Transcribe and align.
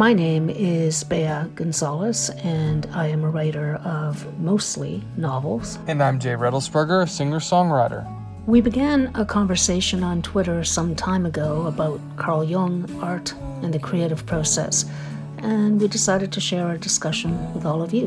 My 0.00 0.14
name 0.14 0.48
is 0.48 1.04
Bea 1.04 1.44
Gonzalez, 1.54 2.30
and 2.42 2.88
I 2.94 3.08
am 3.08 3.22
a 3.22 3.28
writer 3.28 3.74
of 3.84 4.40
mostly 4.40 5.04
novels. 5.18 5.78
And 5.88 6.02
I'm 6.02 6.18
Jay 6.18 6.32
Redelsberger, 6.32 7.02
a 7.02 7.06
singer 7.06 7.38
songwriter. 7.38 8.10
We 8.46 8.62
began 8.62 9.10
a 9.14 9.26
conversation 9.26 10.02
on 10.02 10.22
Twitter 10.22 10.64
some 10.64 10.96
time 10.96 11.26
ago 11.26 11.66
about 11.66 12.00
Carl 12.16 12.42
Jung, 12.42 12.88
art, 13.02 13.34
and 13.60 13.74
the 13.74 13.78
creative 13.78 14.24
process, 14.24 14.86
and 15.36 15.78
we 15.78 15.86
decided 15.86 16.32
to 16.32 16.40
share 16.40 16.66
our 16.66 16.78
discussion 16.78 17.52
with 17.52 17.66
all 17.66 17.82
of 17.82 17.92
you. 17.92 18.06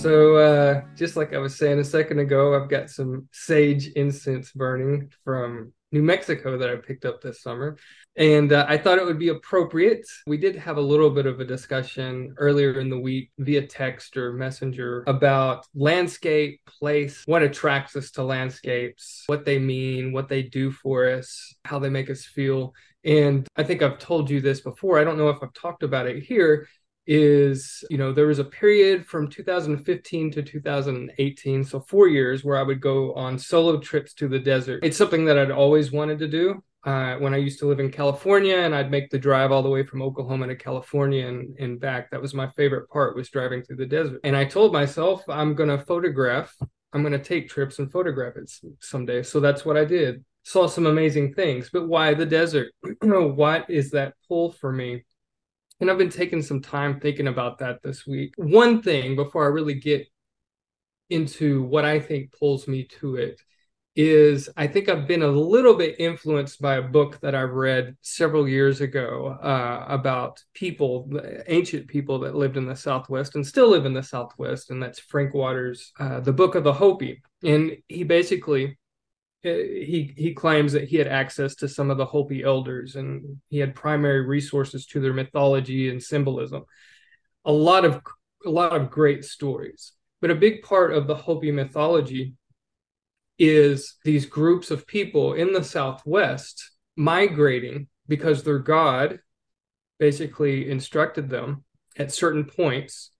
So, 0.00 0.36
uh, 0.36 0.80
just 0.96 1.14
like 1.14 1.34
I 1.34 1.38
was 1.38 1.58
saying 1.58 1.78
a 1.78 1.84
second 1.84 2.20
ago, 2.20 2.54
I've 2.54 2.70
got 2.70 2.88
some 2.88 3.28
sage 3.32 3.88
incense 3.88 4.50
burning 4.50 5.12
from 5.24 5.74
New 5.92 6.02
Mexico 6.02 6.56
that 6.56 6.70
I 6.70 6.76
picked 6.76 7.04
up 7.04 7.20
this 7.20 7.42
summer. 7.42 7.76
And 8.16 8.50
uh, 8.50 8.64
I 8.66 8.78
thought 8.78 8.96
it 8.96 9.04
would 9.04 9.18
be 9.18 9.28
appropriate. 9.28 10.06
We 10.26 10.38
did 10.38 10.56
have 10.56 10.78
a 10.78 10.80
little 10.80 11.10
bit 11.10 11.26
of 11.26 11.38
a 11.40 11.44
discussion 11.44 12.34
earlier 12.38 12.80
in 12.80 12.88
the 12.88 12.98
week 12.98 13.30
via 13.38 13.66
text 13.66 14.16
or 14.16 14.32
messenger 14.32 15.04
about 15.06 15.66
landscape, 15.74 16.62
place, 16.66 17.22
what 17.26 17.42
attracts 17.42 17.94
us 17.94 18.10
to 18.12 18.22
landscapes, 18.22 19.24
what 19.26 19.44
they 19.44 19.58
mean, 19.58 20.12
what 20.12 20.30
they 20.30 20.42
do 20.42 20.70
for 20.70 21.10
us, 21.10 21.54
how 21.66 21.78
they 21.78 21.90
make 21.90 22.08
us 22.08 22.24
feel. 22.24 22.72
And 23.04 23.46
I 23.56 23.64
think 23.64 23.82
I've 23.82 23.98
told 23.98 24.28
you 24.28 24.40
this 24.40 24.60
before. 24.60 24.98
I 24.98 25.04
don't 25.04 25.18
know 25.18 25.30
if 25.30 25.42
I've 25.42 25.54
talked 25.54 25.82
about 25.82 26.06
it 26.06 26.22
here, 26.22 26.68
is 27.12 27.82
you 27.90 27.98
know 27.98 28.12
there 28.12 28.28
was 28.28 28.38
a 28.38 28.44
period 28.44 29.04
from 29.04 29.26
2015 29.26 30.30
to 30.30 30.42
2018 30.44 31.64
so 31.64 31.80
four 31.80 32.06
years 32.06 32.44
where 32.44 32.56
i 32.56 32.62
would 32.62 32.80
go 32.80 33.12
on 33.14 33.36
solo 33.36 33.78
trips 33.78 34.14
to 34.14 34.28
the 34.28 34.38
desert. 34.38 34.84
It's 34.84 34.96
something 34.96 35.24
that 35.24 35.36
i'd 35.36 35.50
always 35.50 35.90
wanted 35.90 36.20
to 36.20 36.28
do 36.28 36.62
uh, 36.84 37.16
when 37.16 37.34
i 37.34 37.36
used 37.36 37.58
to 37.58 37.66
live 37.66 37.80
in 37.80 37.90
california 37.90 38.58
and 38.58 38.72
i'd 38.76 38.92
make 38.92 39.10
the 39.10 39.18
drive 39.18 39.50
all 39.50 39.64
the 39.64 39.68
way 39.68 39.84
from 39.84 40.02
oklahoma 40.02 40.46
to 40.46 40.54
california 40.54 41.26
and, 41.26 41.58
and 41.58 41.80
back. 41.80 42.12
That 42.12 42.22
was 42.22 42.32
my 42.32 42.48
favorite 42.50 42.88
part 42.88 43.16
was 43.16 43.28
driving 43.28 43.64
through 43.64 43.78
the 43.78 43.86
desert. 43.86 44.20
And 44.22 44.36
i 44.36 44.44
told 44.44 44.72
myself 44.72 45.24
i'm 45.28 45.56
going 45.56 45.68
to 45.76 45.84
photograph 45.84 46.56
i'm 46.92 47.02
going 47.02 47.12
to 47.12 47.18
take 47.18 47.48
trips 47.48 47.80
and 47.80 47.90
photograph 47.90 48.36
it 48.36 48.52
someday. 48.78 49.24
So 49.24 49.40
that's 49.40 49.64
what 49.64 49.76
i 49.76 49.84
did. 49.84 50.24
Saw 50.44 50.68
some 50.68 50.86
amazing 50.86 51.34
things. 51.34 51.70
But 51.72 51.88
why 51.88 52.14
the 52.14 52.24
desert? 52.24 52.72
What 53.02 53.68
is 53.68 53.90
that 53.90 54.14
pull 54.28 54.52
for 54.52 54.72
me 54.72 55.04
and 55.80 55.90
I've 55.90 55.98
been 55.98 56.10
taking 56.10 56.42
some 56.42 56.60
time 56.60 57.00
thinking 57.00 57.28
about 57.28 57.58
that 57.58 57.82
this 57.82 58.06
week. 58.06 58.34
One 58.36 58.82
thing 58.82 59.16
before 59.16 59.44
I 59.44 59.48
really 59.48 59.74
get 59.74 60.06
into 61.08 61.62
what 61.62 61.84
I 61.84 61.98
think 62.00 62.32
pulls 62.38 62.68
me 62.68 62.84
to 63.00 63.16
it 63.16 63.40
is 63.96 64.48
I 64.56 64.66
think 64.66 64.88
I've 64.88 65.08
been 65.08 65.22
a 65.22 65.28
little 65.28 65.74
bit 65.74 65.96
influenced 65.98 66.60
by 66.60 66.76
a 66.76 66.82
book 66.82 67.18
that 67.20 67.34
I've 67.34 67.50
read 67.50 67.96
several 68.02 68.48
years 68.48 68.80
ago 68.80 69.38
uh, 69.42 69.84
about 69.88 70.42
people, 70.54 71.10
ancient 71.48 71.88
people 71.88 72.20
that 72.20 72.36
lived 72.36 72.56
in 72.56 72.66
the 72.66 72.76
Southwest 72.76 73.34
and 73.34 73.46
still 73.46 73.68
live 73.68 73.86
in 73.86 73.92
the 73.92 74.02
Southwest, 74.02 74.70
and 74.70 74.82
that's 74.82 75.00
Frank 75.00 75.34
Waters' 75.34 75.92
uh, 75.98 76.20
The 76.20 76.32
Book 76.32 76.54
of 76.54 76.62
the 76.62 76.72
Hopi. 76.72 77.20
And 77.42 77.76
he 77.88 78.04
basically 78.04 78.78
he 79.42 80.12
he 80.16 80.34
claims 80.34 80.72
that 80.72 80.88
he 80.88 80.96
had 80.96 81.06
access 81.06 81.54
to 81.56 81.68
some 81.68 81.90
of 81.90 81.96
the 81.96 82.04
Hopi 82.04 82.42
elders 82.42 82.96
and 82.96 83.40
he 83.48 83.58
had 83.58 83.74
primary 83.74 84.26
resources 84.26 84.86
to 84.86 85.00
their 85.00 85.14
mythology 85.14 85.88
and 85.88 86.02
symbolism. 86.02 86.64
A 87.44 87.52
lot 87.52 87.84
of 87.84 88.02
a 88.44 88.50
lot 88.50 88.74
of 88.74 88.90
great 88.90 89.24
stories, 89.24 89.92
but 90.20 90.30
a 90.30 90.34
big 90.34 90.62
part 90.62 90.92
of 90.92 91.06
the 91.06 91.14
Hopi 91.14 91.50
mythology 91.50 92.34
is 93.38 93.96
these 94.04 94.26
groups 94.26 94.70
of 94.70 94.86
people 94.86 95.32
in 95.32 95.52
the 95.52 95.64
Southwest 95.64 96.72
migrating 96.96 97.88
because 98.06 98.42
their 98.42 98.58
god 98.58 99.20
basically 99.98 100.70
instructed 100.70 101.30
them 101.30 101.64
at 101.96 102.12
certain 102.12 102.44
points 102.44 103.10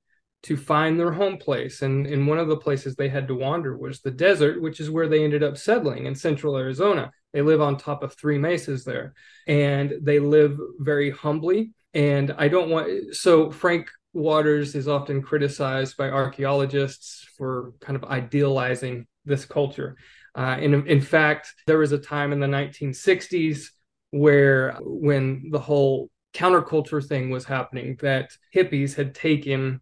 to 0.43 0.57
find 0.57 0.99
their 0.99 1.13
home 1.13 1.37
place. 1.37 1.83
And, 1.83 2.07
and 2.07 2.27
one 2.27 2.39
of 2.39 2.49
the 2.49 2.57
places 2.57 2.95
they 2.95 3.09
had 3.09 3.29
to 3.29 3.35
wander 3.35 3.77
was 3.77 4.01
the 4.01 4.11
desert, 4.11 4.63
which 4.63 4.81
is 4.81 4.91
where 4.91 5.09
they 5.09 5.23
ended 5.23 5.43
up 5.43 5.59
settling 5.59 6.07
in 6.07 6.15
central 6.15 6.57
Arizona. 6.57 7.11
They 7.33 7.43
live 7.43 7.61
on 7.61 7.77
top 7.77 8.03
of 8.03 8.15
three 8.15 8.39
mesas 8.39 8.85
there 8.85 9.15
and 9.47 9.95
they 10.01 10.19
live 10.19 10.59
very 10.79 11.11
humbly. 11.11 11.73
And 11.93 12.35
I 12.39 12.49
don't 12.49 12.71
want, 12.71 13.15
so 13.15 13.51
Frank 13.51 13.89
Waters 14.13 14.75
is 14.75 14.89
often 14.89 15.23
criticized 15.23 15.97
by 15.97 16.09
archaeologists 16.09 17.29
for 17.37 17.73
kind 17.81 17.97
of 17.97 18.05
idealizing 18.05 19.07
this 19.25 19.45
culture. 19.45 19.97
Uh, 20.35 20.57
and 20.59 20.87
in 20.89 21.01
fact, 21.01 21.55
there 21.67 21.79
was 21.79 21.93
a 21.93 21.99
time 21.99 22.33
in 22.33 22.41
the 22.41 22.47
1960s 22.47 23.67
where 24.11 24.77
when 24.81 25.51
the 25.51 25.59
whole 25.59 26.11
counterculture 26.35 27.05
thing 27.07 27.31
was 27.31 27.45
happening 27.45 27.97
that 28.01 28.31
hippies 28.55 28.95
had 28.95 29.15
taken 29.15 29.81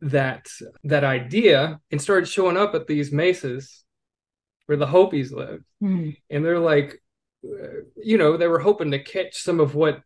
that 0.00 0.46
that 0.84 1.04
idea 1.04 1.80
and 1.90 2.00
started 2.00 2.28
showing 2.28 2.56
up 2.56 2.74
at 2.74 2.86
these 2.86 3.12
mesas 3.12 3.84
where 4.66 4.78
the 4.78 4.86
Hopis 4.86 5.32
lived. 5.32 5.64
Mm. 5.82 6.16
And 6.30 6.44
they're 6.44 6.58
like, 6.58 7.00
uh, 7.44 7.82
you 7.96 8.18
know, 8.18 8.36
they 8.36 8.48
were 8.48 8.58
hoping 8.58 8.90
to 8.90 9.02
catch 9.02 9.36
some 9.36 9.60
of 9.60 9.74
what 9.74 10.02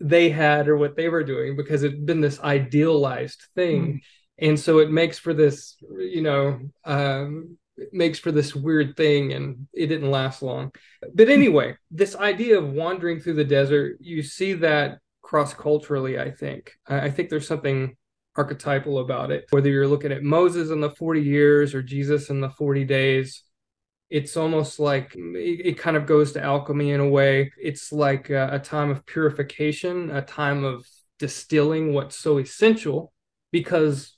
they 0.00 0.30
had 0.30 0.68
or 0.68 0.76
what 0.76 0.96
they 0.96 1.08
were 1.08 1.24
doing 1.24 1.56
because 1.56 1.82
it'd 1.82 2.06
been 2.06 2.20
this 2.20 2.40
idealized 2.40 3.42
thing. 3.54 3.86
Mm. 3.86 4.00
And 4.38 4.60
so 4.60 4.78
it 4.78 4.90
makes 4.90 5.18
for 5.18 5.34
this, 5.34 5.76
you 5.98 6.22
know, 6.22 6.60
um, 6.84 7.58
it 7.76 7.92
makes 7.92 8.18
for 8.18 8.32
this 8.32 8.54
weird 8.54 8.96
thing 8.96 9.32
and 9.32 9.66
it 9.74 9.86
didn't 9.86 10.10
last 10.10 10.42
long. 10.42 10.72
But 11.14 11.28
anyway, 11.28 11.76
this 11.90 12.16
idea 12.16 12.58
of 12.58 12.72
wandering 12.72 13.20
through 13.20 13.34
the 13.34 13.44
desert, 13.44 13.98
you 14.00 14.22
see 14.22 14.54
that 14.54 14.98
cross 15.22 15.52
culturally, 15.54 16.18
I 16.18 16.30
think. 16.30 16.72
I 16.86 17.10
think 17.10 17.30
there's 17.30 17.48
something 17.48 17.96
archetypal 18.36 18.98
about 18.98 19.30
it. 19.30 19.46
Whether 19.50 19.70
you're 19.70 19.88
looking 19.88 20.12
at 20.12 20.22
Moses 20.22 20.70
in 20.70 20.80
the 20.80 20.90
40 20.90 21.22
years 21.22 21.74
or 21.74 21.82
Jesus 21.82 22.30
in 22.30 22.40
the 22.40 22.50
40 22.50 22.84
days, 22.84 23.42
it's 24.10 24.36
almost 24.36 24.78
like 24.78 25.14
it, 25.16 25.66
it 25.66 25.78
kind 25.78 25.96
of 25.96 26.06
goes 26.06 26.32
to 26.32 26.42
alchemy 26.42 26.92
in 26.92 27.00
a 27.00 27.08
way. 27.08 27.52
It's 27.60 27.92
like 27.92 28.30
a, 28.30 28.50
a 28.52 28.58
time 28.58 28.90
of 28.90 29.04
purification, 29.06 30.10
a 30.10 30.22
time 30.22 30.64
of 30.64 30.86
distilling 31.18 31.92
what's 31.92 32.16
so 32.16 32.38
essential 32.38 33.12
because 33.50 34.16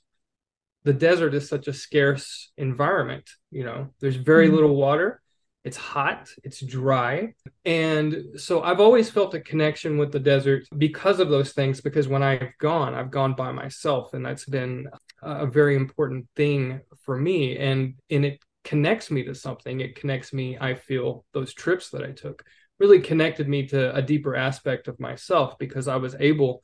the 0.83 0.93
desert 0.93 1.33
is 1.33 1.47
such 1.47 1.67
a 1.67 1.73
scarce 1.73 2.51
environment. 2.57 3.29
You 3.51 3.63
know, 3.63 3.89
there's 3.99 4.15
very 4.15 4.47
mm-hmm. 4.47 4.55
little 4.55 4.75
water 4.75 5.21
it's 5.63 5.77
hot, 5.77 6.29
it's 6.43 6.61
dry. 6.61 7.33
And 7.65 8.39
so 8.39 8.61
I've 8.61 8.79
always 8.79 9.09
felt 9.09 9.33
a 9.33 9.41
connection 9.41 9.97
with 9.97 10.11
the 10.11 10.19
desert 10.19 10.63
because 10.77 11.19
of 11.19 11.29
those 11.29 11.51
things. 11.51 11.81
Because 11.81 12.07
when 12.07 12.23
I've 12.23 12.57
gone, 12.59 12.93
I've 12.95 13.11
gone 13.11 13.35
by 13.35 13.51
myself, 13.51 14.13
and 14.13 14.25
that's 14.25 14.45
been 14.45 14.87
a 15.21 15.45
very 15.45 15.75
important 15.75 16.27
thing 16.35 16.81
for 17.03 17.17
me. 17.17 17.57
And, 17.57 17.95
and 18.09 18.25
it 18.25 18.39
connects 18.63 19.11
me 19.11 19.23
to 19.23 19.35
something. 19.35 19.81
It 19.81 19.95
connects 19.95 20.31
me, 20.31 20.57
I 20.59 20.75
feel, 20.75 21.25
those 21.33 21.53
trips 21.53 21.89
that 21.89 22.03
I 22.03 22.11
took 22.11 22.43
really 22.79 23.01
connected 23.01 23.47
me 23.49 23.67
to 23.67 23.93
a 23.93 24.01
deeper 24.01 24.35
aspect 24.35 24.87
of 24.87 24.99
myself 24.99 25.57
because 25.59 25.89
I 25.89 25.97
was 25.97 26.15
able 26.19 26.63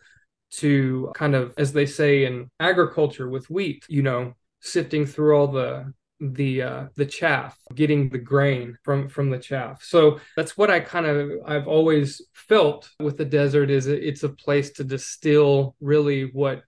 to 0.52 1.12
kind 1.16 1.36
of, 1.36 1.54
as 1.58 1.74
they 1.74 1.86
say 1.86 2.26
in 2.26 2.50
agriculture 2.60 3.30
with 3.30 3.50
wheat, 3.50 3.84
you 3.90 4.02
know, 4.02 4.34
sifting 4.62 5.06
through 5.06 5.36
all 5.36 5.48
the 5.48 5.94
the 6.22 6.62
uh 6.62 6.86
the 6.96 7.06
chaff 7.06 7.58
getting 7.74 8.10
the 8.10 8.18
grain 8.18 8.78
from 8.84 9.10
from 9.10 9.30
the 9.30 9.38
chaff. 9.38 9.84
So 9.84 10.20
that's 10.36 10.58
what 10.58 10.72
i 10.72 10.80
kind 10.80 11.06
of 11.06 11.32
i've 11.46 11.68
always 11.68 12.22
felt 12.34 12.90
with 13.00 13.18
the 13.18 13.26
desert 13.26 13.70
is 13.70 13.88
it's 13.88 14.24
a 14.24 14.30
place 14.30 14.72
to 14.72 14.84
distill 14.84 15.76
really 15.82 16.30
what 16.32 16.64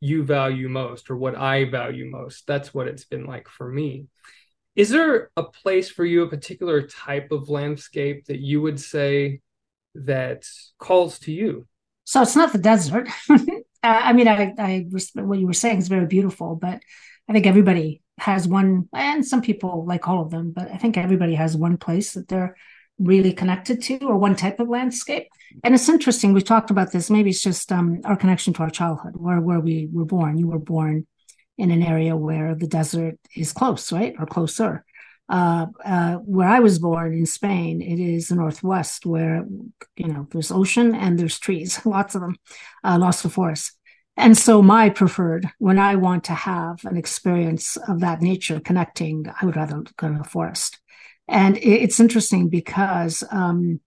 you 0.00 0.22
value 0.22 0.68
most 0.68 1.10
or 1.10 1.16
what 1.16 1.36
i 1.36 1.64
value 1.64 2.08
most. 2.08 2.46
That's 2.46 2.72
what 2.72 2.86
it's 2.86 3.04
been 3.04 3.26
like 3.26 3.48
for 3.48 3.68
me. 3.68 4.06
Is 4.76 4.90
there 4.90 5.30
a 5.36 5.42
place 5.42 5.88
for 5.88 6.04
you 6.04 6.22
a 6.22 6.28
particular 6.28 6.82
type 6.82 7.32
of 7.32 7.48
landscape 7.48 8.26
that 8.26 8.40
you 8.40 8.60
would 8.60 8.78
say 8.78 9.40
that 9.94 10.44
calls 10.78 11.18
to 11.20 11.32
you? 11.32 11.66
So 12.04 12.22
it's 12.22 12.36
not 12.36 12.52
the 12.52 12.58
desert. 12.58 13.08
I 13.82 14.12
mean 14.12 14.28
i 14.28 14.52
i 14.58 14.86
what 14.90 15.38
you 15.38 15.46
were 15.46 15.52
saying 15.52 15.78
is 15.78 15.88
very 15.88 16.06
beautiful 16.06 16.56
but 16.56 16.80
i 17.28 17.32
think 17.32 17.46
everybody 17.46 18.02
has 18.18 18.48
one, 18.48 18.88
and 18.94 19.26
some 19.26 19.42
people 19.42 19.84
like 19.84 20.08
all 20.08 20.22
of 20.22 20.30
them, 20.30 20.52
but 20.52 20.70
I 20.70 20.76
think 20.78 20.96
everybody 20.96 21.34
has 21.34 21.56
one 21.56 21.76
place 21.76 22.12
that 22.12 22.28
they're 22.28 22.56
really 22.98 23.32
connected 23.32 23.82
to 23.82 23.98
or 24.06 24.16
one 24.16 24.34
type 24.34 24.58
of 24.58 24.68
landscape. 24.68 25.28
And 25.62 25.74
it's 25.74 25.88
interesting. 25.88 26.32
We 26.32 26.40
talked 26.40 26.70
about 26.70 26.92
this. 26.92 27.10
Maybe 27.10 27.30
it's 27.30 27.42
just 27.42 27.70
um, 27.70 28.00
our 28.04 28.16
connection 28.16 28.54
to 28.54 28.62
our 28.62 28.70
childhood, 28.70 29.16
where 29.16 29.40
where 29.40 29.60
we 29.60 29.88
were 29.92 30.06
born. 30.06 30.38
You 30.38 30.48
were 30.48 30.58
born 30.58 31.06
in 31.58 31.70
an 31.70 31.82
area 31.82 32.16
where 32.16 32.54
the 32.54 32.66
desert 32.66 33.16
is 33.34 33.52
close, 33.52 33.92
right, 33.92 34.14
or 34.18 34.26
closer. 34.26 34.84
Uh, 35.28 35.66
uh, 35.84 36.14
where 36.16 36.48
I 36.48 36.60
was 36.60 36.78
born 36.78 37.12
in 37.12 37.26
Spain, 37.26 37.82
it 37.82 37.98
is 37.98 38.28
the 38.28 38.36
northwest, 38.36 39.04
where 39.04 39.44
you 39.96 40.08
know 40.08 40.26
there's 40.30 40.52
ocean 40.52 40.94
and 40.94 41.18
there's 41.18 41.38
trees, 41.38 41.80
lots 41.84 42.14
of 42.14 42.22
them, 42.22 42.36
uh, 42.82 42.96
lots 42.98 43.24
of 43.24 43.32
forests. 43.32 43.76
And 44.16 44.36
so, 44.36 44.62
my 44.62 44.88
preferred, 44.88 45.50
when 45.58 45.78
I 45.78 45.96
want 45.96 46.24
to 46.24 46.32
have 46.32 46.84
an 46.84 46.96
experience 46.96 47.76
of 47.76 48.00
that 48.00 48.22
nature 48.22 48.60
connecting, 48.60 49.26
I 49.40 49.44
would 49.44 49.56
rather 49.56 49.82
go 49.96 50.08
to 50.08 50.18
the 50.18 50.24
forest. 50.24 50.78
And 51.28 51.58
it's 51.58 52.00
interesting 52.00 52.48
because 52.48 53.22
um, 53.30 53.80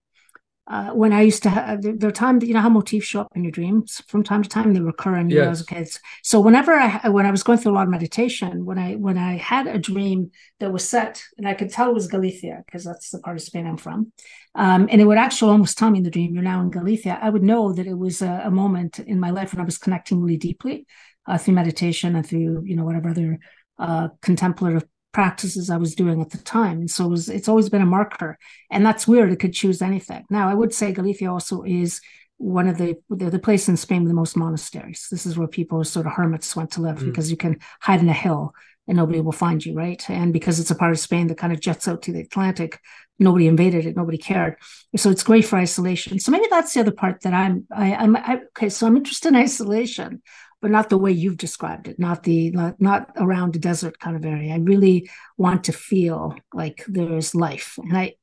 uh, 0.66 0.90
when 0.90 1.12
I 1.12 1.22
used 1.22 1.42
to 1.42 1.50
have 1.50 1.82
the, 1.82 2.12
time 2.12 2.38
that 2.38 2.46
you 2.46 2.54
know 2.54 2.60
how 2.60 2.68
motifs 2.68 3.06
show 3.06 3.22
up 3.22 3.32
in 3.34 3.42
your 3.42 3.50
dreams 3.50 4.02
from 4.06 4.22
time 4.22 4.42
to 4.42 4.48
time, 4.48 4.72
they 4.72 4.80
recur 4.80 5.16
in 5.16 5.28
you 5.28 5.38
yes. 5.38 5.60
as 5.60 5.62
kids. 5.66 6.00
So 6.22 6.40
whenever 6.40 6.72
I 6.72 7.08
when 7.08 7.26
I 7.26 7.30
was 7.30 7.42
going 7.42 7.58
through 7.58 7.72
a 7.72 7.74
lot 7.74 7.84
of 7.84 7.90
meditation, 7.90 8.64
when 8.64 8.78
I 8.78 8.94
when 8.94 9.18
I 9.18 9.36
had 9.36 9.66
a 9.66 9.78
dream 9.78 10.30
that 10.60 10.72
was 10.72 10.88
set, 10.88 11.22
and 11.38 11.48
I 11.48 11.54
could 11.54 11.70
tell 11.70 11.90
it 11.90 11.94
was 11.94 12.06
Galicia 12.06 12.62
because 12.66 12.84
that's 12.84 13.10
the 13.10 13.18
part 13.18 13.36
of 13.36 13.42
Spain 13.42 13.66
I'm 13.66 13.78
from, 13.78 14.12
um, 14.54 14.88
and 14.90 15.00
it 15.00 15.06
would 15.06 15.18
actually 15.18 15.50
almost 15.50 15.76
tell 15.76 15.90
me 15.90 15.98
in 15.98 16.04
the 16.04 16.10
dream, 16.10 16.34
"You're 16.34 16.44
now 16.44 16.60
in 16.60 16.70
Galicia." 16.70 17.18
I 17.20 17.30
would 17.30 17.42
know 17.42 17.72
that 17.72 17.86
it 17.86 17.98
was 17.98 18.22
a, 18.22 18.42
a 18.44 18.50
moment 18.50 19.00
in 19.00 19.18
my 19.18 19.30
life 19.30 19.52
when 19.52 19.60
I 19.60 19.64
was 19.64 19.78
connecting 19.78 20.20
really 20.20 20.36
deeply 20.36 20.86
uh, 21.26 21.36
through 21.36 21.54
meditation 21.54 22.14
and 22.14 22.24
through 22.26 22.62
you 22.64 22.76
know 22.76 22.84
whatever 22.84 23.08
other 23.08 23.38
uh, 23.78 24.08
contemplative 24.22 24.84
practices 25.12 25.70
I 25.70 25.76
was 25.76 25.94
doing 25.94 26.20
at 26.20 26.30
the 26.30 26.38
time. 26.38 26.80
And 26.80 26.90
so 26.90 27.06
it 27.06 27.10
was, 27.10 27.28
it's 27.28 27.48
always 27.48 27.68
been 27.68 27.82
a 27.82 27.86
marker. 27.86 28.38
And 28.70 28.84
that's 28.84 29.08
weird. 29.08 29.32
It 29.32 29.40
could 29.40 29.52
choose 29.52 29.82
anything. 29.82 30.24
Now, 30.30 30.48
I 30.48 30.54
would 30.54 30.72
say 30.72 30.92
Galicia 30.92 31.30
also 31.30 31.62
is 31.62 32.00
one 32.38 32.68
of 32.68 32.78
the, 32.78 32.96
the, 33.10 33.30
the 33.30 33.38
place 33.38 33.68
in 33.68 33.76
Spain 33.76 34.02
with 34.02 34.10
the 34.10 34.14
most 34.14 34.36
monasteries. 34.36 35.08
This 35.10 35.26
is 35.26 35.36
where 35.36 35.48
people, 35.48 35.82
sort 35.84 36.06
of 36.06 36.12
hermits, 36.12 36.56
went 36.56 36.72
to 36.72 36.80
live 36.80 36.98
mm. 36.98 37.06
because 37.06 37.30
you 37.30 37.36
can 37.36 37.58
hide 37.80 38.00
in 38.00 38.08
a 38.08 38.14
hill 38.14 38.54
and 38.88 38.96
nobody 38.96 39.20
will 39.20 39.32
find 39.32 39.64
you, 39.64 39.74
right? 39.74 40.08
And 40.08 40.32
because 40.32 40.58
it's 40.58 40.70
a 40.70 40.74
part 40.74 40.90
of 40.90 40.98
Spain 40.98 41.26
that 41.28 41.38
kind 41.38 41.52
of 41.52 41.60
jets 41.60 41.86
out 41.86 42.02
to 42.02 42.12
the 42.12 42.22
Atlantic, 42.22 42.80
nobody 43.18 43.46
invaded 43.46 43.86
it, 43.86 43.96
nobody 43.96 44.18
cared. 44.18 44.56
So 44.96 45.10
it's 45.10 45.22
great 45.22 45.44
for 45.44 45.58
isolation. 45.58 46.18
So 46.18 46.32
maybe 46.32 46.46
that's 46.50 46.74
the 46.74 46.80
other 46.80 46.90
part 46.90 47.20
that 47.20 47.34
I'm. 47.34 47.66
I, 47.70 47.94
I'm 47.94 48.16
I, 48.16 48.40
okay. 48.48 48.68
So 48.68 48.86
I'm 48.86 48.96
interested 48.96 49.28
in 49.28 49.36
isolation, 49.36 50.22
but 50.60 50.70
not 50.70 50.88
the 50.88 50.98
way 50.98 51.10
you've 51.10 51.36
described 51.36 51.88
it, 51.88 51.98
not 51.98 52.22
the 52.22 52.50
not, 52.50 52.80
not 52.80 53.10
around 53.16 53.56
a 53.56 53.58
desert 53.58 53.98
kind 53.98 54.16
of 54.16 54.24
area. 54.24 54.52
I 54.52 54.58
really 54.58 55.10
want 55.36 55.64
to 55.64 55.72
feel 55.72 56.34
like 56.52 56.84
there's 56.86 57.34
life, 57.34 57.78
and 57.78 57.96
I, 57.96 58.14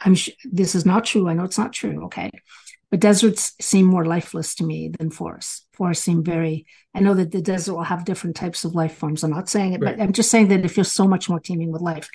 I'm 0.00 0.14
sh- 0.14 0.30
this 0.44 0.74
is 0.74 0.84
not 0.84 1.04
true. 1.04 1.28
I 1.28 1.34
know 1.34 1.44
it's 1.44 1.58
not 1.58 1.72
true. 1.72 2.04
Okay, 2.06 2.30
but 2.90 3.00
deserts 3.00 3.54
seem 3.60 3.86
more 3.86 4.04
lifeless 4.04 4.54
to 4.56 4.64
me 4.64 4.92
than 4.98 5.10
forests. 5.10 5.66
Forests 5.72 6.04
seem 6.04 6.22
very. 6.22 6.66
I 6.94 7.00
know 7.00 7.14
that 7.14 7.30
the 7.30 7.42
desert 7.42 7.74
will 7.74 7.82
have 7.84 8.04
different 8.04 8.36
types 8.36 8.64
of 8.64 8.74
life 8.74 8.94
forms. 8.94 9.24
I'm 9.24 9.30
not 9.30 9.48
saying 9.48 9.72
it, 9.72 9.80
right. 9.80 9.96
but 9.96 10.02
I'm 10.02 10.12
just 10.12 10.30
saying 10.30 10.48
that 10.48 10.64
it 10.64 10.68
feels 10.68 10.92
so 10.92 11.08
much 11.08 11.28
more 11.28 11.40
teeming 11.40 11.72
with 11.72 11.82
life. 11.82 12.08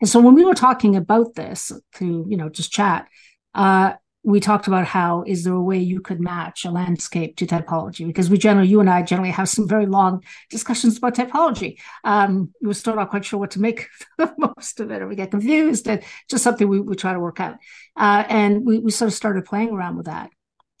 And 0.00 0.08
so 0.08 0.20
when 0.20 0.34
we 0.34 0.44
were 0.44 0.54
talking 0.54 0.96
about 0.96 1.34
this 1.34 1.72
to 1.94 2.26
you 2.28 2.36
know 2.36 2.50
just 2.50 2.72
chat, 2.72 3.08
uh, 3.54 3.94
we 4.24 4.40
talked 4.40 4.66
about 4.66 4.86
how 4.86 5.24
is 5.26 5.44
there 5.44 5.54
a 5.54 5.62
way 5.62 5.78
you 5.78 6.00
could 6.00 6.20
match 6.20 6.64
a 6.64 6.70
landscape 6.70 7.36
to 7.36 7.46
typology? 7.46 8.06
Because 8.06 8.30
we 8.30 8.38
generally 8.38 8.68
you 8.68 8.80
and 8.80 8.88
i 8.88 9.02
generally 9.02 9.32
have 9.32 9.48
some 9.48 9.68
very 9.68 9.86
long 9.86 10.22
discussions 10.50 10.98
about 10.98 11.14
typology. 11.14 11.78
Um, 12.04 12.52
we're 12.60 12.74
still 12.74 12.96
not 12.96 13.10
quite 13.10 13.24
sure 13.24 13.40
what 13.40 13.52
to 13.52 13.60
make 13.60 13.88
the 14.18 14.32
most 14.38 14.80
of 14.80 14.90
it 14.90 15.02
or 15.02 15.08
we 15.08 15.16
get 15.16 15.30
confused 15.30 15.88
and 15.88 16.02
just 16.28 16.44
something 16.44 16.68
we, 16.68 16.80
we 16.80 16.94
try 16.94 17.12
to 17.12 17.20
work 17.20 17.40
out. 17.40 17.56
Uh, 17.96 18.24
and 18.28 18.64
we, 18.64 18.78
we 18.78 18.90
sort 18.90 19.08
of 19.08 19.14
started 19.14 19.44
playing 19.44 19.70
around 19.70 19.96
with 19.96 20.06
that. 20.06 20.30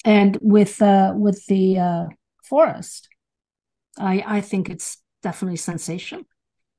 And 0.04 0.36
with 0.40 0.82
uh, 0.82 1.12
with 1.16 1.44
the 1.46 1.78
uh, 1.78 2.06
forest 2.52 3.08
i 3.98 4.22
i 4.26 4.40
think 4.40 4.68
it's 4.68 4.98
definitely 5.22 5.56
sensation 5.56 6.26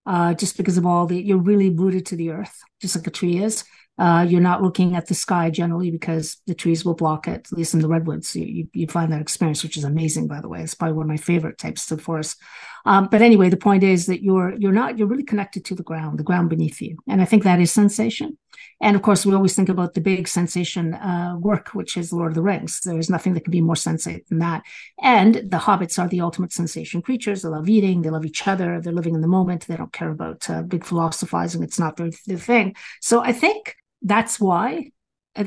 uh, 0.06 0.34
just 0.34 0.58
because 0.58 0.78
of 0.78 0.86
all 0.86 1.06
the 1.08 1.20
you're 1.20 1.38
really 1.38 1.70
rooted 1.70 2.06
to 2.06 2.16
the 2.16 2.30
earth 2.30 2.60
just 2.82 2.96
like 2.96 3.08
a 3.08 3.12
tree 3.12 3.42
is 3.42 3.64
uh, 4.00 4.26
you're 4.28 4.42
not 4.42 4.64
looking 4.64 4.96
at 4.96 5.06
the 5.06 5.14
sky 5.14 5.52
generally 5.52 5.92
because 5.92 6.38
the 6.48 6.56
trees 6.56 6.84
will 6.84 6.96
block 6.96 7.28
it, 7.28 7.48
at 7.52 7.58
least 7.58 7.76
in 7.76 7.80
the 7.80 7.88
redwoods. 7.88 8.36
You, 8.36 8.68
you, 8.74 8.88
find 8.88 9.12
that 9.12 9.22
experience, 9.22 9.62
which 9.62 9.78
is 9.78 9.84
amazing, 9.84 10.28
by 10.28 10.42
the 10.42 10.50
way. 10.50 10.62
It's 10.62 10.74
probably 10.74 10.98
one 10.98 11.06
of 11.06 11.10
my 11.10 11.18
favorite 11.18 11.60
types 11.60 11.92
of 11.92 12.02
forest. 12.02 12.38
Um, 12.86 13.08
but 13.12 13.22
anyway, 13.22 13.50
the 13.50 13.58
point 13.58 13.84
is 13.84 14.08
that 14.08 14.24
you're 14.24 14.56
you're 14.58 14.72
not 14.72 14.98
you're 14.98 15.08
really 15.08 15.24
connected 15.24 15.64
to 15.66 15.76
the 15.76 15.84
ground, 15.84 16.18
the 16.18 16.24
ground 16.24 16.50
beneath 16.50 16.82
you, 16.82 16.98
and 17.08 17.22
I 17.22 17.26
think 17.26 17.44
that 17.44 17.60
is 17.60 17.72
sensation. 17.72 18.38
And 18.82 18.96
of 18.96 19.02
course, 19.02 19.26
we 19.26 19.34
always 19.34 19.56
think 19.56 19.70
about 19.70 19.94
the 19.94 20.02
big 20.02 20.28
sensation 20.28 20.94
uh, 20.94 21.36
work, 21.40 21.70
which 21.70 21.98
is 21.98 22.14
Lord 22.14 22.32
of 22.32 22.36
the 22.36 22.42
Rings. 22.42 22.82
There 22.82 23.00
is 23.00 23.10
nothing 23.10 23.34
that 23.34 23.44
can 23.46 23.52
be 23.52 23.62
more 23.62 23.76
sensate 23.76 24.28
than 24.28 24.40
that. 24.40 24.64
And 25.02 25.36
the 25.36 25.58
hobbits 25.58 25.98
are 25.98 26.08
the 26.08 26.22
ultimate 26.22 26.54
sensation 26.54 27.02
creatures. 27.02 27.42
They 27.42 27.50
love 27.50 27.70
eating, 27.70 28.02
they 28.02 28.10
love 28.10 28.26
each 28.26 28.48
other, 28.48 28.82
they're 28.82 28.94
living 28.94 29.16
in 29.16 29.22
the 29.22 29.28
moment. 29.28 29.68
They 29.68 29.78
don't 29.78 29.94
care 29.94 30.12
about 30.12 30.50
uh, 30.50 30.64
big 30.64 30.86
philosophizing. 30.86 31.64
It's 31.64 31.80
not 31.80 31.98
their, 31.98 32.12
their 32.26 32.38
thing. 32.38 32.76
So 33.02 33.22
I 33.22 33.32
think 33.32 33.76
that's 34.02 34.40
why 34.40 34.92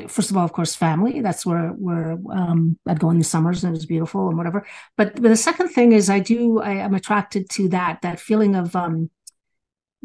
first 0.09 0.31
of 0.31 0.37
all, 0.37 0.45
of 0.45 0.53
course, 0.53 0.75
family. 0.75 1.21
That's 1.21 1.47
where 1.47 1.69
where 1.69 2.19
um, 2.33 2.79
I'd 2.87 3.01
go 3.01 3.11
in 3.11 3.19
the 3.19 3.25
summers 3.25 3.63
and 3.63 3.73
it 3.73 3.79
was 3.79 3.87
beautiful 3.87 4.29
and 4.29 4.37
whatever. 4.37 4.67
But, 4.97 5.15
but 5.15 5.29
the 5.29 5.37
second 5.37 5.69
thing 5.69 5.93
is, 5.93 6.11
I 6.11 6.19
do 6.19 6.61
I 6.61 6.73
am 6.73 6.95
attracted 6.95 7.49
to 7.51 7.69
that 7.69 8.03
that 8.03 8.21
feeling 8.21 8.57
of 8.57 8.75
um, 8.75 9.11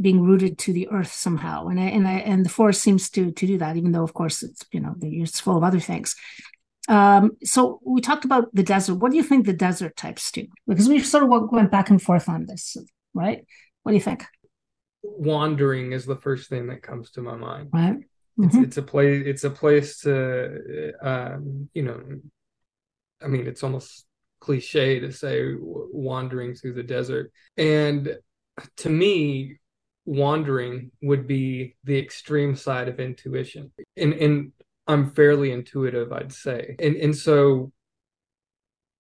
being 0.02 0.22
rooted 0.22 0.58
to 0.60 0.74
the 0.74 0.90
earth 0.90 1.12
somehow, 1.12 1.68
and 1.68 1.80
I, 1.80 1.84
and 1.84 2.08
I, 2.08 2.14
and 2.20 2.46
the 2.46 2.50
forest 2.50 2.82
seems 2.82 3.10
to 3.12 3.32
to 3.32 3.48
do 3.48 3.58
that. 3.60 3.78
Even 3.78 3.92
though, 3.92 4.04
of 4.04 4.14
course, 4.14 4.44
it's 4.44 4.66
you 4.72 4.80
know 4.80 4.96
it's 5.02 5.40
full 5.40 5.58
of 5.58 5.64
other 5.64 5.80
things. 5.80 6.16
Um, 6.90 7.38
so 7.44 7.80
we 7.86 8.02
talked 8.02 8.26
about 8.26 8.54
the 8.54 8.64
desert. 8.64 8.96
What 8.96 9.12
do 9.12 9.18
you 9.18 9.24
think 9.24 9.46
the 9.46 9.54
desert 9.54 9.96
types 9.96 10.32
do? 10.32 10.48
Because 10.68 10.90
we 10.90 11.00
sort 11.00 11.24
of 11.24 11.52
went 11.52 11.72
back 11.72 11.90
and 11.90 12.02
forth 12.02 12.28
on 12.28 12.46
this, 12.46 12.76
right? 13.14 13.46
What 13.84 13.92
do 13.92 13.96
you 13.96 14.02
think? 14.02 14.26
Wandering 15.04 15.94
is 15.94 16.06
the 16.06 16.16
first 16.16 16.50
thing 16.50 16.68
that 16.68 16.82
comes 16.82 17.12
to 17.12 17.22
my 17.22 17.36
mind. 17.36 17.70
Right 17.72 17.98
it's, 18.38 18.56
mm-hmm. 18.56 18.64
it's 18.64 18.78
a 18.78 18.82
place 18.82 19.24
it's 19.26 19.44
a 19.44 19.50
place 19.50 20.00
to 20.02 20.94
um, 21.02 21.70
you 21.74 21.84
know 21.84 22.02
i 23.22 23.28
mean 23.28 23.48
it's 23.48 23.64
almost 23.64 24.06
cliche 24.40 25.00
to 25.00 25.12
say 25.12 25.54
wandering 25.60 26.56
through 26.56 26.74
the 26.74 26.84
desert 26.84 27.32
and 27.58 28.16
to 28.78 28.90
me 28.90 29.58
wandering 30.12 30.92
would 31.02 31.26
be 31.26 31.76
the 31.86 31.98
extreme 31.98 32.54
side 32.54 32.90
of 32.90 33.00
intuition. 33.00 33.72
And 33.96 34.14
and 34.14 34.52
i'm 34.88 35.12
fairly 35.12 35.52
intuitive 35.52 36.12
i'd 36.12 36.34
say. 36.34 36.76
And 36.80 36.98
and 36.98 37.16
so 37.16 37.72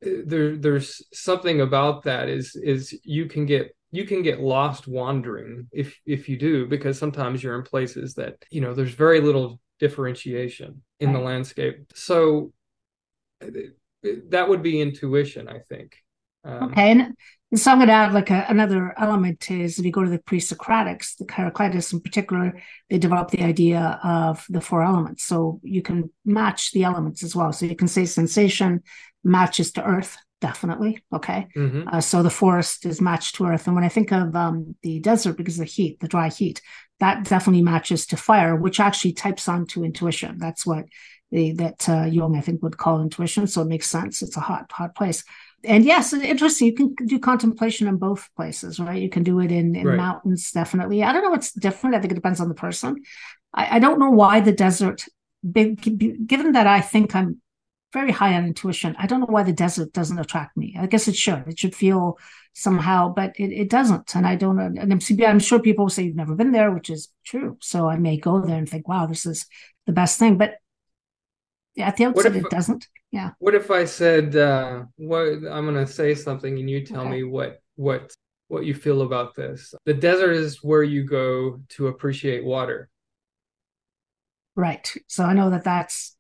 there 0.02 0.56
there's 0.56 1.04
something 1.14 1.62
about 1.62 2.04
that 2.04 2.30
is 2.30 2.56
is 2.56 2.98
you 3.04 3.26
can 3.26 3.46
get 3.46 3.76
you 3.92 4.06
can 4.06 4.22
get 4.24 4.40
lost 4.40 4.88
wandering 4.88 5.68
if 5.74 6.00
if 6.06 6.30
you 6.30 6.38
do 6.38 6.66
because 6.66 6.98
sometimes 6.98 7.44
you're 7.44 7.60
in 7.60 7.64
places 7.64 8.14
that 8.14 8.36
you 8.50 8.62
know 8.62 8.74
there's 8.74 8.94
very 8.94 9.20
little 9.20 9.60
differentiation 9.80 10.82
in 11.02 11.12
the 11.12 11.20
landscape. 11.20 11.92
So 11.94 12.54
that 13.42 14.48
would 14.48 14.62
be 14.64 14.80
intuition 14.80 15.50
i 15.50 15.60
think. 15.68 15.98
Um, 16.46 16.72
okay 16.72 16.92
and 16.92 17.16
so 17.54 17.72
i'm 17.72 17.78
going 17.78 17.88
to 17.88 17.94
add 17.94 18.14
like 18.14 18.30
a, 18.30 18.46
another 18.50 18.94
element 18.98 19.52
is 19.52 19.78
if 19.78 19.86
you 19.86 19.92
go 19.92 20.04
to 20.04 20.10
the 20.10 20.20
pre-socratics 20.20 21.16
the 21.16 21.26
heraclitus 21.32 21.92
in 21.94 22.00
particular 22.00 22.60
they 22.90 22.98
developed 22.98 23.32
the 23.32 23.44
idea 23.44 24.00
of 24.04 24.46
the 24.50 24.62
four 24.62 24.84
elements 24.84 25.24
so 25.24 25.60
you 25.64 25.82
can 25.82 26.10
match 26.26 26.72
the 26.72 26.84
elements 26.84 27.24
as 27.24 27.36
well 27.36 27.52
so 27.52 27.66
you 27.66 27.76
can 27.76 27.88
say 27.88 28.06
sensation 28.06 28.82
matches 29.24 29.72
to 29.72 29.84
earth 29.84 30.18
definitely. 30.42 31.02
Okay. 31.14 31.48
Mm-hmm. 31.56 31.88
Uh, 31.88 32.02
so 32.02 32.22
the 32.24 32.30
forest 32.30 32.86
is 32.86 33.00
matched 33.00 33.36
to 33.36 33.46
earth. 33.46 33.68
And 33.68 33.76
when 33.76 33.86
I 33.86 33.90
think 33.90 34.12
of 34.12 34.36
um, 34.36 34.76
the 34.82 35.00
desert, 35.00 35.38
because 35.38 35.60
of 35.60 35.66
the 35.66 35.72
heat, 35.72 36.00
the 36.00 36.08
dry 36.08 36.28
heat, 36.30 36.62
that 37.00 37.24
definitely 37.24 37.62
matches 37.62 38.06
to 38.08 38.18
fire, 38.18 38.56
which 38.56 38.80
actually 38.80 39.14
types 39.14 39.48
onto 39.48 39.84
intuition. 39.84 40.38
That's 40.40 40.66
what 40.66 40.86
the, 41.32 41.54
that 41.54 41.88
uh, 41.88 42.06
Jung, 42.06 42.36
I 42.36 42.42
think, 42.42 42.62
would 42.62 42.78
call 42.78 43.02
intuition. 43.02 43.48
So 43.48 43.62
it 43.62 43.68
makes 43.68 43.88
sense. 43.88 44.22
It's 44.22 44.36
a 44.36 44.42
hot, 44.42 44.72
hot 44.72 44.96
place. 44.96 45.24
And 45.64 45.86
yes, 45.86 46.14
interesting. 46.14 46.68
You 46.68 46.74
can 46.74 46.96
do 47.06 47.20
contemplation 47.20 47.88
in 47.88 47.98
both 47.98 48.30
places, 48.36 48.80
right? 48.80 49.02
You 49.02 49.10
can 49.10 49.24
do 49.24 49.40
it 49.40 49.52
in, 49.52 49.76
in 49.76 49.86
right. 49.86 49.98
mountains, 49.98 50.52
definitely. 50.52 51.04
I 51.04 51.14
don't 51.14 51.24
know 51.24 51.30
what's 51.30 51.52
different. 51.54 51.96
I 51.96 52.00
think 52.00 52.12
it 52.12 52.16
depends 52.16 52.40
on 52.40 52.50
the 52.50 52.56
person. 52.56 52.98
I, 53.54 53.78
I 53.78 53.80
don't 53.80 54.00
know 54.00 54.10
why 54.10 54.40
the 54.40 54.52
desert, 54.52 55.06
given 55.52 56.52
that 56.54 56.68
I 56.68 56.82
think 56.82 57.16
I'm 57.16 57.42
very 57.94 58.12
high 58.12 58.36
on 58.36 58.46
intuition. 58.46 58.96
I 58.98 59.06
don't 59.06 59.20
know 59.20 59.28
why 59.28 59.44
the 59.44 59.54
desert 59.54 59.92
doesn't 59.92 60.18
attract 60.18 60.56
me. 60.56 60.76
I 60.80 60.88
guess 60.88 61.08
it 61.08 61.16
should. 61.16 61.44
It 61.48 61.60
should 61.60 61.76
feel 61.76 62.18
somehow, 62.54 63.14
but 63.14 63.34
it, 63.38 63.52
it 63.52 63.70
doesn't. 63.70 64.16
And 64.16 64.26
I 64.26 64.36
don't 64.36 64.56
know. 64.56 64.66
And 64.66 64.92
I'm, 64.94 65.00
I'm 65.26 65.40
sure 65.40 65.60
people 65.60 65.90
say 65.90 66.04
you've 66.04 66.16
never 66.16 66.36
been 66.36 66.52
there, 66.52 66.72
which 66.72 66.90
is 66.90 67.10
true. 67.26 67.58
So 67.62 67.90
I 67.90 67.98
may 67.98 68.18
go 68.18 68.42
there 68.42 68.58
and 68.58 68.68
think, 68.68 68.88
wow, 68.88 69.06
this 69.06 69.26
is 69.26 69.46
the 69.86 69.94
best 69.94 70.18
thing. 70.18 70.38
But 70.38 70.56
at 71.78 71.98
the 71.98 72.06
outset, 72.06 72.36
if, 72.36 72.46
it 72.46 72.50
doesn't. 72.50 72.88
Yeah. 73.12 73.32
What 73.40 73.56
if 73.56 73.72
I 73.72 73.86
said, 73.86 74.36
uh, 74.36 74.84
what 74.98 75.28
I'm 75.28 75.66
going 75.66 75.76
to 75.76 75.88
say 75.88 76.16
something 76.16 76.60
and 76.60 76.70
you 76.70 76.86
tell 76.86 77.02
okay. 77.02 77.12
me 77.12 77.24
what, 77.24 77.62
what, 77.76 78.14
what 78.48 78.66
you 78.66 78.74
feel 78.74 79.02
about 79.02 79.36
this? 79.36 79.74
The 79.86 79.94
desert 79.94 80.34
is 80.34 80.64
where 80.64 80.84
you 80.84 81.04
go 81.04 81.62
to 81.70 81.88
appreciate 81.88 82.44
water. 82.44 82.90
Right. 84.56 84.94
So 85.08 85.24
I 85.24 85.34
know 85.34 85.50
that 85.50 85.64
that's 85.64 86.16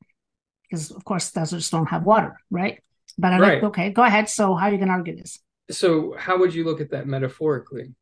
because 0.69 0.91
of 0.91 1.03
course 1.03 1.31
deserts 1.31 1.69
don't 1.69 1.87
have 1.87 2.03
water, 2.03 2.39
right? 2.49 2.81
But 3.17 3.33
I 3.33 3.39
right. 3.39 3.53
like, 3.55 3.63
okay, 3.63 3.89
go 3.89 4.03
ahead. 4.03 4.29
So 4.29 4.55
how 4.55 4.67
are 4.67 4.71
you 4.71 4.77
going 4.77 4.87
to 4.87 4.93
argue 4.93 5.17
this? 5.17 5.39
So 5.69 6.15
how 6.17 6.37
would 6.37 6.53
you 6.53 6.63
look 6.63 6.79
at 6.81 6.91
that 6.91 7.07
metaphorically? 7.07 7.93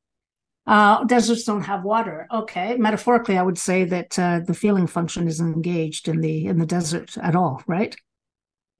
Uh, 0.70 1.04
deserts 1.06 1.46
don't 1.46 1.64
have 1.64 1.84
water. 1.84 2.28
Okay, 2.32 2.78
metaphorically, 2.78 3.40
I 3.40 3.42
would 3.42 3.58
say 3.58 3.86
that 3.86 4.20
uh, 4.20 4.42
the 4.46 4.54
feeling 4.54 4.86
function 4.86 5.28
isn't 5.28 5.54
engaged 5.56 6.08
in 6.08 6.22
the 6.22 6.46
in 6.46 6.60
the 6.60 6.66
desert 6.68 7.18
at 7.18 7.36
all, 7.36 7.64
right? 7.66 7.96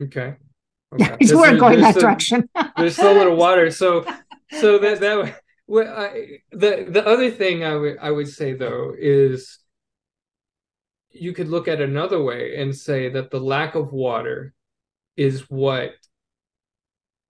Okay. 0.04 0.36
okay. 0.94 1.18
Yeah, 1.20 1.36
we're 1.36 1.58
going 1.58 1.82
that 1.82 1.96
direction. 1.96 2.48
there's 2.78 2.96
so 2.96 3.12
little 3.12 3.36
water, 3.48 3.72
so 3.72 4.06
so 4.60 4.78
that 4.84 5.00
that 5.00 5.42
well, 5.66 5.92
I, 5.92 6.42
the 6.52 6.86
the 6.88 7.08
other 7.08 7.32
thing 7.32 7.64
I 7.64 7.76
would 7.76 7.98
I 8.00 8.12
would 8.12 8.28
say 8.28 8.54
though 8.54 8.94
is 8.96 9.58
you 11.10 11.34
could 11.34 11.48
look 11.48 11.68
at 11.68 11.82
another 11.82 12.22
way 12.22 12.56
and 12.58 12.76
say 12.76 13.10
that 13.10 13.32
the 13.32 13.40
lack 13.40 13.74
of 13.74 13.92
water 13.92 14.54
is 15.18 15.50
what 15.50 15.94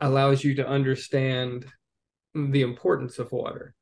allows 0.01 0.43
you 0.43 0.55
to 0.55 0.67
understand 0.67 1.65
the 2.35 2.61
importance 2.61 3.19
of 3.19 3.31
water. 3.31 3.73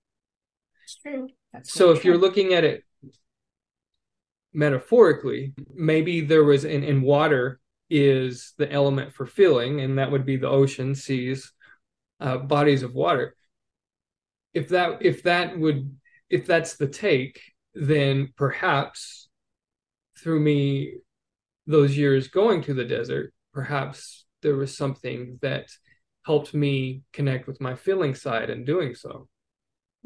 It's 0.88 0.96
true. 0.96 1.28
That's 1.52 1.74
so 1.74 1.92
if 1.92 2.02
true. 2.02 2.12
you're 2.12 2.22
looking 2.22 2.54
at 2.54 2.64
it 2.64 2.86
metaphorically, 4.54 5.54
maybe 5.76 6.22
there 6.22 6.46
was 6.46 6.64
in, 6.64 6.82
in 6.82 7.02
water 7.02 7.60
is 7.90 8.54
the 8.58 8.72
element 8.72 9.14
for 9.14 9.26
feeling, 9.26 9.82
and 9.82 9.98
that 9.98 10.10
would 10.10 10.26
be 10.26 10.38
the 10.38 10.48
ocean, 10.48 10.96
seas, 10.96 11.52
uh, 12.22 12.38
bodies 12.38 12.84
of 12.84 12.94
water. 12.94 13.36
If 14.54 14.70
that 14.70 15.00
if 15.02 15.24
that 15.24 15.60
would 15.60 15.94
if 16.30 16.46
that's 16.46 16.78
the 16.78 16.88
take, 16.88 17.42
then 17.74 18.34
perhaps 18.38 19.28
through 20.18 20.40
me 20.40 21.00
those 21.66 21.98
years 21.98 22.30
going 22.30 22.62
to 22.64 22.74
the 22.74 22.86
desert, 22.86 23.34
perhaps 23.54 24.26
there 24.42 24.56
was 24.56 24.76
something 24.76 25.38
that 25.42 25.68
helped 26.26 26.54
me 26.54 27.02
connect 27.12 27.46
with 27.46 27.60
my 27.60 27.76
feeling 27.76 28.16
side 28.16 28.50
in 28.50 28.64
doing 28.64 28.96
so. 28.96 29.28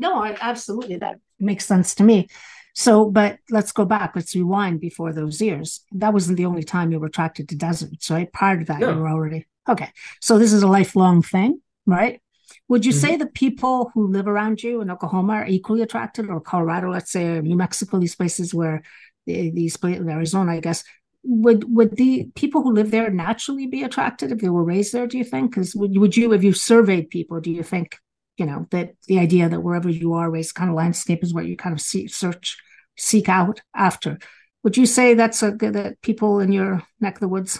No, 0.01 0.22
I, 0.22 0.36
absolutely. 0.41 0.98
That 0.98 1.20
makes 1.39 1.65
sense 1.65 1.93
to 1.96 2.03
me. 2.03 2.27
So, 2.74 3.10
but 3.10 3.38
let's 3.51 3.72
go 3.72 3.86
back. 3.86 4.13
Let's 4.15 4.36
rewind 4.36 4.81
before 4.81 5.13
those 5.13 5.39
years. 5.39 5.81
That 5.91 6.12
wasn't 6.12 6.38
the 6.38 6.48
only 6.48 6.63
time 6.63 6.91
you 6.91 7.00
were 7.00 7.08
attracted 7.08 7.48
to 7.50 7.55
deserts, 7.55 8.10
right? 8.10 8.31
Prior 8.34 8.58
to 8.58 8.65
that, 8.65 8.79
no. 8.79 8.89
you 8.91 9.00
were 9.00 9.10
already 9.10 9.46
okay. 9.70 9.89
So 10.20 10.39
this 10.39 10.53
is 10.53 10.63
a 10.63 10.67
lifelong 10.67 11.22
thing, 11.22 11.62
right? 11.86 12.20
Would 12.67 12.84
you 12.86 12.93
mm-hmm. 12.93 13.00
say 13.00 13.15
the 13.15 13.27
people 13.27 13.91
who 13.93 14.08
live 14.08 14.27
around 14.27 14.63
you 14.63 14.81
in 14.81 14.89
Oklahoma 14.89 15.34
are 15.34 15.48
equally 15.48 15.84
attracted, 15.84 16.29
or 16.29 16.41
Colorado, 16.41 16.89
let's 16.89 17.12
say, 17.12 17.25
or 17.38 17.41
New 17.41 17.55
Mexico, 17.55 18.00
these 18.00 18.15
places 18.15 18.53
where 18.53 18.81
these 19.27 19.77
places, 19.77 20.08
Arizona, 20.08 20.53
I 20.53 20.62
guess, 20.62 20.84
would 21.24 21.65
would 21.75 21.96
the 21.98 22.31
people 22.34 22.63
who 22.63 22.74
live 22.74 22.89
there 22.89 23.12
naturally 23.12 23.67
be 23.67 23.84
attracted 23.84 24.31
if 24.31 24.39
they 24.39 24.50
were 24.50 24.63
raised 24.63 24.93
there? 24.93 25.05
Do 25.05 25.20
you 25.20 25.25
think? 25.25 25.51
Because 25.51 25.75
would 25.75 25.96
would 25.96 26.17
you, 26.17 26.34
if 26.34 26.43
you 26.43 26.53
surveyed 26.53 27.12
people, 27.12 27.39
do 27.39 27.51
you 27.51 27.62
think 27.62 28.00
you 28.38 28.46
know 28.46 28.68
that 28.72 28.94
the 29.08 29.20
idea 29.20 29.50
that 29.50 29.62
wherever 29.62 29.90
you 29.90 30.14
are, 30.14 30.30
raised 30.30 30.56
kind 30.56 30.70
of 30.70 30.76
landscape 30.76 31.24
is 31.24 31.34
what 31.34 31.46
you 31.46 31.58
kind 31.58 31.74
of 31.74 31.82
see, 31.82 32.08
search, 32.08 32.58
seek 32.98 33.30
out 33.30 33.62
after? 33.76 34.20
Would 34.64 34.78
you 34.78 34.86
say 34.86 35.14
that's 35.14 35.42
a 35.44 35.52
that 35.52 36.02
people 36.02 36.40
in 36.40 36.52
your 36.52 36.84
neck 37.00 37.16
of 37.16 37.22
the 37.22 37.28
woods 37.28 37.60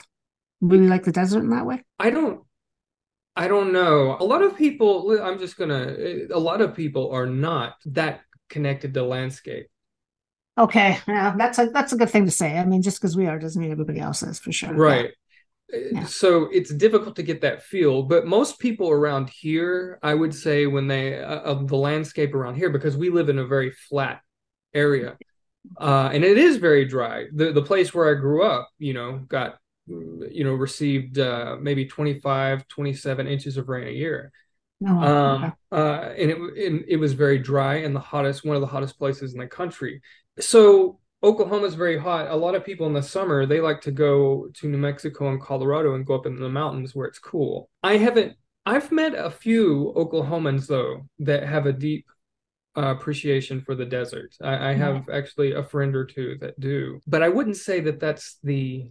really 0.62 0.88
like 0.88 1.04
the 1.04 1.12
desert 1.12 1.40
in 1.40 1.50
that 1.50 1.66
way? 1.66 1.84
I 2.00 2.10
don't. 2.10 2.42
I 3.36 3.48
don't 3.48 3.72
know. 3.72 4.18
A 4.20 4.24
lot 4.26 4.42
of 4.42 4.58
people. 4.58 5.20
I'm 5.22 5.40
just 5.40 5.58
gonna. 5.58 5.96
A 6.32 6.40
lot 6.40 6.62
of 6.62 6.76
people 6.76 7.12
are 7.12 7.26
not 7.26 7.76
that 7.86 8.22
connected 8.50 8.94
to 8.94 9.04
landscape. 9.04 9.68
Okay, 10.58 11.00
yeah, 11.08 11.34
that's 11.38 11.58
a 11.58 11.68
that's 11.68 11.94
a 11.94 11.98
good 11.98 12.10
thing 12.10 12.26
to 12.26 12.32
say. 12.32 12.58
I 12.58 12.66
mean, 12.66 12.82
just 12.82 13.02
because 13.02 13.16
we 13.16 13.26
are 13.26 13.40
doesn't 13.40 13.62
mean 13.62 13.72
everybody 13.72 14.00
else 14.00 14.22
is 14.22 14.38
for 14.38 14.52
sure. 14.52 14.74
Right. 14.74 15.12
Yeah. 15.74 16.06
So 16.06 16.50
it's 16.52 16.74
difficult 16.74 17.16
to 17.16 17.24
get 17.24 17.42
that 17.42 17.64
feel, 17.64 18.04
but 18.04 18.26
most 18.26 18.60
people 18.60 18.90
around 18.90 19.30
here, 19.30 20.00
I 20.04 20.14
would 20.14 20.34
say, 20.34 20.66
when 20.66 20.88
they 20.88 21.22
uh, 21.22 21.40
of 21.40 21.68
the 21.68 21.78
landscape 21.78 22.34
around 22.34 22.56
here, 22.56 22.70
because 22.70 22.98
we 22.98 23.10
live 23.10 23.30
in 23.30 23.40
a 23.40 23.46
very 23.46 23.72
flat 23.72 24.22
area, 24.74 25.18
uh, 25.78 26.10
and 26.12 26.24
it 26.24 26.38
is 26.38 26.58
very 26.58 26.86
dry. 26.86 27.28
The 27.34 27.52
the 27.52 27.62
place 27.62 27.94
where 27.94 28.10
I 28.10 28.20
grew 28.20 28.44
up, 28.44 28.70
you 28.80 28.94
know, 28.94 29.20
got 29.28 29.58
you 29.88 30.44
know 30.44 30.54
received 30.54 31.20
uh, 31.20 31.58
maybe 31.60 31.86
25, 31.86 32.68
27 32.68 33.28
inches 33.28 33.58
of 33.58 33.70
rain 33.70 33.88
a 33.88 33.92
year. 33.92 34.32
Oh, 34.86 34.98
um, 34.98 35.54
uh, 35.72 36.10
and 36.18 36.32
it, 36.32 36.38
it, 36.56 36.86
it 36.88 36.98
was 36.98 37.14
very 37.14 37.38
dry 37.38 37.76
and 37.76 37.96
the 37.96 38.00
hottest, 38.00 38.44
one 38.44 38.56
of 38.56 38.62
the 38.62 38.68
hottest 38.68 38.98
places 38.98 39.34
in 39.34 39.40
the 39.40 39.46
country 39.46 40.02
so 40.40 41.00
Oklahoma 41.24 41.68
is 41.68 41.76
very 41.76 41.98
hot. 41.98 42.28
A 42.30 42.36
lot 42.36 42.56
of 42.56 42.66
people 42.66 42.88
in 42.88 42.94
the 42.94 43.04
summer 43.04 43.46
they 43.46 43.62
like 43.62 43.82
to 43.82 43.92
go 43.92 44.50
to 44.56 44.68
New 44.68 44.78
Mexico 44.78 45.30
and 45.30 45.42
Colorado 45.42 45.96
and 45.96 46.06
go 46.06 46.16
up 46.16 46.26
in 46.26 46.40
the 46.40 46.50
mountains 46.50 46.96
where 46.96 47.08
it's 47.08 47.20
cool. 47.20 47.70
I 47.84 47.98
haven't. 47.98 48.36
I've 48.66 48.92
met 48.92 49.14
a 49.16 49.30
few 49.30 49.94
Oklahomans 49.96 50.68
though 50.68 51.08
that 51.20 51.44
have 51.44 51.66
a 51.66 51.74
deep 51.74 52.06
uh, 52.78 52.96
appreciation 52.96 53.62
for 53.62 53.76
the 53.76 53.86
desert. 53.86 54.36
I, 54.42 54.70
I 54.70 54.74
have 54.74 55.10
actually 55.10 55.54
a 55.54 55.64
friend 55.64 55.96
or 55.96 56.06
two 56.06 56.38
that 56.42 56.60
do, 56.60 57.00
but 57.08 57.22
I 57.22 57.30
wouldn't 57.30 57.58
say 57.58 57.82
that 57.82 58.00
that's 58.00 58.38
the 58.44 58.90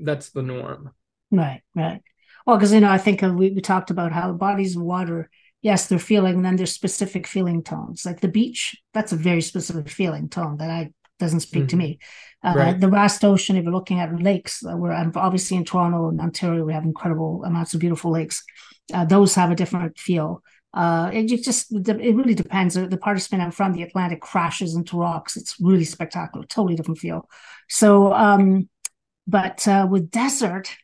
that's 0.00 0.30
the 0.30 0.42
norm. 0.42 0.92
Right, 1.30 1.62
right. 1.74 2.02
Well, 2.46 2.56
because 2.56 2.72
you 2.72 2.80
know, 2.80 2.90
I 2.90 2.98
think 2.98 3.22
we, 3.22 3.50
we 3.50 3.60
talked 3.60 3.90
about 3.90 4.12
how 4.12 4.32
bodies 4.32 4.76
of 4.76 4.82
water 4.82 5.30
yes, 5.62 5.86
they're 5.86 5.98
feeling, 5.98 6.36
and 6.36 6.44
then 6.44 6.56
there's 6.56 6.72
specific 6.72 7.26
feeling 7.26 7.62
tones. 7.62 8.04
Like 8.04 8.20
the 8.20 8.28
beach, 8.28 8.76
that's 8.92 9.12
a 9.12 9.16
very 9.16 9.40
specific 9.40 9.88
feeling 9.88 10.28
tone 10.28 10.58
that 10.58 10.70
I 10.70 10.92
doesn't 11.22 11.40
speak 11.40 11.62
mm-hmm. 11.62 11.68
to 11.68 11.76
me. 11.76 11.98
Uh, 12.44 12.54
right. 12.56 12.80
The 12.80 12.88
vast 12.88 13.24
ocean, 13.24 13.56
if 13.56 13.62
you're 13.62 13.72
looking 13.72 14.00
at 14.00 14.20
lakes, 14.20 14.64
uh, 14.64 14.76
where 14.76 14.92
I'm 14.92 15.12
obviously 15.14 15.56
in 15.56 15.64
Toronto 15.64 16.08
and 16.08 16.20
Ontario, 16.20 16.64
we 16.64 16.72
have 16.72 16.84
incredible 16.84 17.44
amounts 17.44 17.72
of 17.72 17.80
beautiful 17.80 18.10
lakes. 18.10 18.42
Uh, 18.92 19.04
those 19.04 19.34
have 19.36 19.52
a 19.52 19.54
different 19.54 19.98
feel. 19.98 20.42
Uh, 20.74 21.10
it 21.12 21.26
just 21.44 21.70
it 21.70 22.16
really 22.16 22.34
depends. 22.34 22.74
The 22.74 22.96
part 22.96 23.16
of 23.16 23.22
Spain 23.22 23.40
I'm 23.40 23.52
from, 23.52 23.72
the 23.72 23.82
Atlantic 23.82 24.20
crashes 24.20 24.74
into 24.74 24.96
rocks. 24.96 25.36
It's 25.36 25.54
really 25.60 25.84
spectacular, 25.84 26.44
totally 26.46 26.74
different 26.74 26.98
feel. 26.98 27.28
So, 27.68 28.12
um, 28.12 28.68
but 29.26 29.68
uh, 29.68 29.86
with 29.88 30.10
desert, 30.10 30.74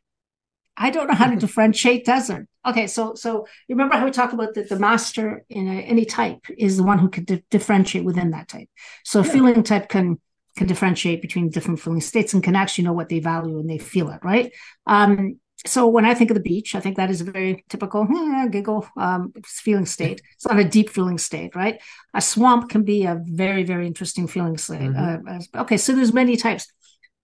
I 0.76 0.90
don't 0.90 1.09
know 1.09 1.14
how 1.14 1.30
to 1.30 1.37
differentiate 1.45 2.04
desert. 2.04 2.47
Okay, 2.64 2.87
so 2.87 3.14
so 3.14 3.47
you 3.66 3.75
remember 3.75 3.97
how 3.97 4.04
we 4.04 4.11
talked 4.12 4.35
about 4.35 4.54
that 4.54 4.68
the 4.68 4.78
master 4.78 5.45
in 5.49 5.66
a, 5.66 5.80
any 5.80 6.04
type 6.04 6.45
is 6.57 6.76
the 6.76 6.85
one 6.85 6.99
who 6.99 7.09
can 7.09 7.25
di- 7.25 7.42
differentiate 7.50 8.04
within 8.04 8.30
that 8.30 8.47
type. 8.47 8.68
So 9.04 9.25
yeah. 9.25 9.33
feeling 9.33 9.62
type 9.62 9.88
can 9.88 10.21
can 10.58 10.66
differentiate 10.66 11.22
between 11.22 11.48
different 11.48 11.80
feeling 11.80 12.00
states 12.00 12.34
and 12.34 12.42
can 12.42 12.56
actually 12.56 12.84
know 12.84 12.92
what 12.92 13.08
they 13.08 13.20
value 13.20 13.58
and 13.58 13.70
they 13.70 13.78
feel 13.78 14.10
it, 14.10 14.20
right? 14.22 14.52
Um, 14.86 15.40
so 15.66 15.88
when 15.88 16.04
I 16.04 16.14
think 16.14 16.30
of 16.30 16.34
the 16.34 16.42
beach, 16.42 16.74
I 16.74 16.80
think 16.80 16.96
that 16.96 17.10
is 17.10 17.20
a 17.20 17.24
very 17.24 17.64
typical 17.68 18.06
eh, 18.10 18.48
giggle 18.48 18.86
um, 18.96 19.32
feeling 19.44 19.86
state. 19.86 20.20
It's 20.34 20.46
not 20.46 20.58
a 20.58 20.64
deep 20.64 20.88
feeling 20.90 21.18
state, 21.18 21.56
right? 21.56 21.80
A 22.14 22.20
swamp 22.20 22.70
can 22.70 22.84
be 22.84 23.04
a 23.04 23.20
very 23.24 23.64
very 23.64 23.86
interesting 23.86 24.28
feeling 24.28 24.56
state. 24.56 24.80
Mm-hmm. 24.80 25.28
Uh, 25.56 25.62
okay, 25.62 25.76
so 25.76 25.94
there's 25.94 26.12
many 26.12 26.36
types. 26.36 26.68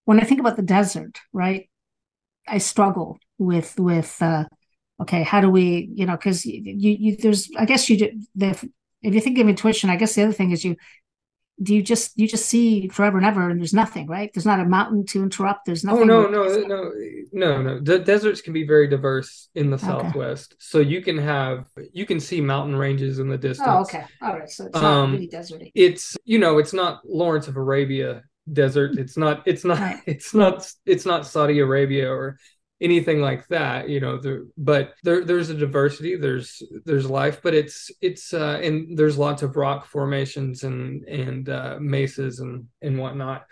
When 0.04 0.20
I 0.20 0.24
think 0.24 0.40
about 0.40 0.56
the 0.56 0.62
desert, 0.62 1.20
right? 1.32 1.68
I 2.48 2.58
struggle 2.58 3.18
with 3.38 3.78
with 3.78 4.20
uh, 4.20 4.44
okay, 5.02 5.22
how 5.22 5.40
do 5.40 5.48
we 5.48 5.88
you 5.94 6.06
know 6.06 6.16
because 6.16 6.44
you, 6.44 6.60
you 7.04 7.16
there's 7.16 7.50
I 7.56 7.66
guess 7.66 7.88
you 7.88 7.98
do 7.98 8.20
the 8.34 8.50
if 9.02 9.14
you 9.14 9.20
think 9.20 9.38
of 9.38 9.48
intuition, 9.48 9.90
I 9.90 9.96
guess 9.96 10.14
the 10.14 10.24
other 10.24 10.32
thing 10.32 10.50
is 10.50 10.64
you 10.64 10.76
do 11.62 11.74
you 11.74 11.82
just 11.82 12.12
you 12.18 12.26
just 12.26 12.46
see 12.46 12.88
forever 12.88 13.16
and 13.16 13.26
ever 13.26 13.48
and 13.48 13.60
there's 13.60 13.74
nothing 13.74 14.06
right? 14.06 14.30
There's 14.34 14.46
not 14.46 14.60
a 14.60 14.64
mountain 14.64 15.06
to 15.06 15.22
interrupt. 15.22 15.66
There's 15.66 15.84
nothing 15.84 16.10
oh 16.10 16.26
no 16.26 16.26
no 16.26 16.66
no 16.66 16.92
no 17.32 17.62
no. 17.62 17.80
The 17.80 17.98
deserts 17.98 18.40
can 18.40 18.52
be 18.52 18.66
very 18.66 18.88
diverse 18.88 19.48
in 19.54 19.70
the 19.70 19.76
okay. 19.76 19.86
southwest. 19.86 20.56
So 20.58 20.80
you 20.80 21.00
can 21.00 21.16
have 21.18 21.66
you 21.92 22.06
can 22.06 22.18
see 22.18 22.40
mountain 22.40 22.76
ranges 22.76 23.18
in 23.18 23.28
the 23.28 23.38
distance. 23.38 23.68
oh 23.70 23.82
okay. 23.82 24.04
All 24.20 24.32
right. 24.32 24.50
So 24.50 24.66
it's 24.66 24.74
not 24.74 24.84
um, 24.84 25.12
really 25.12 25.28
deserty. 25.28 25.70
it's 25.74 26.16
you 26.24 26.38
know 26.38 26.58
it's 26.58 26.72
not 26.72 27.00
lawrence 27.04 27.46
of 27.46 27.56
arabia 27.56 28.22
desert. 28.52 28.98
It's 28.98 29.16
not 29.16 29.42
it's 29.46 29.64
not 29.64 29.78
right. 29.78 30.02
it's 30.06 30.34
not 30.34 30.68
it's 30.84 31.06
not 31.06 31.26
saudi 31.26 31.60
arabia 31.60 32.10
or 32.10 32.38
anything 32.84 33.18
like 33.18 33.48
that 33.48 33.88
you 33.88 33.98
know 33.98 34.18
the, 34.18 34.48
but 34.58 34.92
there 35.02 35.24
there's 35.24 35.48
a 35.48 35.54
diversity 35.54 36.16
there's 36.16 36.62
there's 36.84 37.08
life 37.08 37.40
but 37.42 37.54
it's 37.54 37.90
it's 38.02 38.34
uh 38.34 38.60
and 38.62 38.96
there's 38.98 39.16
lots 39.16 39.42
of 39.42 39.56
rock 39.56 39.86
formations 39.86 40.64
and 40.64 41.02
and 41.08 41.48
uh 41.48 41.78
mesas 41.80 42.40
and 42.40 42.66
and 42.82 42.98
whatnot. 42.98 43.46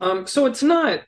Um 0.00 0.28
so 0.28 0.46
it's 0.46 0.62
not 0.62 1.00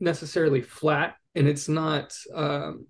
necessarily 0.00 0.60
flat 0.60 1.14
and 1.36 1.46
it's 1.46 1.68
not 1.68 2.12
um 2.34 2.86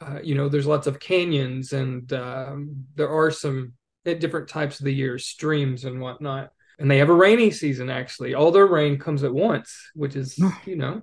uh, 0.00 0.18
you 0.20 0.34
know 0.34 0.48
there's 0.48 0.66
lots 0.66 0.88
of 0.88 0.98
canyons 0.98 1.72
and 1.72 2.12
um 2.12 2.86
there 2.96 3.08
are 3.08 3.30
some 3.30 3.72
at 4.04 4.18
different 4.18 4.48
types 4.48 4.80
of 4.80 4.84
the 4.84 4.92
year 4.92 5.18
streams 5.18 5.84
and 5.84 6.00
whatnot. 6.00 6.50
And 6.78 6.90
they 6.90 6.98
have 6.98 7.08
a 7.08 7.14
rainy 7.14 7.52
season 7.52 7.88
actually. 7.88 8.34
All 8.34 8.50
their 8.50 8.66
rain 8.66 8.98
comes 8.98 9.22
at 9.22 9.32
once 9.32 9.92
which 9.94 10.16
is 10.16 10.36
you 10.66 10.74
know 10.74 11.02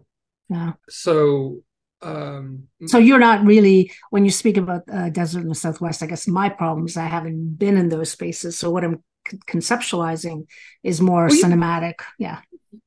yeah. 0.52 0.74
So 0.90 1.64
um 2.04 2.68
so 2.88 2.98
you're 2.98 3.20
not 3.20 3.46
really 3.46 3.92
when 4.10 4.26
you 4.26 4.32
speak 4.32 4.58
about 4.58 4.82
uh, 4.92 5.10
desert 5.10 5.42
in 5.42 5.50
the 5.50 5.54
southwest 5.54 6.02
i 6.02 6.08
guess 6.08 6.28
my 6.28 6.50
problem 6.50 6.88
is 6.88 6.98
i 6.98 7.06
haven't 7.06 7.60
been 7.60 7.78
in 7.78 7.90
those 7.90 8.10
spaces. 8.10 8.58
So 8.58 8.72
what 8.72 8.84
i'm 8.84 9.04
c- 9.30 9.38
conceptualizing 9.48 10.48
is 10.82 11.00
more 11.00 11.28
well, 11.28 11.38
cinematic. 11.44 12.00
Yeah. 12.18 12.40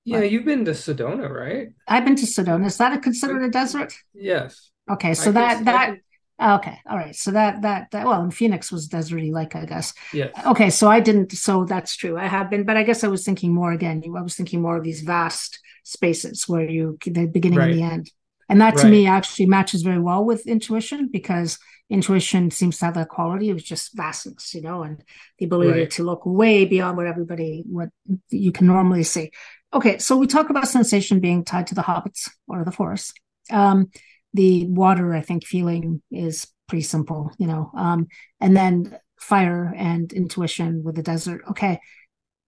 Yeah 0.04 0.20
but, 0.20 0.30
you've 0.30 0.44
been 0.44 0.64
to 0.64 0.72
sedona 0.72 1.30
right? 1.30 1.68
I've 1.86 2.04
been 2.04 2.16
to 2.16 2.26
sedona. 2.26 2.66
Is 2.66 2.78
that 2.78 2.92
a, 2.92 2.98
considered 2.98 3.42
a 3.44 3.50
desert? 3.50 3.94
Yes. 4.14 4.70
Okay 4.90 5.14
so 5.14 5.30
I 5.30 5.32
that 5.32 5.64
that 5.64 5.96
okay 6.42 6.78
all 6.88 6.96
right 6.96 7.14
so 7.14 7.30
that 7.30 7.62
that 7.62 7.90
that 7.92 8.06
well 8.06 8.22
in 8.22 8.30
phoenix 8.30 8.72
was 8.72 8.88
deserty 8.88 9.32
like 9.32 9.54
i 9.54 9.64
guess 9.64 9.94
yes 10.12 10.32
okay 10.46 10.68
so 10.68 10.88
i 10.88 10.98
didn't 10.98 11.30
so 11.32 11.64
that's 11.64 11.96
true 11.96 12.16
i 12.18 12.26
have 12.26 12.50
been 12.50 12.64
but 12.64 12.76
i 12.76 12.82
guess 12.82 13.04
i 13.04 13.08
was 13.08 13.24
thinking 13.24 13.54
more 13.54 13.72
again 13.72 14.02
i 14.16 14.22
was 14.22 14.34
thinking 14.34 14.60
more 14.60 14.76
of 14.76 14.84
these 14.84 15.02
vast 15.02 15.60
spaces 15.84 16.48
where 16.48 16.68
you 16.68 16.98
the 17.04 17.26
beginning 17.26 17.58
right. 17.58 17.70
and 17.70 17.78
the 17.78 17.84
end 17.84 18.10
and 18.48 18.60
that 18.60 18.76
to 18.76 18.84
right. 18.84 18.90
me 18.90 19.06
actually 19.06 19.46
matches 19.46 19.82
very 19.82 20.00
well 20.00 20.24
with 20.24 20.46
intuition 20.46 21.08
because 21.10 21.58
intuition 21.90 22.50
seems 22.50 22.78
to 22.78 22.86
have 22.86 22.94
that 22.94 23.08
quality 23.08 23.50
of 23.50 23.62
just 23.62 23.94
vastness, 23.94 24.54
you 24.54 24.62
know, 24.62 24.82
and 24.82 25.02
the 25.38 25.46
ability 25.46 25.80
right. 25.80 25.90
to 25.90 26.02
look 26.02 26.24
way 26.24 26.64
beyond 26.64 26.96
what 26.96 27.06
everybody 27.06 27.62
what 27.66 27.88
you 28.30 28.52
can 28.52 28.66
normally 28.66 29.02
see. 29.02 29.30
okay, 29.72 29.98
so 29.98 30.16
we 30.16 30.26
talk 30.26 30.50
about 30.50 30.68
sensation 30.68 31.20
being 31.20 31.44
tied 31.44 31.66
to 31.68 31.74
the 31.74 31.82
hobbits 31.82 32.30
or 32.46 32.64
the 32.64 32.72
forest. 32.72 33.18
Um, 33.50 33.90
the 34.34 34.66
water, 34.66 35.14
I 35.14 35.20
think, 35.20 35.46
feeling 35.46 36.02
is 36.10 36.46
pretty 36.68 36.82
simple, 36.82 37.30
you 37.38 37.46
know. 37.46 37.70
Um, 37.76 38.08
and 38.40 38.56
then 38.56 38.98
fire 39.18 39.72
and 39.76 40.12
intuition 40.12 40.82
with 40.84 40.96
the 40.96 41.02
desert. 41.02 41.42
Okay, 41.50 41.80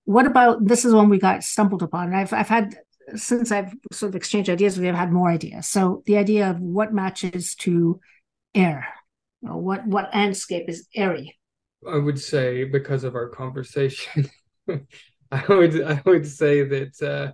what 0.04 0.26
about 0.26 0.66
this? 0.66 0.84
Is 0.84 0.92
one 0.92 1.08
we 1.08 1.18
got 1.18 1.44
stumbled 1.44 1.82
upon. 1.82 2.12
I've 2.12 2.32
I've 2.32 2.48
had 2.48 2.76
since 3.14 3.52
I've 3.52 3.72
sort 3.92 4.10
of 4.10 4.16
exchanged 4.16 4.50
ideas 4.50 4.76
you, 4.76 4.88
I've 4.88 4.96
had 4.96 5.12
more 5.12 5.30
ideas. 5.30 5.68
So 5.68 6.02
the 6.06 6.16
idea 6.16 6.50
of 6.50 6.60
what 6.60 6.92
matches 6.92 7.54
to 7.56 8.00
air, 8.54 8.88
what 9.40 9.86
what 9.86 10.10
landscape 10.12 10.68
is 10.68 10.88
airy. 10.94 11.38
I 11.88 11.98
would 11.98 12.20
say 12.20 12.64
because 12.64 13.04
of 13.04 13.14
our 13.14 13.28
conversation, 13.28 14.28
I 15.30 15.44
would 15.48 15.82
I 15.82 16.02
would 16.04 16.26
say 16.26 16.62
that 16.62 17.02
uh, 17.02 17.32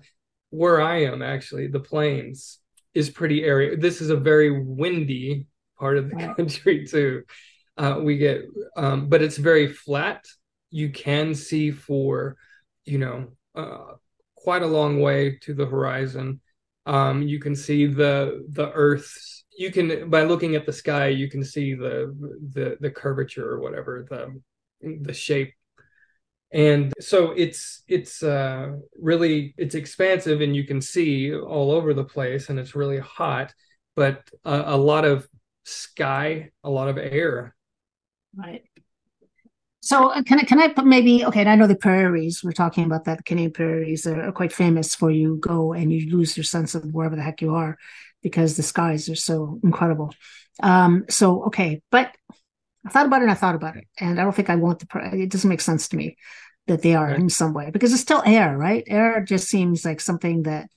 where 0.50 0.80
I 0.80 1.04
am 1.04 1.23
actually 1.23 1.68
the 1.68 1.80
plains 1.80 2.59
is 2.95 3.11
pretty 3.11 3.45
airy. 3.45 3.77
This 3.77 4.01
is 4.01 4.11
a 4.11 4.17
very 4.17 4.51
windy 4.51 5.47
part 5.79 5.99
of 5.99 6.11
the 6.11 6.17
country 6.37 6.87
too. 6.87 7.23
Uh, 7.77 8.01
we 8.03 8.19
get, 8.19 8.43
um, 8.77 9.09
but 9.09 9.23
it's 9.23 9.39
very 9.39 9.69
flat. 9.69 10.25
You 10.71 10.91
can 10.91 11.35
see 11.35 11.71
for, 11.71 12.37
you 12.85 12.99
know, 12.99 13.29
uh, 13.55 13.95
quite 14.35 14.63
a 14.63 14.67
long 14.67 15.01
way 15.01 15.39
to 15.43 15.55
the 15.55 15.67
horizon. 15.67 16.41
Um, 16.85 17.23
you 17.23 17.39
can 17.39 17.55
see 17.55 17.87
the 17.87 18.45
the 18.49 18.71
Earth's. 18.73 19.45
You 19.57 19.71
can 19.71 20.11
by 20.11 20.25
looking 20.25 20.57
at 20.57 20.67
the 20.67 20.73
sky, 20.73 21.09
you 21.09 21.31
can 21.31 21.45
see 21.45 21.75
the 21.75 22.15
the 22.53 22.77
the 22.81 22.91
curvature 22.91 23.49
or 23.49 23.61
whatever 23.61 24.07
the 24.09 24.41
the 24.81 25.13
shape 25.13 25.55
and 26.52 26.92
so 27.00 27.32
it's 27.32 27.82
it's 27.88 28.23
uh, 28.23 28.73
really 28.99 29.54
it's 29.56 29.75
expansive 29.75 30.40
and 30.40 30.54
you 30.54 30.64
can 30.64 30.80
see 30.80 31.35
all 31.35 31.71
over 31.71 31.94
the 31.94 32.04
place 32.04 32.49
and 32.49 32.59
it's 32.59 32.75
really 32.75 32.99
hot 32.99 33.54
but 33.97 34.23
a, 34.44 34.62
a 34.66 34.76
lot 34.76 35.04
of 35.04 35.28
sky 35.64 36.50
a 36.64 36.71
lot 36.71 36.88
of 36.88 36.99
air 36.99 37.54
right 38.37 38.62
so 39.82 40.11
uh, 40.11 40.23
can 40.23 40.38
I 40.38 40.42
can 40.44 40.61
I 40.61 40.68
put 40.68 40.87
maybe 40.87 41.25
okay? 41.25 41.40
And 41.40 41.49
I 41.49 41.56
know 41.56 41.66
the 41.66 41.75
prairies. 41.75 42.42
We're 42.42 42.52
talking 42.52 42.85
about 42.85 43.04
that. 43.04 43.18
The 43.18 43.25
Canadian 43.25 43.52
prairies 43.52 44.06
are, 44.06 44.28
are, 44.28 44.32
quite 44.32 44.52
famous 44.52 44.94
for 44.94 45.11
you 45.11 45.38
go 45.38 45.73
and 45.73 45.92
you 45.92 46.09
lose 46.09 46.37
your 46.37 46.44
sense 46.44 46.76
of 46.76 46.85
wherever 46.94 47.16
the 47.16 47.23
heck 47.23 47.42
you 47.42 47.56
are 47.56 47.76
because 48.23 48.56
the 48.56 48.62
skies 48.62 49.09
are 49.09 49.16
so 49.16 49.59
incredible. 49.64 50.14
Um, 50.62 51.04
so 51.11 51.42
okay, 51.47 51.82
but 51.90 52.14
I 52.85 52.91
thought 52.91 53.07
about 53.07 53.21
it 53.21 53.25
and 53.25 53.31
I 53.31 53.35
thought 53.35 53.55
about 53.55 53.77
it, 53.77 53.87
and 54.01 54.21
I 54.21 54.25
don't 54.25 54.35
think 54.35 54.51
I 54.51 54.57
want 54.57 54.81
the. 54.81 54.87
It 55.15 55.31
doesn't 55.31 55.49
make 55.49 55.61
sense 55.61 55.89
to 55.89 55.97
me 55.97 56.17
that 56.67 56.83
they 56.83 56.95
are 56.95 57.09
right. 57.09 57.19
in 57.19 57.29
some 57.29 57.55
way 57.55 57.71
because 57.71 57.93
it's 57.93 58.03
still 58.03 58.23
air, 58.25 58.57
right? 58.57 58.85
Air 58.87 59.23
just 59.23 59.49
seems 59.49 59.85
like 59.85 60.01
something 60.01 60.45
that 60.45 60.69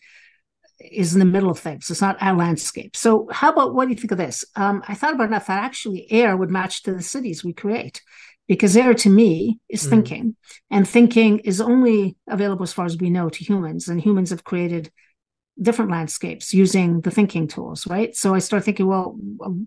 is 0.80 1.14
in 1.14 1.20
the 1.20 1.26
middle 1.26 1.50
of 1.50 1.60
things. 1.60 1.90
It's 1.90 2.02
not 2.02 2.18
a 2.22 2.34
landscape. 2.34 2.96
So, 2.96 3.28
how 3.32 3.52
about 3.52 3.74
what 3.74 3.86
do 3.86 3.92
you 3.92 3.98
think 3.98 4.12
of 4.12 4.18
this? 4.18 4.46
Um, 4.56 4.84
I 4.88 4.94
thought 4.94 5.14
about 5.14 5.28
enough 5.28 5.48
that 5.48 5.64
actually 5.64 6.12
air 6.12 6.36
would 6.36 6.52
match 6.52 6.84
to 6.84 6.94
the 6.94 7.02
cities 7.02 7.44
we 7.44 7.54
create 7.54 8.02
because 8.48 8.78
air 8.78 8.94
to 8.94 9.10
me 9.10 9.60
is 9.70 9.86
mm. 9.86 9.90
thinking, 9.90 10.36
and 10.70 10.88
thinking 10.88 11.40
is 11.40 11.62
only 11.62 12.18
available 12.28 12.64
as 12.64 12.74
far 12.74 12.86
as 12.86 12.98
we 12.98 13.10
know 13.10 13.30
to 13.30 13.44
humans, 13.44 13.88
and 13.88 14.02
humans 14.02 14.30
have 14.30 14.44
created 14.44 14.92
different 15.62 15.92
landscapes 15.92 16.54
using 16.54 17.02
the 17.02 17.12
thinking 17.12 17.48
tools, 17.48 17.88
right? 17.88 18.16
So 18.16 18.36
I 18.36 18.40
start 18.40 18.66
thinking, 18.66 18.88
well, 18.88 19.18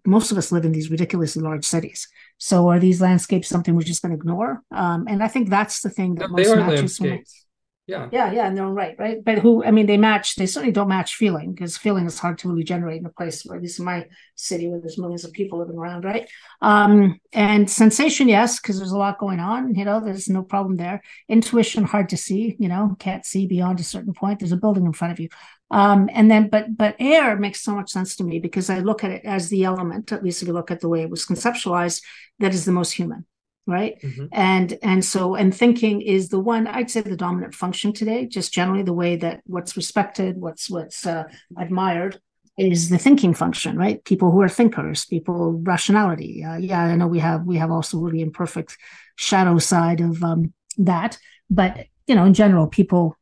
most 0.06 0.30
of 0.30 0.38
us 0.38 0.52
live 0.52 0.66
in 0.66 0.72
these 0.72 0.90
ridiculously 0.90 1.42
large 1.42 1.64
cities. 1.64 2.08
So 2.38 2.68
are 2.68 2.78
these 2.78 3.00
landscapes 3.00 3.48
something 3.48 3.74
we're 3.74 3.82
just 3.82 4.00
going 4.00 4.12
to 4.12 4.16
ignore? 4.16 4.62
Um, 4.70 5.06
and 5.08 5.22
I 5.22 5.28
think 5.28 5.50
that's 5.50 5.82
the 5.82 5.90
thing 5.90 6.14
that 6.16 6.30
no, 6.30 6.36
most 6.36 6.56
matches. 6.56 7.00
landscapes. 7.00 7.44
Yeah. 7.88 8.10
Yeah, 8.12 8.30
yeah, 8.32 8.46
and 8.48 8.56
no, 8.56 8.70
right, 8.70 8.94
right. 8.98 9.24
But 9.24 9.38
who 9.38 9.64
I 9.64 9.70
mean 9.70 9.86
they 9.86 9.96
match, 9.96 10.36
they 10.36 10.44
certainly 10.44 10.72
don't 10.74 10.88
match 10.88 11.14
feeling 11.14 11.54
because 11.54 11.78
feeling 11.78 12.04
is 12.04 12.18
hard 12.18 12.36
to 12.38 12.48
really 12.48 12.62
generate 12.62 13.00
in 13.00 13.06
a 13.06 13.10
place 13.10 13.46
where 13.46 13.58
least 13.58 13.78
in 13.78 13.86
my 13.86 14.06
city 14.34 14.68
where 14.68 14.78
there's 14.78 14.98
millions 14.98 15.24
of 15.24 15.32
people 15.32 15.58
living 15.58 15.78
around, 15.78 16.04
right? 16.04 16.28
Um, 16.60 17.18
and 17.32 17.68
sensation, 17.68 18.28
yes, 18.28 18.60
because 18.60 18.76
there's 18.76 18.92
a 18.92 18.98
lot 18.98 19.18
going 19.18 19.40
on, 19.40 19.74
you 19.74 19.86
know, 19.86 20.00
there's 20.00 20.28
no 20.28 20.42
problem 20.42 20.76
there. 20.76 21.00
Intuition, 21.30 21.84
hard 21.84 22.10
to 22.10 22.18
see, 22.18 22.56
you 22.58 22.68
know, 22.68 22.94
can't 22.98 23.24
see 23.24 23.46
beyond 23.46 23.80
a 23.80 23.84
certain 23.84 24.12
point. 24.12 24.38
There's 24.38 24.52
a 24.52 24.58
building 24.58 24.84
in 24.84 24.92
front 24.92 25.12
of 25.12 25.18
you. 25.18 25.30
Um, 25.70 26.10
and 26.12 26.30
then 26.30 26.50
but 26.50 26.76
but 26.76 26.94
air 26.98 27.38
makes 27.38 27.62
so 27.62 27.74
much 27.74 27.90
sense 27.90 28.16
to 28.16 28.24
me 28.24 28.38
because 28.38 28.68
I 28.68 28.80
look 28.80 29.02
at 29.02 29.12
it 29.12 29.24
as 29.24 29.48
the 29.48 29.64
element, 29.64 30.12
at 30.12 30.22
least 30.22 30.42
if 30.42 30.48
you 30.48 30.52
look 30.54 30.70
at 30.70 30.80
the 30.80 30.90
way 30.90 31.00
it 31.00 31.10
was 31.10 31.24
conceptualized, 31.24 32.02
that 32.38 32.52
is 32.52 32.66
the 32.66 32.72
most 32.72 32.92
human 32.92 33.24
right? 33.68 34.00
Mm-hmm. 34.02 34.26
and 34.32 34.78
and 34.82 35.04
so 35.04 35.34
and 35.34 35.54
thinking 35.54 36.00
is 36.00 36.30
the 36.30 36.40
one 36.40 36.66
i'd 36.66 36.90
say 36.90 37.00
the 37.00 37.16
dominant 37.16 37.54
function 37.54 37.92
today 37.92 38.26
just 38.26 38.52
generally 38.52 38.82
the 38.82 38.92
way 38.92 39.16
that 39.16 39.42
what's 39.46 39.76
respected 39.76 40.38
what's 40.38 40.68
what's 40.70 41.06
uh, 41.06 41.24
admired 41.56 42.20
is 42.58 42.88
the 42.88 42.98
thinking 42.98 43.34
function 43.34 43.76
right? 43.76 44.02
People 44.04 44.30
who 44.32 44.40
are 44.40 44.48
thinkers 44.48 45.04
people 45.04 45.52
rationality. 45.62 46.44
Uh, 46.44 46.56
yeah 46.56 46.82
i 46.84 46.96
know 46.96 47.06
we 47.06 47.20
have 47.20 47.44
we 47.44 47.56
have 47.56 47.70
also 47.70 47.98
really 47.98 48.20
imperfect 48.20 48.76
shadow 49.16 49.58
side 49.58 50.00
of 50.00 50.22
um, 50.22 50.52
that 50.78 51.18
but 51.50 51.86
you 52.06 52.14
know 52.14 52.24
in 52.24 52.34
general 52.34 52.66
people 52.66 53.16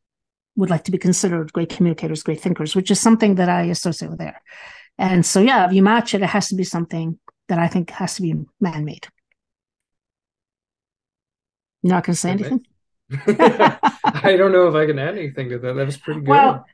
would 0.55 0.69
like 0.69 0.83
to 0.85 0.91
be 0.91 0.97
considered 0.97 1.53
great 1.53 1.69
communicators 1.69 2.23
great 2.23 2.41
thinkers 2.41 2.75
which 2.75 2.91
is 2.91 2.99
something 2.99 3.35
that 3.35 3.49
i 3.49 3.63
associate 3.63 4.11
with 4.11 4.21
air 4.21 4.41
and 4.97 5.25
so 5.25 5.39
yeah 5.39 5.65
if 5.65 5.73
you 5.73 5.83
match 5.83 6.13
it 6.13 6.21
it 6.21 6.29
has 6.29 6.47
to 6.49 6.55
be 6.55 6.63
something 6.63 7.19
that 7.47 7.59
i 7.59 7.67
think 7.67 7.89
has 7.89 8.15
to 8.15 8.21
be 8.21 8.33
man-made 8.59 9.07
you're 11.87 11.95
not 11.95 12.05
going 12.05 12.13
to 12.13 12.19
say 12.19 12.31
anything? 12.31 12.65
I 13.27 14.35
don't 14.37 14.51
know 14.51 14.67
if 14.67 14.75
I 14.75 14.85
can 14.85 14.99
add 14.99 15.17
anything 15.17 15.49
to 15.49 15.59
that. 15.59 15.73
That 15.73 15.85
was 15.85 15.97
pretty 15.97 16.19
good. 16.21 16.29
Well, 16.29 16.65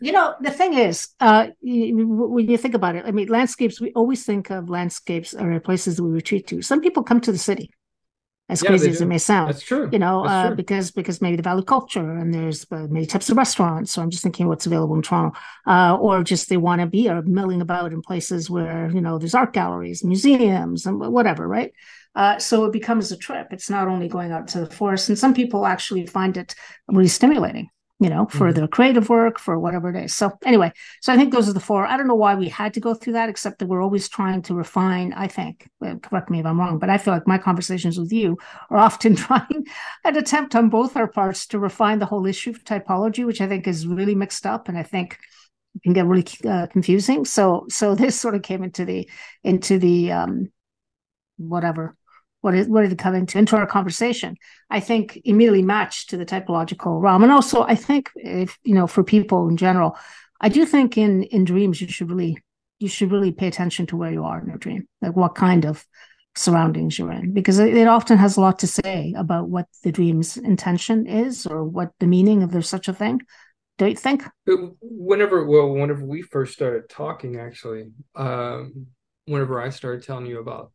you 0.00 0.12
know, 0.12 0.34
the 0.40 0.50
thing 0.50 0.74
is, 0.74 1.08
uh, 1.20 1.48
when 1.60 2.48
you 2.48 2.56
think 2.56 2.74
about 2.74 2.94
it, 2.94 3.04
I 3.06 3.10
mean, 3.10 3.28
landscapes, 3.28 3.80
we 3.80 3.92
always 3.92 4.24
think 4.24 4.50
of 4.50 4.68
landscapes 4.68 5.34
or 5.34 5.58
places 5.60 5.96
that 5.96 6.04
we 6.04 6.10
retreat 6.10 6.46
to. 6.48 6.62
Some 6.62 6.80
people 6.80 7.02
come 7.02 7.20
to 7.22 7.32
the 7.32 7.38
city, 7.38 7.70
as 8.48 8.62
yeah, 8.62 8.68
crazy 8.68 8.90
as 8.90 9.00
it 9.00 9.06
may 9.06 9.18
sound. 9.18 9.48
That's 9.48 9.62
true. 9.62 9.88
You 9.90 9.98
know, 9.98 10.24
uh, 10.24 10.48
true. 10.48 10.56
because 10.56 10.92
because 10.92 11.20
maybe 11.20 11.36
the 11.36 11.42
value 11.42 11.64
culture 11.64 12.12
and 12.12 12.32
there's 12.32 12.64
uh, 12.70 12.86
many 12.88 13.06
types 13.06 13.28
of 13.28 13.36
restaurants. 13.36 13.90
So 13.90 14.02
I'm 14.02 14.10
just 14.10 14.22
thinking 14.22 14.46
what's 14.46 14.66
available 14.66 14.94
in 14.94 15.02
Toronto, 15.02 15.36
uh, 15.66 15.96
or 15.96 16.22
just 16.22 16.48
they 16.48 16.58
want 16.58 16.80
to 16.80 16.86
be 16.86 17.08
or 17.08 17.22
milling 17.22 17.60
about 17.60 17.92
in 17.92 18.02
places 18.02 18.48
where 18.48 18.90
you 18.94 19.00
know 19.00 19.18
there's 19.18 19.34
art 19.34 19.52
galleries, 19.52 20.04
museums, 20.04 20.86
and 20.86 21.00
whatever, 21.00 21.48
right? 21.48 21.72
Uh, 22.14 22.38
so 22.38 22.64
it 22.64 22.72
becomes 22.72 23.12
a 23.12 23.16
trip. 23.16 23.48
It's 23.52 23.70
not 23.70 23.88
only 23.88 24.08
going 24.08 24.32
out 24.32 24.48
to 24.48 24.60
the 24.60 24.70
forest, 24.70 25.08
and 25.08 25.18
some 25.18 25.34
people 25.34 25.66
actually 25.66 26.06
find 26.06 26.36
it 26.36 26.54
really 26.88 27.08
stimulating 27.08 27.70
you 28.00 28.08
know, 28.08 28.26
for 28.26 28.48
mm-hmm. 28.48 28.58
their 28.58 28.68
creative 28.68 29.08
work, 29.08 29.40
for 29.40 29.58
whatever 29.58 29.90
it 29.90 30.04
is. 30.04 30.14
So 30.14 30.38
anyway, 30.44 30.72
so 31.02 31.12
I 31.12 31.16
think 31.16 31.32
those 31.32 31.48
are 31.48 31.52
the 31.52 31.60
four. 31.60 31.84
I 31.84 31.96
don't 31.96 32.06
know 32.06 32.14
why 32.14 32.36
we 32.36 32.48
had 32.48 32.74
to 32.74 32.80
go 32.80 32.94
through 32.94 33.14
that, 33.14 33.28
except 33.28 33.58
that 33.58 33.66
we're 33.66 33.82
always 33.82 34.08
trying 34.08 34.42
to 34.42 34.54
refine. 34.54 35.12
I 35.14 35.26
think, 35.26 35.68
correct 36.02 36.30
me 36.30 36.38
if 36.38 36.46
I'm 36.46 36.60
wrong, 36.60 36.78
but 36.78 36.90
I 36.90 36.98
feel 36.98 37.12
like 37.12 37.26
my 37.26 37.38
conversations 37.38 37.98
with 37.98 38.12
you 38.12 38.36
are 38.70 38.78
often 38.78 39.16
trying 39.16 39.66
an 40.04 40.16
attempt 40.16 40.54
on 40.54 40.68
both 40.68 40.96
our 40.96 41.08
parts 41.08 41.46
to 41.48 41.58
refine 41.58 41.98
the 41.98 42.06
whole 42.06 42.24
issue 42.26 42.50
of 42.50 42.62
typology, 42.62 43.26
which 43.26 43.40
I 43.40 43.48
think 43.48 43.66
is 43.66 43.86
really 43.86 44.14
mixed 44.14 44.46
up, 44.46 44.68
and 44.68 44.78
I 44.78 44.84
think 44.84 45.18
can 45.82 45.92
get 45.92 46.06
really 46.06 46.26
uh, 46.48 46.66
confusing. 46.68 47.24
So, 47.24 47.66
so 47.68 47.94
this 47.94 48.18
sort 48.18 48.34
of 48.34 48.42
came 48.42 48.62
into 48.62 48.84
the 48.84 49.08
into 49.42 49.78
the 49.78 50.12
um, 50.12 50.52
whatever 51.38 51.96
what 52.40 52.54
is 52.54 52.68
what 52.68 52.82
did 52.82 52.92
it 52.92 52.98
come 52.98 53.14
into 53.14 53.38
into 53.38 53.56
our 53.56 53.66
conversation 53.66 54.36
i 54.70 54.80
think 54.80 55.20
immediately 55.24 55.62
matched 55.62 56.10
to 56.10 56.16
the 56.16 56.26
typological 56.26 57.00
realm. 57.00 57.22
And 57.22 57.32
also 57.32 57.62
i 57.62 57.74
think 57.74 58.10
if 58.16 58.58
you 58.64 58.74
know 58.74 58.86
for 58.86 59.02
people 59.02 59.48
in 59.48 59.56
general 59.56 59.96
i 60.40 60.48
do 60.48 60.64
think 60.64 60.98
in 60.98 61.22
in 61.24 61.44
dreams 61.44 61.80
you 61.80 61.88
should 61.88 62.10
really 62.10 62.38
you 62.78 62.88
should 62.88 63.10
really 63.10 63.32
pay 63.32 63.48
attention 63.48 63.86
to 63.86 63.96
where 63.96 64.12
you 64.12 64.24
are 64.24 64.40
in 64.40 64.46
your 64.46 64.58
dream 64.58 64.86
like 65.02 65.16
what 65.16 65.34
kind 65.34 65.64
of 65.64 65.84
surroundings 66.36 66.96
you're 66.96 67.10
in 67.10 67.32
because 67.32 67.58
it, 67.58 67.76
it 67.76 67.88
often 67.88 68.16
has 68.16 68.36
a 68.36 68.40
lot 68.40 68.60
to 68.60 68.66
say 68.68 69.12
about 69.16 69.48
what 69.48 69.66
the 69.82 69.90
dream's 69.90 70.36
intention 70.36 71.06
is 71.06 71.46
or 71.46 71.64
what 71.64 71.90
the 71.98 72.06
meaning 72.06 72.44
of 72.44 72.52
there's 72.52 72.68
such 72.68 72.86
a 72.86 72.92
thing 72.92 73.20
don't 73.78 73.90
you 73.90 73.96
think? 73.96 74.24
Whenever 74.80 75.46
well 75.46 75.70
whenever 75.70 76.04
we 76.04 76.20
first 76.20 76.52
started 76.52 76.88
talking 76.88 77.38
actually 77.38 77.90
um 78.16 78.88
whenever 79.26 79.60
i 79.60 79.68
started 79.68 80.02
telling 80.02 80.26
you 80.26 80.40
about 80.40 80.72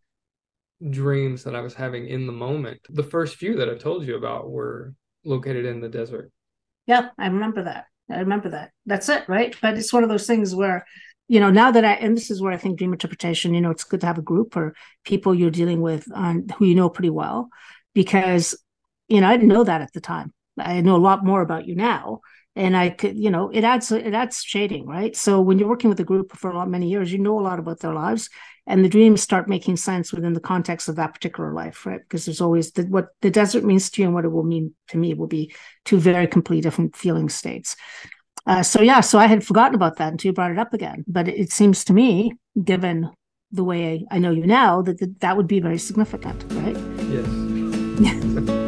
dreams 0.89 1.43
that 1.43 1.55
I 1.55 1.61
was 1.61 1.73
having 1.73 2.07
in 2.07 2.27
the 2.27 2.33
moment. 2.33 2.81
The 2.89 3.03
first 3.03 3.35
few 3.35 3.55
that 3.57 3.69
I 3.69 3.75
told 3.75 4.05
you 4.05 4.15
about 4.15 4.49
were 4.49 4.93
located 5.23 5.65
in 5.65 5.81
the 5.81 5.89
desert. 5.89 6.31
Yeah, 6.85 7.09
I 7.17 7.27
remember 7.27 7.63
that. 7.63 7.85
I 8.09 8.19
remember 8.19 8.49
that. 8.49 8.71
That's 8.85 9.07
it, 9.09 9.27
right? 9.29 9.55
But 9.61 9.77
it's 9.77 9.93
one 9.93 10.03
of 10.03 10.09
those 10.09 10.27
things 10.27 10.53
where, 10.53 10.85
you 11.27 11.39
know, 11.39 11.49
now 11.49 11.71
that 11.71 11.85
I, 11.85 11.93
and 11.93 12.17
this 12.17 12.29
is 12.29 12.41
where 12.41 12.51
I 12.51 12.57
think 12.57 12.77
dream 12.77 12.91
interpretation, 12.91 13.53
you 13.53 13.61
know, 13.61 13.71
it's 13.71 13.85
good 13.85 14.01
to 14.01 14.07
have 14.07 14.17
a 14.17 14.23
group 14.23 14.57
or 14.57 14.75
people 15.05 15.33
you're 15.33 15.49
dealing 15.49 15.81
with 15.81 16.05
on 16.13 16.47
who 16.57 16.65
you 16.65 16.75
know 16.75 16.89
pretty 16.89 17.09
well, 17.09 17.47
because, 17.93 18.55
you 19.07 19.21
know, 19.21 19.27
I 19.27 19.37
didn't 19.37 19.49
know 19.49 19.63
that 19.63 19.81
at 19.81 19.93
the 19.93 20.01
time. 20.01 20.33
I 20.57 20.81
know 20.81 20.95
a 20.95 20.97
lot 20.97 21.23
more 21.23 21.41
about 21.41 21.65
you 21.65 21.75
now 21.75 22.19
and 22.55 22.77
I 22.77 22.89
could, 22.89 23.17
you 23.17 23.31
know, 23.31 23.49
it 23.49 23.63
adds 23.63 23.91
it 23.91 24.13
adds 24.13 24.43
shading, 24.43 24.85
right? 24.85 25.15
So 25.15 25.41
when 25.41 25.57
you're 25.57 25.69
working 25.69 25.89
with 25.89 25.99
a 25.99 26.03
group 26.03 26.37
for 26.37 26.51
a 26.51 26.55
lot 26.55 26.69
many 26.69 26.89
years, 26.89 27.11
you 27.11 27.17
know 27.17 27.39
a 27.39 27.41
lot 27.41 27.59
about 27.59 27.79
their 27.79 27.93
lives, 27.93 28.29
and 28.67 28.85
the 28.85 28.89
dreams 28.89 29.21
start 29.21 29.49
making 29.49 29.77
sense 29.77 30.13
within 30.13 30.33
the 30.33 30.39
context 30.39 30.87
of 30.87 30.95
that 30.95 31.13
particular 31.13 31.51
life, 31.53 31.85
right? 31.85 31.99
Because 32.01 32.25
there's 32.25 32.41
always 32.41 32.71
the, 32.71 32.83
what 32.83 33.07
the 33.21 33.31
desert 33.31 33.63
means 33.63 33.89
to 33.89 34.01
you 34.01 34.07
and 34.07 34.15
what 34.15 34.25
it 34.25 34.31
will 34.31 34.43
mean 34.43 34.73
to 34.89 34.97
me 34.97 35.13
will 35.13 35.27
be 35.27 35.53
two 35.83 35.99
very 35.99 36.27
complete 36.27 36.61
different 36.61 36.95
feeling 36.95 37.29
states. 37.29 37.75
Uh, 38.45 38.61
so 38.61 38.81
yeah, 38.81 38.99
so 38.99 39.17
I 39.17 39.27
had 39.27 39.45
forgotten 39.45 39.75
about 39.75 39.97
that 39.97 40.11
until 40.11 40.29
you 40.29 40.33
brought 40.33 40.51
it 40.51 40.59
up 40.59 40.73
again. 40.73 41.03
But 41.07 41.27
it, 41.27 41.39
it 41.39 41.51
seems 41.51 41.83
to 41.85 41.93
me, 41.93 42.33
given 42.63 43.09
the 43.51 43.63
way 43.63 44.05
I 44.11 44.19
know 44.19 44.31
you 44.31 44.45
now, 44.45 44.81
that 44.83 44.99
that, 44.99 45.19
that 45.21 45.37
would 45.37 45.47
be 45.47 45.59
very 45.59 45.77
significant, 45.77 46.43
right? 46.53 46.77
Yes. 47.99 48.59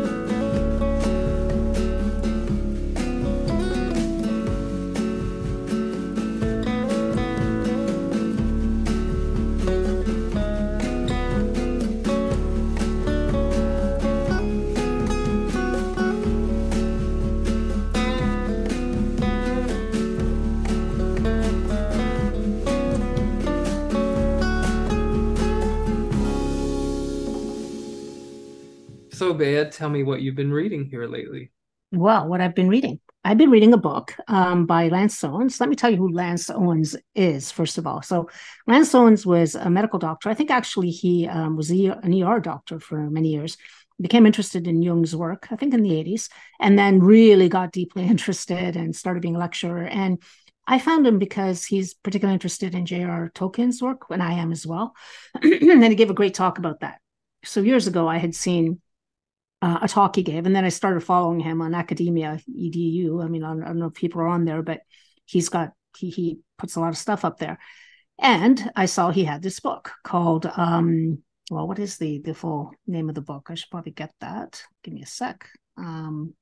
Tell 29.71 29.89
me 29.89 30.03
what 30.03 30.21
you've 30.21 30.35
been 30.35 30.51
reading 30.51 30.85
here 30.85 31.07
lately. 31.07 31.51
Well, 31.91 32.27
what 32.27 32.41
I've 32.41 32.55
been 32.55 32.69
reading. 32.69 32.99
I've 33.23 33.37
been 33.39 33.49
reading 33.49 33.73
a 33.73 33.77
book 33.77 34.13
um, 34.27 34.67
by 34.67 34.87
Lance 34.89 35.23
Owens. 35.23 35.59
Let 35.59 35.69
me 35.69 35.75
tell 35.75 35.89
you 35.89 35.97
who 35.97 36.11
Lance 36.11 36.49
Owens 36.49 36.95
is, 37.15 37.51
first 37.51 37.79
of 37.79 37.87
all. 37.87 38.03
So, 38.03 38.29
Lance 38.67 38.93
Owens 38.93 39.25
was 39.25 39.55
a 39.55 39.69
medical 39.69 39.97
doctor. 39.97 40.29
I 40.29 40.35
think 40.35 40.51
actually 40.51 40.91
he 40.91 41.27
um, 41.27 41.55
was 41.55 41.71
an 41.71 42.23
ER 42.23 42.39
doctor 42.39 42.79
for 42.79 43.09
many 43.09 43.29
years. 43.29 43.57
Became 43.99 44.27
interested 44.27 44.67
in 44.67 44.83
Jung's 44.83 45.15
work, 45.15 45.47
I 45.51 45.55
think 45.55 45.73
in 45.73 45.81
the 45.81 45.89
80s, 45.89 46.29
and 46.59 46.77
then 46.77 46.99
really 46.99 47.49
got 47.49 47.71
deeply 47.71 48.03
interested 48.07 48.75
and 48.75 48.95
started 48.95 49.21
being 49.21 49.35
a 49.35 49.39
lecturer. 49.39 49.85
And 49.85 50.21
I 50.67 50.77
found 50.77 51.07
him 51.07 51.17
because 51.17 51.65
he's 51.65 51.93
particularly 51.93 52.35
interested 52.35 52.75
in 52.75 52.85
J.R. 52.85 53.31
Tolkien's 53.33 53.81
work, 53.81 54.03
and 54.11 54.21
I 54.21 54.33
am 54.33 54.51
as 54.51 54.67
well. 54.67 54.95
and 55.41 55.81
then 55.81 55.89
he 55.89 55.95
gave 55.95 56.09
a 56.11 56.15
great 56.15 56.35
talk 56.35 56.59
about 56.59 56.81
that. 56.81 56.99
So, 57.43 57.61
years 57.61 57.87
ago, 57.87 58.07
I 58.07 58.17
had 58.17 58.35
seen 58.35 58.81
uh, 59.65 59.79
a 59.81 59.87
talk 59.87 60.15
he 60.15 60.21
gave, 60.21 60.45
and 60.45 60.55
then 60.55 60.63
I 60.63 60.69
started 60.69 61.01
following 61.01 61.39
him 61.39 61.59
on 61.59 61.73
Academia 61.73 62.39
Edu. 62.47 63.23
I 63.23 63.27
mean, 63.27 63.43
I 63.43 63.47
don't 63.47 63.79
know 63.79 63.87
if 63.87 63.95
people 63.95 64.21
are 64.21 64.27
on 64.27 64.45
there, 64.45 64.61
but 64.61 64.81
he's 65.25 65.49
got 65.49 65.71
he 65.97 66.11
he 66.11 66.39
puts 66.59 66.75
a 66.75 66.79
lot 66.79 66.89
of 66.89 66.97
stuff 66.97 67.25
up 67.25 67.39
there. 67.39 67.57
And 68.19 68.71
I 68.75 68.85
saw 68.85 69.09
he 69.09 69.23
had 69.23 69.41
this 69.41 69.59
book 69.59 69.91
called 70.03 70.45
um, 70.55 71.23
well, 71.49 71.67
what 71.67 71.79
is 71.79 71.97
the 71.97 72.19
the 72.19 72.35
full 72.35 72.73
name 72.85 73.09
of 73.09 73.15
the 73.15 73.21
book? 73.21 73.47
I 73.49 73.55
should 73.55 73.71
probably 73.71 73.91
get 73.91 74.13
that. 74.21 74.61
Give 74.83 74.93
me 74.93 75.01
a 75.01 75.07
sec. 75.07 75.47
Um, 75.77 76.35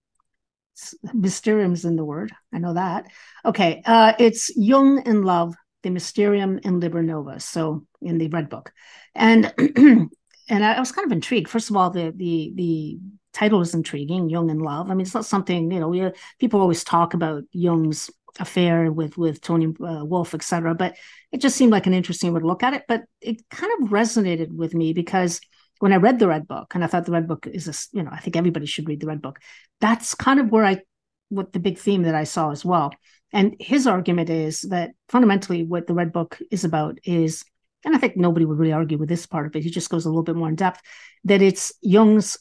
Mysterium's 1.13 1.85
in 1.85 1.95
the 1.95 2.03
word. 2.03 2.33
I 2.51 2.57
know 2.59 2.73
that. 2.73 3.05
Okay, 3.45 3.83
uh, 3.85 4.13
it's 4.19 4.51
Jung 4.57 5.01
in 5.05 5.23
Love, 5.23 5.55
the 5.83 5.91
Mysterium 5.91 6.59
in 6.63 6.81
Liber 6.81 7.01
Nova. 7.01 7.39
So 7.39 7.87
in 8.01 8.17
the 8.17 8.27
Red 8.27 8.49
Book, 8.49 8.73
and 9.15 9.53
and 10.53 10.63
I, 10.63 10.73
I 10.73 10.79
was 10.79 10.91
kind 10.91 11.05
of 11.05 11.11
intrigued. 11.11 11.49
First 11.49 11.69
of 11.69 11.75
all, 11.75 11.89
the 11.89 12.13
the 12.15 12.53
the 12.55 12.99
title 13.33 13.61
is 13.61 13.73
intriguing, 13.73 14.29
Jung 14.29 14.49
in 14.49 14.59
Love. 14.59 14.89
I 14.89 14.93
mean, 14.93 15.01
it's 15.01 15.13
not 15.13 15.25
something 15.25 15.71
you 15.71 15.79
know. 15.79 15.89
We 15.89 16.11
people 16.39 16.61
always 16.61 16.83
talk 16.83 17.13
about 17.13 17.43
Jung's 17.51 18.09
affair 18.39 18.91
with 18.91 19.17
with 19.17 19.41
Toni 19.41 19.67
uh, 19.67 20.05
Wolff, 20.05 20.33
etc. 20.33 20.75
But 20.75 20.95
it 21.31 21.41
just 21.41 21.55
seemed 21.55 21.71
like 21.71 21.87
an 21.87 21.93
interesting 21.93 22.33
way 22.33 22.39
to 22.39 22.47
look 22.47 22.63
at 22.63 22.73
it. 22.73 22.83
But 22.87 23.03
it 23.19 23.49
kind 23.49 23.71
of 23.81 23.89
resonated 23.89 24.51
with 24.51 24.75
me 24.75 24.93
because 24.93 25.41
when 25.79 25.91
I 25.91 25.97
read 25.97 26.19
the 26.19 26.27
Red 26.27 26.47
Book, 26.47 26.75
and 26.75 26.83
I 26.83 26.87
thought 26.87 27.05
the 27.05 27.11
Red 27.11 27.27
Book 27.27 27.47
is 27.47 27.67
a 27.67 27.97
you 27.97 28.03
know 28.03 28.11
I 28.11 28.19
think 28.19 28.35
everybody 28.35 28.67
should 28.67 28.87
read 28.87 28.99
the 28.99 29.07
Red 29.07 29.21
Book. 29.21 29.39
That's 29.81 30.13
kind 30.13 30.39
of 30.39 30.51
where 30.51 30.65
I 30.65 30.81
what 31.29 31.51
the 31.51 31.59
big 31.59 31.79
theme 31.79 32.03
that 32.03 32.15
I 32.15 32.25
saw 32.25 32.51
as 32.51 32.63
well. 32.63 32.93
And 33.31 33.55
his 33.59 33.87
argument 33.87 34.29
is 34.29 34.61
that 34.61 34.91
fundamentally 35.09 35.63
what 35.63 35.87
the 35.87 35.95
Red 35.95 36.13
Book 36.13 36.37
is 36.51 36.63
about 36.63 36.99
is 37.03 37.43
and 37.85 37.95
I 37.95 37.99
think 37.99 38.17
nobody 38.17 38.45
would 38.45 38.57
really 38.57 38.73
argue 38.73 38.97
with 38.97 39.09
this 39.09 39.25
part 39.25 39.45
of 39.45 39.55
it. 39.55 39.63
He 39.63 39.69
just 39.69 39.89
goes 39.89 40.05
a 40.05 40.09
little 40.09 40.23
bit 40.23 40.35
more 40.35 40.49
in 40.49 40.55
depth 40.55 40.81
that 41.25 41.41
it's 41.41 41.73
Jung's 41.81 42.37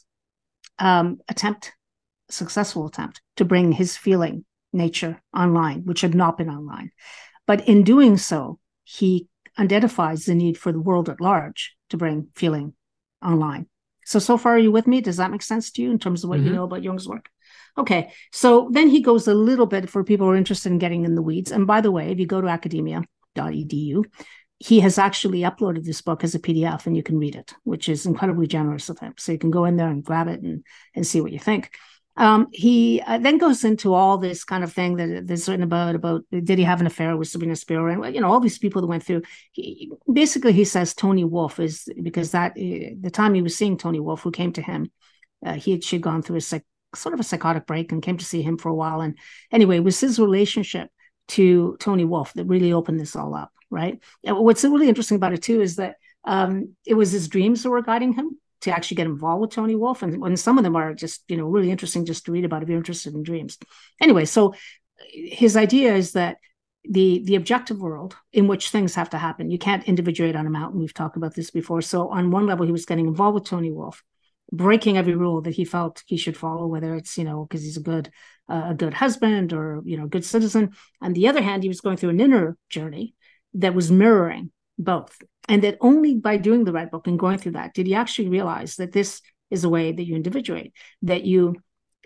um, 0.79 1.19
attempt, 1.29 1.73
successful 2.29 2.87
attempt, 2.87 3.21
to 3.37 3.45
bring 3.45 3.71
his 3.71 3.97
feeling 3.97 4.45
nature 4.71 5.21
online, 5.35 5.83
which 5.85 6.01
had 6.01 6.15
not 6.15 6.37
been 6.37 6.49
online. 6.49 6.91
But 7.45 7.67
in 7.67 7.83
doing 7.83 8.17
so, 8.17 8.59
he 8.83 9.27
identifies 9.59 10.25
the 10.25 10.35
need 10.35 10.57
for 10.57 10.71
the 10.71 10.81
world 10.81 11.09
at 11.09 11.21
large 11.21 11.75
to 11.89 11.97
bring 11.97 12.27
feeling 12.35 12.73
online. 13.23 13.67
So, 14.05 14.19
so 14.19 14.37
far, 14.37 14.55
are 14.55 14.59
you 14.59 14.71
with 14.71 14.87
me? 14.87 15.01
Does 15.01 15.17
that 15.17 15.31
make 15.31 15.41
sense 15.41 15.71
to 15.71 15.81
you 15.81 15.91
in 15.91 15.99
terms 15.99 16.23
of 16.23 16.29
what 16.29 16.39
mm-hmm. 16.39 16.47
you 16.47 16.53
know 16.53 16.63
about 16.63 16.83
Jung's 16.83 17.07
work? 17.07 17.29
Okay. 17.77 18.11
So 18.31 18.69
then 18.71 18.89
he 18.89 19.01
goes 19.01 19.27
a 19.27 19.33
little 19.33 19.65
bit 19.65 19.89
for 19.89 20.03
people 20.03 20.27
who 20.27 20.33
are 20.33 20.37
interested 20.37 20.71
in 20.71 20.77
getting 20.77 21.05
in 21.05 21.15
the 21.15 21.21
weeds. 21.21 21.51
And 21.51 21.65
by 21.65 21.81
the 21.81 21.91
way, 21.91 22.11
if 22.11 22.19
you 22.19 22.25
go 22.25 22.41
to 22.41 22.47
academia.edu, 22.47 24.03
he 24.63 24.79
has 24.79 24.97
actually 24.97 25.41
uploaded 25.41 25.83
this 25.83 26.01
book 26.01 26.23
as 26.23 26.35
a 26.35 26.39
PDF 26.39 26.85
and 26.85 26.95
you 26.95 27.03
can 27.03 27.17
read 27.17 27.35
it, 27.35 27.53
which 27.63 27.89
is 27.89 28.05
incredibly 28.05 28.47
generous 28.47 28.87
of 28.87 28.97
him. 28.97 29.13
So 29.17 29.33
you 29.33 29.37
can 29.37 29.51
go 29.51 29.65
in 29.65 29.75
there 29.75 29.89
and 29.89 30.03
grab 30.05 30.29
it 30.29 30.41
and, 30.41 30.63
and 30.95 31.05
see 31.05 31.19
what 31.19 31.33
you 31.33 31.39
think. 31.39 31.71
Um, 32.15 32.47
he 32.53 33.01
uh, 33.05 33.17
then 33.17 33.39
goes 33.39 33.65
into 33.65 33.93
all 33.93 34.17
this 34.17 34.45
kind 34.45 34.63
of 34.63 34.71
thing 34.71 34.95
that 34.97 35.27
that 35.27 35.33
is 35.33 35.49
written 35.49 35.63
about 35.63 35.95
about 35.95 36.21
did 36.29 36.59
he 36.59 36.63
have 36.63 36.79
an 36.79 36.85
affair 36.85 37.17
with 37.17 37.27
Sabrina 37.27 37.55
Spiro 37.55 38.03
and 38.03 38.13
you 38.13 38.21
know 38.21 38.31
all 38.31 38.39
these 38.39 38.59
people 38.59 38.81
that 38.81 38.87
went 38.87 39.03
through. 39.03 39.23
He, 39.51 39.91
basically, 40.11 40.53
he 40.53 40.63
says 40.63 40.93
Toni 40.93 41.23
Wolff 41.23 41.59
is 41.59 41.89
because 42.01 42.31
that 42.31 42.51
uh, 42.51 42.93
the 43.01 43.11
time 43.11 43.33
he 43.33 43.41
was 43.41 43.57
seeing 43.57 43.77
Toni 43.77 43.99
Wolff, 43.99 44.21
who 44.21 44.31
came 44.31 44.53
to 44.53 44.61
him, 44.61 44.91
uh, 45.43 45.55
he 45.55 45.71
had 45.71 45.83
she'd 45.83 46.03
gone 46.03 46.21
through 46.21 46.37
a 46.37 46.41
psych, 46.41 46.65
sort 46.93 47.13
of 47.15 47.19
a 47.19 47.23
psychotic 47.23 47.65
break 47.65 47.91
and 47.91 48.03
came 48.03 48.17
to 48.17 48.25
see 48.25 48.43
him 48.43 48.57
for 48.59 48.69
a 48.69 48.75
while. 48.75 49.01
And 49.01 49.17
anyway, 49.51 49.77
it 49.77 49.83
was 49.83 49.99
his 49.99 50.19
relationship 50.19 50.89
to 51.35 51.77
Toni 51.79 52.05
Wolff 52.05 52.33
that 52.33 52.45
really 52.45 52.73
opened 52.73 52.99
this 52.99 53.15
all 53.15 53.35
up 53.35 53.51
right? 53.73 53.99
And 54.23 54.37
what's 54.37 54.63
really 54.63 54.87
interesting 54.87 55.17
about 55.17 55.33
it 55.33 55.41
too 55.41 55.59
is 55.59 55.77
that 55.77 55.95
um, 56.23 56.75
it 56.85 56.93
was 56.93 57.11
his 57.11 57.27
dreams 57.27 57.63
that 57.63 57.69
were 57.69 57.81
guiding 57.81 58.13
him 58.13 58.39
to 58.61 58.71
actually 58.71 58.95
get 58.95 59.07
involved 59.07 59.41
with 59.41 59.49
Toni 59.49 59.75
Wolff, 59.75 60.03
and, 60.03 60.23
and 60.23 60.39
some 60.39 60.57
of 60.57 60.63
them 60.63 60.77
are 60.77 60.93
just 60.93 61.23
you 61.27 61.35
know 61.35 61.45
really 61.45 61.71
interesting 61.71 62.05
just 62.05 62.25
to 62.25 62.31
read 62.31 62.45
about 62.45 62.63
if 62.63 62.69
you're 62.69 62.77
interested 62.77 63.13
in 63.13 63.23
dreams. 63.23 63.57
Anyway, 63.99 64.23
so 64.23 64.53
his 65.09 65.57
idea 65.57 65.93
is 65.93 66.13
that 66.13 66.37
the 66.87 67.23
the 67.25 67.35
objective 67.35 67.79
world 67.79 68.15
in 68.31 68.47
which 68.47 68.69
things 68.69 68.93
have 68.93 69.09
to 69.09 69.17
happen 69.17 69.49
you 69.49 69.57
can't 69.57 69.85
individuate 69.85 70.35
on 70.35 70.45
a 70.45 70.49
mountain 70.49 70.81
we've 70.81 70.93
talked 70.93 71.15
about 71.15 71.33
this 71.33 71.49
before 71.49 71.81
so 71.81 72.09
on 72.09 72.29
one 72.29 72.45
level 72.45 72.65
he 72.65 72.73
was 72.73 72.85
getting 72.85 73.07
involved 73.07 73.35
with 73.35 73.45
toni 73.45 73.71
wolff 73.71 74.03
breaking 74.51 74.97
every 74.97 75.15
rule 75.15 75.41
that 75.41 75.55
he 75.55 75.65
felt 75.65 76.03
he 76.05 76.17
should 76.17 76.37
follow 76.37 76.67
whether 76.67 76.95
it's 76.95 77.17
you 77.17 77.23
know 77.23 77.45
because 77.45 77.63
he's 77.63 77.77
a 77.77 77.81
good 77.81 78.11
uh, 78.49 78.67
a 78.67 78.73
good 78.73 78.93
husband 78.93 79.53
or 79.53 79.81
you 79.85 79.97
know 79.97 80.05
good 80.05 80.25
citizen 80.25 80.71
on 81.01 81.13
the 81.13 81.27
other 81.27 81.41
hand 81.41 81.63
he 81.63 81.69
was 81.69 81.81
going 81.81 81.97
through 81.97 82.09
an 82.09 82.21
inner 82.21 82.57
journey 82.69 83.15
that 83.53 83.75
was 83.75 83.91
mirroring 83.91 84.51
both. 84.77 85.21
And 85.49 85.61
that 85.63 85.77
only 85.81 86.15
by 86.15 86.37
doing 86.37 86.63
the 86.63 86.71
Red 86.71 86.91
Book 86.91 87.07
and 87.07 87.19
going 87.19 87.37
through 87.37 87.53
that 87.53 87.73
did 87.73 87.87
he 87.87 87.95
actually 87.95 88.29
realize 88.29 88.77
that 88.77 88.91
this 88.91 89.21
is 89.51 89.63
a 89.63 89.69
way 89.69 89.91
that 89.91 90.05
you 90.05 90.15
individuate, 90.15 90.73
that 91.01 91.25
you 91.25 91.55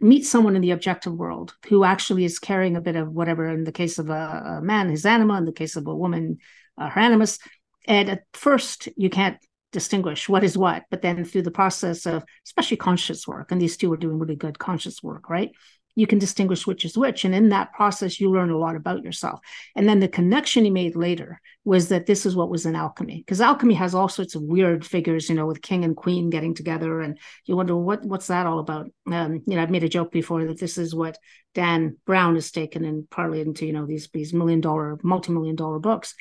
meet 0.01 0.25
someone 0.25 0.55
in 0.55 0.61
the 0.61 0.71
objective 0.71 1.13
world 1.13 1.55
who 1.67 1.83
actually 1.83 2.25
is 2.25 2.39
carrying 2.39 2.75
a 2.75 2.81
bit 2.81 2.95
of 2.95 3.11
whatever, 3.11 3.47
in 3.47 3.63
the 3.63 3.71
case 3.71 3.99
of 3.99 4.09
a, 4.09 4.59
a 4.59 4.61
man, 4.61 4.89
his 4.89 5.05
anima, 5.05 5.37
in 5.37 5.45
the 5.45 5.51
case 5.51 5.75
of 5.75 5.87
a 5.87 5.95
woman, 5.95 6.37
uh, 6.77 6.89
her 6.89 7.01
animus. 7.01 7.39
And 7.87 8.09
at 8.09 8.23
first, 8.33 8.89
you 8.97 9.09
can't 9.09 9.37
distinguish 9.71 10.29
what 10.29 10.43
is 10.43 10.57
what, 10.57 10.83
but 10.89 11.01
then 11.01 11.25
through 11.25 11.41
the 11.43 11.51
process 11.51 12.05
of 12.05 12.23
especially 12.45 12.77
conscious 12.77 13.27
work, 13.27 13.51
and 13.51 13.61
these 13.61 13.77
two 13.77 13.91
are 13.91 13.97
doing 13.97 14.19
really 14.19 14.35
good 14.35 14.59
conscious 14.59 15.03
work, 15.03 15.29
right? 15.29 15.51
you 15.97 16.05
can 16.05 16.19
distinguish 16.19 16.67
which 16.67 16.85
is 16.85 16.95
which. 16.95 17.25
And 17.25 17.33
in 17.33 17.49
that 17.49 17.73
process, 17.73 18.19
you 18.19 18.29
learn 18.29 18.51
a 18.51 18.57
lot 18.57 18.75
about 18.75 19.03
yourself. 19.03 19.39
And 19.75 19.89
then 19.89 19.99
the 19.99 20.07
connection 20.07 20.63
he 20.63 20.69
made 20.69 20.95
later 20.95 21.41
was 21.65 21.87
that 21.87 22.05
this 22.05 22.23
is 22.23 22.35
what 22.35 22.51
was 22.51 22.67
in 22.67 22.75
alchemy, 22.75 23.17
because 23.17 23.41
alchemy 23.41 23.73
has 23.73 23.95
all 23.95 24.07
sorts 24.07 24.35
of 24.35 24.43
weird 24.43 24.85
figures, 24.85 25.27
you 25.27 25.33
know, 25.33 25.47
with 25.47 25.63
king 25.63 25.83
and 25.83 25.97
queen 25.97 26.29
getting 26.29 26.53
together, 26.53 27.01
and 27.01 27.17
you 27.45 27.55
wonder 27.57 27.75
what 27.75 28.05
what's 28.05 28.27
that 28.27 28.45
all 28.45 28.59
about. 28.59 28.91
Um, 29.11 29.41
you 29.47 29.55
know, 29.55 29.63
I've 29.63 29.71
made 29.71 29.83
a 29.83 29.89
joke 29.89 30.11
before 30.11 30.45
that 30.45 30.59
this 30.59 30.77
is 30.77 30.93
what 30.93 31.17
Dan 31.55 31.97
Brown 32.05 32.35
has 32.35 32.51
taken 32.51 32.85
and 32.85 33.09
partly 33.09 33.41
into 33.41 33.65
you 33.65 33.73
know 33.73 33.87
these 33.87 34.07
these 34.13 34.35
million 34.35 34.61
dollar, 34.61 34.99
multi 35.01 35.31
million 35.31 35.55
dollar 35.55 35.79
books 35.79 36.13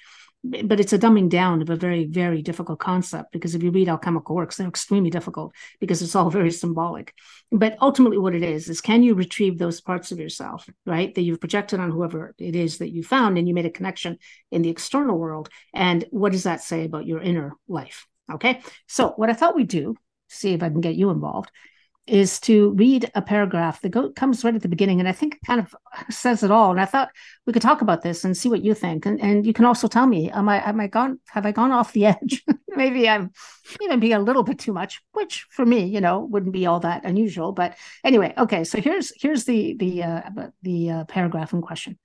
but 0.65 0.81
it's 0.81 0.93
a 0.93 0.99
dumbing 0.99 1.29
down 1.29 1.63
of 1.63 1.71
a 1.71 1.77
very 1.77 2.05
very 2.05 2.43
difficult 2.43 2.79
concept 2.79 3.33
because 3.33 3.55
if 3.55 3.63
you 3.63 3.71
read 3.71 3.89
alchemical 3.89 4.35
works 4.35 4.57
they're 4.57 4.69
extremely 4.69 5.11
difficult 5.11 5.53
because 5.81 6.03
it's 6.03 6.15
all 6.15 6.31
very 6.39 6.51
symbolic. 6.51 7.15
But 7.53 7.77
ultimately 7.81 8.19
what 8.19 8.35
it 8.35 8.43
is 8.43 8.69
is 8.69 8.81
can 8.81 9.03
you 9.03 9.15
retrieve 9.15 9.59
those 9.59 9.81
parts 9.81 10.13
of 10.13 10.19
yourself 10.19 10.69
right 10.85 11.15
that 11.15 11.23
you've 11.23 11.41
projected 11.41 11.81
on 11.81 11.91
whoever 11.91 12.35
it 12.39 12.57
is 12.57 12.79
that 12.79 12.93
you 12.93 13.03
found 13.03 13.39
and 13.39 13.49
you 13.49 13.55
made 13.55 13.67
a 13.67 13.71
connection 13.71 14.19
in 14.51 14.63
the 14.63 14.71
external 14.71 15.19
world? 15.19 15.49
And 15.75 16.05
what 16.11 16.33
does 16.33 16.45
that 16.45 16.63
say 16.63 16.85
about 16.85 17.07
your 17.07 17.21
inner 17.21 17.53
life? 17.69 18.07
Okay. 18.33 18.63
So 18.87 19.11
what 19.17 19.31
i 19.31 19.33
thought 19.33 19.57
we'd 19.57 19.69
do 19.69 19.97
see 20.29 20.53
if 20.53 20.63
i 20.63 20.69
can 20.69 20.81
get 20.81 20.97
you 20.97 21.11
involved 21.11 21.51
is 22.07 22.39
to 22.39 22.71
read 22.75 23.11
a 23.15 23.23
paragraph 23.23 23.81
that 23.81 24.13
comes 24.15 24.45
right 24.45 24.55
at 24.55 24.63
the 24.63 24.69
beginning, 24.69 25.01
and 25.01 25.09
I 25.09 25.13
think 25.13 25.39
kind 25.45 25.61
of 25.61 25.75
says 26.09 26.43
it 26.43 26.51
all. 26.51 26.71
And 26.71 26.81
I 26.81 26.85
thought 26.85 27.11
we 27.47 27.53
could 27.53 27.63
talk 27.63 27.81
about 27.81 28.03
this 28.03 28.25
and 28.25 28.37
see 28.37 28.49
what 28.49 28.65
you 28.65 28.75
think, 28.75 29.07
and, 29.07 29.21
and 29.21 29.45
you 29.45 29.53
can 29.53 29.65
also 29.65 29.89
tell 29.89 30.07
me, 30.07 30.31
am 30.31 30.49
I 30.49 30.67
am 30.69 30.81
I 30.81 30.87
gone? 30.87 31.19
Have 31.29 31.47
I 31.47 31.53
gone 31.53 31.73
off 31.73 31.93
the 31.93 32.07
edge? 32.15 32.45
Maybe 32.69 33.09
I'm 33.09 33.33
even 33.81 34.01
being 34.01 34.13
a 34.15 34.21
little 34.21 34.43
bit 34.43 34.59
too 34.59 34.73
much, 34.73 35.01
which 35.13 35.47
for 35.51 35.67
me, 35.67 35.85
you 35.87 36.01
know, 36.01 36.21
wouldn't 36.21 36.53
be 36.53 36.67
all 36.67 36.81
that 36.81 37.05
unusual. 37.05 37.53
But 37.53 37.77
anyway, 38.05 38.35
okay. 38.39 38.65
So 38.65 38.81
here's 38.81 39.13
here's 39.21 39.45
the 39.45 39.77
the 39.79 40.03
uh, 40.03 40.23
the 40.63 40.91
uh, 40.91 41.05
paragraph 41.05 41.53
in 41.53 41.63
question. 41.63 41.99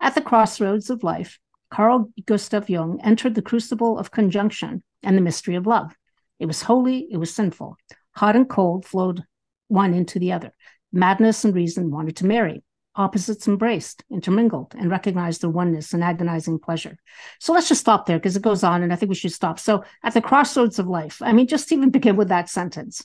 At 0.00 0.14
the 0.14 0.20
crossroads 0.20 0.90
of 0.90 1.04
life, 1.04 1.38
Carl 1.70 2.10
Gustav 2.26 2.68
Jung 2.68 3.00
entered 3.02 3.34
the 3.34 3.42
crucible 3.42 3.98
of 3.98 4.10
conjunction 4.10 4.82
and 5.02 5.16
the 5.16 5.22
mystery 5.22 5.54
of 5.54 5.66
love. 5.66 5.96
It 6.40 6.46
was 6.46 6.62
holy, 6.62 7.06
it 7.10 7.16
was 7.16 7.34
sinful. 7.34 7.76
Hot 8.16 8.36
and 8.36 8.48
cold 8.48 8.84
flowed 8.84 9.24
one 9.68 9.94
into 9.94 10.18
the 10.18 10.32
other. 10.32 10.52
Madness 10.92 11.44
and 11.44 11.54
reason 11.54 11.90
wanted 11.90 12.16
to 12.16 12.26
marry. 12.26 12.62
Opposites 12.96 13.48
embraced, 13.48 14.04
intermingled, 14.08 14.72
and 14.78 14.88
recognized 14.88 15.42
their 15.42 15.50
oneness 15.50 15.92
and 15.92 16.04
agonizing 16.04 16.60
pleasure. 16.60 16.96
So 17.40 17.52
let's 17.52 17.68
just 17.68 17.80
stop 17.80 18.06
there 18.06 18.18
because 18.18 18.36
it 18.36 18.42
goes 18.42 18.62
on, 18.62 18.84
and 18.84 18.92
I 18.92 18.96
think 18.96 19.08
we 19.08 19.16
should 19.16 19.32
stop. 19.32 19.58
So, 19.58 19.82
at 20.04 20.14
the 20.14 20.22
crossroads 20.22 20.78
of 20.78 20.86
life, 20.86 21.20
I 21.20 21.32
mean, 21.32 21.48
just 21.48 21.72
even 21.72 21.90
begin 21.90 22.14
with 22.14 22.28
that 22.28 22.48
sentence. 22.48 23.04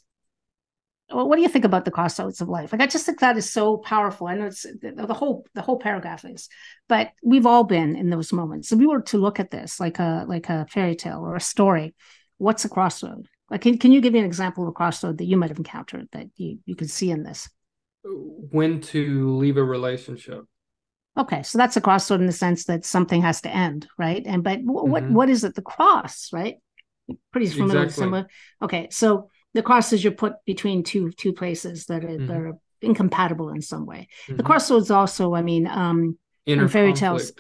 what 1.10 1.36
do 1.36 1.42
you 1.42 1.50
think 1.50 1.66
about 1.66 1.86
the 1.86 1.92
crossroads 1.92 2.40
of 2.40 2.48
life? 2.48 2.72
Like, 2.72 2.82
I 2.82 2.86
just 2.86 3.08
think 3.08 3.20
that 3.22 3.38
is 3.38 3.52
so 3.52 3.78
powerful. 3.78 4.28
I 4.28 4.36
know 4.36 4.46
it's 4.46 4.64
the 4.84 5.14
whole 5.16 5.48
the 5.56 5.64
whole 5.64 5.80
paragraph 5.80 6.24
is, 6.24 6.50
but 6.88 7.10
we've 7.24 7.48
all 7.48 7.64
been 7.64 7.96
in 7.96 8.12
those 8.12 8.32
moments. 8.32 8.72
If 8.72 8.78
we 8.78 8.86
were 8.86 9.02
to 9.02 9.18
look 9.18 9.40
at 9.40 9.50
this 9.50 9.80
like 9.80 9.98
a 9.98 10.26
like 10.28 10.50
a 10.50 10.68
fairy 10.70 10.96
tale 10.96 11.22
or 11.26 11.36
a 11.36 11.42
story, 11.42 11.96
what's 12.38 12.64
a 12.64 12.70
crossroad? 12.70 13.28
Like, 13.50 13.62
can, 13.62 13.78
can 13.78 13.92
you 13.92 14.02
give 14.02 14.14
me 14.14 14.20
an 14.20 14.26
example 14.26 14.64
of 14.64 14.70
a 14.70 14.74
crossroad 14.74 15.18
that 15.18 15.26
you 15.26 15.38
might 15.38 15.50
have 15.50 15.58
encountered 15.58 16.08
that 16.12 16.28
you, 16.36 16.60
you 16.66 16.76
could 16.76 16.90
see 16.90 17.12
in 17.12 17.24
this? 17.24 17.50
When 18.04 18.82
to 18.82 19.36
leave 19.38 19.58
a 19.58 19.64
relationship. 19.64 20.46
Okay, 21.18 21.44
so 21.44 21.58
that's 21.58 21.76
a 21.76 21.82
crossroad 21.82 22.22
in 22.22 22.28
the 22.28 22.32
sense 22.32 22.66
that 22.66 22.86
something 22.86 23.22
has 23.22 23.42
to 23.42 23.50
end, 23.50 23.88
right? 23.98 24.24
And 24.26 24.44
but 24.44 24.60
mm-hmm. 24.60 24.90
what 24.90 25.10
what 25.10 25.30
is 25.30 25.44
it? 25.44 25.54
The 25.54 25.62
cross, 25.62 26.30
right? 26.32 26.56
Pretty 27.34 27.50
familiar 27.50 27.84
exactly. 27.84 28.04
similar. 28.04 28.28
Okay, 28.62 28.88
so 28.92 29.30
the 29.54 29.64
cross 29.64 29.92
is 29.92 30.02
you're 30.02 30.14
put 30.14 30.34
between 30.46 30.84
two 30.84 31.12
two 31.12 31.34
places 31.34 31.88
that 31.88 32.06
are, 32.06 32.08
mm-hmm. 32.08 32.28
that 32.28 32.38
are 32.38 32.54
incompatible 32.82 33.50
in 33.50 33.62
some 33.62 33.86
way. 33.86 34.08
Mm-hmm. 34.28 34.38
The 34.38 34.44
crossroads 34.44 34.92
also, 34.92 35.34
I 35.34 35.42
mean, 35.42 35.68
um, 35.68 36.18
in 36.46 36.68
fairy 36.70 36.94
tales, 36.94 37.34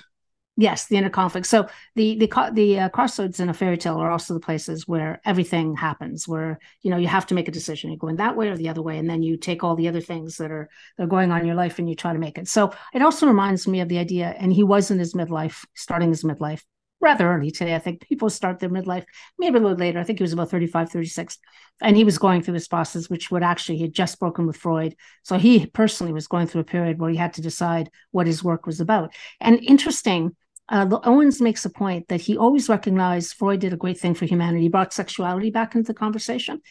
Yes, 0.59 0.87
the 0.87 0.97
inner 0.97 1.09
conflict. 1.09 1.47
So 1.47 1.69
the 1.95 2.17
the 2.17 2.51
the 2.51 2.79
uh, 2.81 2.89
crossroads 2.89 3.39
in 3.39 3.47
a 3.47 3.53
fairy 3.53 3.77
tale 3.77 3.95
are 3.95 4.11
also 4.11 4.33
the 4.33 4.41
places 4.41 4.85
where 4.85 5.21
everything 5.23 5.73
happens, 5.73 6.27
where 6.27 6.59
you 6.81 6.91
know 6.91 6.97
you 6.97 7.07
have 7.07 7.25
to 7.27 7.33
make 7.33 7.47
a 7.47 7.51
decision. 7.51 7.89
You're 7.89 7.97
going 7.97 8.17
that 8.17 8.35
way 8.35 8.49
or 8.49 8.57
the 8.57 8.67
other 8.67 8.81
way, 8.81 8.97
and 8.97 9.09
then 9.09 9.23
you 9.23 9.37
take 9.37 9.63
all 9.63 9.77
the 9.77 9.87
other 9.87 10.01
things 10.01 10.35
that 10.35 10.51
are 10.51 10.69
that 10.97 11.05
are 11.05 11.07
going 11.07 11.31
on 11.31 11.39
in 11.39 11.47
your 11.47 11.55
life 11.55 11.79
and 11.79 11.89
you 11.89 11.95
try 11.95 12.11
to 12.11 12.19
make 12.19 12.37
it. 12.37 12.49
So 12.49 12.73
it 12.93 13.01
also 13.01 13.25
reminds 13.25 13.69
me 13.69 13.79
of 13.79 13.87
the 13.87 13.99
idea. 13.99 14.35
And 14.37 14.51
he 14.51 14.63
was 14.65 14.91
in 14.91 14.99
his 14.99 15.13
midlife, 15.13 15.65
starting 15.75 16.09
his 16.09 16.23
midlife 16.25 16.61
rather 16.99 17.31
early 17.31 17.51
today. 17.51 17.73
I 17.73 17.79
think 17.79 18.01
people 18.01 18.29
start 18.29 18.59
their 18.59 18.69
midlife 18.69 19.05
maybe 19.37 19.57
a 19.57 19.61
little 19.61 19.77
later. 19.77 19.99
I 19.99 20.03
think 20.03 20.19
he 20.19 20.23
was 20.23 20.33
about 20.33 20.51
35, 20.51 20.91
36. 20.91 21.37
And 21.81 21.95
he 21.95 22.03
was 22.03 22.17
going 22.17 22.41
through 22.41 22.55
this 22.55 22.67
process, 22.67 23.09
which 23.09 23.31
would 23.31 23.43
actually, 23.43 23.77
he 23.77 23.83
had 23.83 23.93
just 23.93 24.19
broken 24.19 24.45
with 24.45 24.57
Freud. 24.57 24.95
So 25.23 25.37
he 25.37 25.65
personally 25.67 26.11
was 26.11 26.27
going 26.27 26.47
through 26.47 26.61
a 26.61 26.65
period 26.65 26.99
where 26.99 27.09
he 27.09 27.15
had 27.15 27.33
to 27.35 27.41
decide 27.41 27.89
what 28.11 28.27
his 28.27 28.43
work 28.43 28.65
was 28.65 28.81
about. 28.81 29.13
And 29.39 29.63
interesting, 29.63 30.35
uh, 30.69 30.99
Owens 31.03 31.41
makes 31.41 31.65
a 31.65 31.69
point 31.69 32.07
that 32.09 32.21
he 32.21 32.37
always 32.37 32.69
recognized 32.69 33.33
Freud 33.33 33.59
did 33.59 33.73
a 33.73 33.77
great 33.77 33.99
thing 33.99 34.13
for 34.13 34.25
humanity. 34.25 34.63
He 34.63 34.69
brought 34.69 34.93
sexuality 34.93 35.49
back 35.49 35.75
into 35.75 35.87
the 35.87 35.93
conversation, 35.97 36.61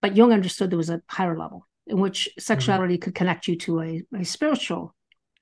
but 0.00 0.16
Jung 0.16 0.32
understood 0.32 0.70
there 0.70 0.78
was 0.78 0.90
a 0.90 1.02
higher 1.08 1.36
level 1.36 1.66
in 1.86 2.00
which 2.00 2.28
sexuality 2.38 2.94
mm-hmm. 2.94 3.02
could 3.02 3.14
connect 3.14 3.46
you 3.46 3.56
to 3.56 3.80
a, 3.80 4.02
a 4.18 4.24
spiritual 4.24 4.94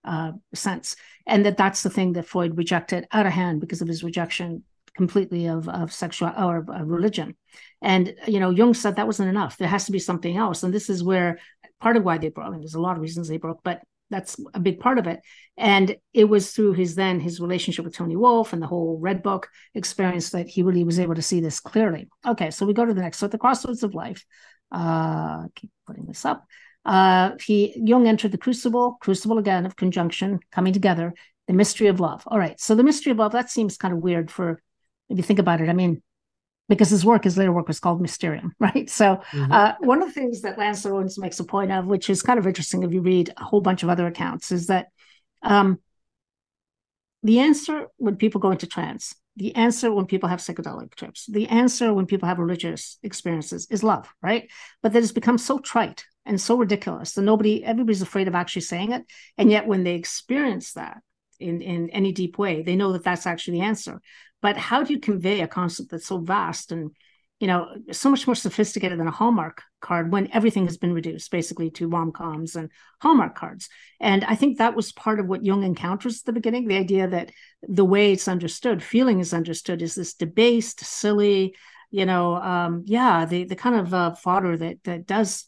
uh, 0.04 0.32
sense, 0.52 0.96
and 1.26 1.46
that 1.46 1.56
that's 1.56 1.84
the 1.84 1.90
thing 1.90 2.14
that 2.14 2.26
Freud 2.26 2.56
rejected 2.56 3.06
out 3.12 3.26
of 3.26 3.32
hand 3.32 3.60
because 3.60 3.80
of 3.80 3.88
his 3.88 4.02
rejection 4.02 4.64
completely 4.94 5.46
of 5.46 5.68
of 5.68 5.92
sexual 5.92 6.32
or 6.36 6.58
of 6.58 6.88
religion. 6.88 7.36
And 7.80 8.14
you 8.26 8.40
know, 8.40 8.50
Jung 8.50 8.74
said 8.74 8.96
that 8.96 9.06
wasn't 9.06 9.28
enough. 9.28 9.58
There 9.58 9.68
has 9.68 9.86
to 9.86 9.92
be 9.92 10.00
something 10.00 10.36
else, 10.36 10.64
and 10.64 10.74
this 10.74 10.90
is 10.90 11.04
where 11.04 11.38
part 11.80 11.96
of 11.96 12.02
why 12.02 12.18
they 12.18 12.30
broke. 12.30 12.48
I 12.48 12.50
mean, 12.50 12.60
there's 12.60 12.74
a 12.74 12.80
lot 12.80 12.96
of 12.96 13.02
reasons 13.02 13.28
they 13.28 13.36
broke, 13.36 13.60
but 13.62 13.82
that's 14.12 14.37
a 14.55 14.61
big 14.61 14.79
part 14.79 14.98
of 14.98 15.07
it. 15.07 15.20
And 15.57 15.96
it 16.12 16.25
was 16.25 16.53
through 16.53 16.75
his 16.75 16.94
then 16.94 17.18
his 17.18 17.40
relationship 17.40 17.85
with 17.85 17.94
Toni 17.94 18.16
Wolff 18.16 18.53
and 18.53 18.62
the 18.62 18.66
whole 18.66 18.98
Red 19.01 19.22
Book 19.22 19.48
experience 19.75 20.31
that 20.31 20.48
he 20.48 20.62
really 20.62 20.85
was 20.85 21.01
able 21.01 21.14
to 21.14 21.22
see 21.22 21.40
this 21.40 21.61
clearly. 21.61 22.09
Okay, 22.27 22.51
so 22.51 22.66
we 22.66 22.75
go 22.75 22.85
to 22.85 22.94
the 22.94 23.01
next. 23.01 23.18
So 23.18 23.27
at 23.27 23.33
the 23.33 23.38
crossroads 23.38 23.83
of 23.83 23.94
life, 23.94 24.25
uh, 24.70 25.46
keep 25.55 25.70
putting 25.87 26.07
this 26.07 26.25
up. 26.25 26.46
Uh, 26.85 27.33
he 27.44 27.72
Jung 27.77 28.07
entered 28.07 28.33
the 28.33 28.38
crucible, 28.38 28.98
crucible 29.01 29.38
again 29.38 29.66
of 29.66 29.77
conjunction, 29.77 30.40
coming 30.51 30.72
together, 30.72 31.14
the 31.46 31.53
mystery 31.53 31.87
of 31.87 32.01
love. 32.01 32.25
All 32.27 32.38
right, 32.38 32.59
so 32.61 32.75
the 32.75 32.83
mystery 32.83 33.12
of 33.12 33.18
love 33.18 33.33
that 33.33 33.51
seems 33.51 33.77
kind 33.77 33.94
of 33.94 34.01
weird 34.01 34.31
for 34.31 34.62
if 35.09 35.16
you 35.16 35.22
think 35.22 35.38
about 35.38 35.61
it. 35.61 35.68
I 35.68 35.75
mean, 35.75 36.03
because 36.68 36.90
his 36.90 37.05
work, 37.05 37.25
his 37.25 37.37
later 37.37 37.53
work 37.53 37.68
was 37.68 37.81
called 37.81 38.01
Mysterium, 38.01 38.55
right? 38.61 38.88
So 38.88 39.20
mm-hmm. 39.33 39.53
uh, 39.53 39.72
one 39.81 40.03
of 40.03 40.09
the 40.09 40.14
things 40.14 40.42
that 40.42 40.59
Lance 40.59 40.87
Owens 40.87 41.18
makes 41.18 41.40
a 41.40 41.44
point 41.44 41.72
of, 41.72 41.87
which 41.87 42.09
is 42.09 42.22
kind 42.22 42.38
of 42.38 42.46
interesting 42.46 42.83
if 42.83 42.92
you 42.92 43.01
read 43.01 43.33
a 43.37 43.44
whole 43.44 43.61
bunch 43.61 43.83
of 43.83 43.88
other 43.88 44.07
accounts, 44.07 44.53
is 44.53 44.68
that 44.68 44.88
um, 45.42 45.79
the 47.22 47.40
answer 47.40 47.87
when 47.96 48.16
people 48.16 48.40
go 48.40 48.51
into 48.51 48.66
trance, 48.66 49.14
the 49.37 49.55
answer 49.55 49.90
when 49.92 50.07
people 50.07 50.29
have 50.29 50.40
psychedelic 50.40 50.94
trips, 50.94 51.27
the 51.27 51.48
answer 51.48 51.92
when 51.92 52.07
people 52.07 52.29
have 52.29 52.38
religious 52.38 52.98
experiences 53.03 53.66
is 53.70 53.83
love, 53.83 54.12
right? 54.22 54.51
But 54.83 54.92
that 54.92 55.01
has 55.01 55.12
become 55.12 55.38
so 55.38 55.59
trite 55.59 56.05
and 56.27 56.40
so 56.40 56.57
ridiculous 56.57 57.14
that 57.14 57.22
nobody, 57.22 57.64
everybody's 57.64 58.03
afraid 58.03 58.29
of 58.29 58.35
actually 58.35 58.62
saying 58.62 58.92
it. 58.92 59.05
And 59.38 59.51
yet 59.51 59.66
when 59.66 59.85
they 59.85 59.94
experience 59.94 60.75
that, 60.75 60.98
in, 61.42 61.61
in 61.61 61.90
any 61.90 62.12
deep 62.12 62.38
way. 62.38 62.62
They 62.62 62.77
know 62.77 62.92
that 62.92 63.05
that's 63.05 63.27
actually 63.27 63.59
the 63.59 63.64
answer. 63.64 64.01
But 64.42 64.57
how 64.57 64.83
do 64.83 64.92
you 64.92 65.00
convey 65.00 65.40
a 65.40 65.48
concept 65.48 65.90
that's 65.90 66.07
so 66.07 66.18
vast 66.18 66.72
and 66.72 66.90
you 67.40 67.48
know 67.48 67.68
so 67.90 68.09
much 68.11 68.26
more 68.26 68.37
sophisticated 68.37 68.98
than 69.00 69.09
a 69.09 69.12
Hallmark 69.12 69.62
card 69.81 70.12
when 70.12 70.31
everything 70.33 70.66
has 70.66 70.76
been 70.76 70.92
reduced 70.92 71.31
basically 71.31 71.70
to 71.70 71.88
rom 71.88 72.12
coms 72.12 72.57
and 72.57 72.70
Hallmark 73.00 73.35
cards? 73.35 73.68
And 74.00 74.24
I 74.24 74.35
think 74.35 74.59
that 74.59 74.76
was 74.76 74.92
part 74.92 75.20
of 75.20 75.26
what 75.26 75.44
Jung 75.44 75.62
encounters 75.62 76.20
at 76.20 76.26
the 76.26 76.33
beginning. 76.33 76.68
The 76.68 76.76
idea 76.76 77.09
that 77.09 77.31
the 77.62 77.85
way 77.85 78.12
it's 78.12 78.28
understood, 78.28 78.83
feeling 78.83 79.20
is 79.20 79.33
understood, 79.33 79.81
is 79.81 79.94
this 79.94 80.14
debased, 80.14 80.81
silly, 80.81 81.55
you 81.90 82.07
know, 82.07 82.37
um, 82.37 82.85
yeah, 82.87 83.24
the 83.24 83.44
the 83.44 83.57
kind 83.57 83.76
of 83.76 83.94
uh, 83.94 84.14
fodder 84.14 84.57
that 84.57 84.83
that 84.85 85.07
does 85.07 85.46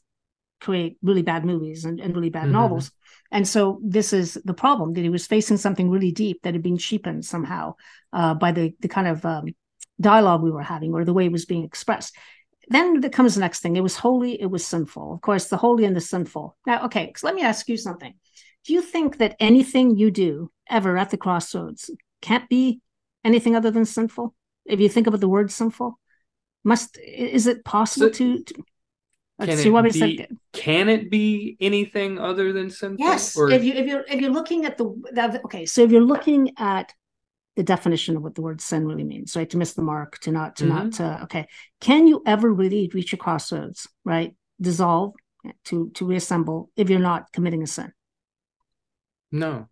create 0.64 0.96
really 1.02 1.22
bad 1.22 1.44
movies 1.44 1.84
and, 1.84 2.00
and 2.00 2.14
really 2.14 2.30
bad 2.30 2.44
mm-hmm. 2.44 2.60
novels. 2.62 2.90
And 3.30 3.46
so 3.46 3.80
this 3.82 4.12
is 4.12 4.38
the 4.44 4.54
problem 4.54 4.94
that 4.94 5.02
he 5.02 5.08
was 5.08 5.26
facing 5.26 5.56
something 5.56 5.90
really 5.90 6.12
deep 6.12 6.42
that 6.42 6.54
had 6.54 6.62
been 6.62 6.78
cheapened 6.78 7.24
somehow 7.24 7.74
uh, 8.12 8.34
by 8.34 8.52
the 8.52 8.72
the 8.80 8.88
kind 8.88 9.08
of 9.08 9.24
um, 9.24 9.46
dialogue 10.00 10.42
we 10.42 10.50
were 10.50 10.62
having 10.74 10.94
or 10.94 11.04
the 11.04 11.12
way 11.12 11.26
it 11.26 11.32
was 11.32 11.46
being 11.46 11.64
expressed. 11.64 12.16
Then 12.68 13.00
there 13.00 13.10
comes 13.10 13.34
the 13.34 13.40
next 13.40 13.60
thing. 13.60 13.76
It 13.76 13.82
was 13.82 13.96
holy, 13.96 14.40
it 14.40 14.50
was 14.50 14.66
sinful. 14.66 15.14
Of 15.14 15.20
course, 15.20 15.48
the 15.48 15.56
holy 15.56 15.84
and 15.84 15.94
the 15.94 16.00
sinful. 16.00 16.56
Now, 16.66 16.84
okay, 16.86 17.12
so 17.16 17.26
let 17.26 17.36
me 17.36 17.42
ask 17.42 17.68
you 17.68 17.76
something. 17.76 18.14
Do 18.64 18.72
you 18.72 18.80
think 18.80 19.18
that 19.18 19.36
anything 19.38 19.96
you 19.96 20.10
do 20.10 20.50
ever 20.70 20.96
at 20.96 21.10
the 21.10 21.18
crossroads 21.18 21.90
can't 22.22 22.48
be 22.48 22.80
anything 23.22 23.54
other 23.54 23.70
than 23.70 23.84
sinful? 23.84 24.34
If 24.64 24.80
you 24.80 24.88
think 24.88 25.06
about 25.06 25.20
the 25.20 25.28
word 25.28 25.50
sinful, 25.50 25.98
must 26.62 26.98
is 26.98 27.46
it 27.46 27.64
possible 27.64 28.06
so, 28.06 28.12
to, 28.12 28.42
to 28.44 28.54
can 29.40 29.58
it, 29.58 29.92
be, 29.92 30.26
can 30.52 30.88
it 30.88 31.10
be 31.10 31.56
anything 31.60 32.18
other 32.18 32.52
than 32.52 32.70
sinful? 32.70 33.04
Yes. 33.04 33.36
Or... 33.36 33.50
If 33.50 33.64
you 33.64 33.72
if 33.72 33.86
you're 33.86 34.04
if 34.08 34.20
you're 34.20 34.30
looking 34.30 34.64
at 34.64 34.78
the 34.78 35.40
okay, 35.44 35.66
so 35.66 35.82
if 35.82 35.90
you're 35.90 36.00
looking 36.00 36.52
at 36.56 36.92
the 37.56 37.62
definition 37.62 38.16
of 38.16 38.22
what 38.22 38.34
the 38.34 38.42
word 38.42 38.60
sin 38.60 38.86
really 38.86 39.04
means, 39.04 39.36
right? 39.36 39.50
To 39.50 39.56
miss 39.56 39.74
the 39.74 39.82
mark, 39.82 40.18
to 40.20 40.30
not 40.30 40.56
to 40.56 40.64
mm-hmm. 40.64 40.74
not 40.74 40.92
to 40.94 41.22
okay. 41.24 41.46
Can 41.80 42.06
you 42.06 42.22
ever 42.26 42.52
really 42.52 42.90
reach 42.94 43.12
a 43.12 43.16
crossroads, 43.16 43.88
right? 44.04 44.34
Dissolve 44.60 45.14
to 45.64 45.90
to 45.90 46.06
reassemble 46.06 46.70
if 46.76 46.88
you're 46.88 47.00
not 47.00 47.32
committing 47.32 47.62
a 47.62 47.66
sin? 47.66 47.92
No. 49.32 49.68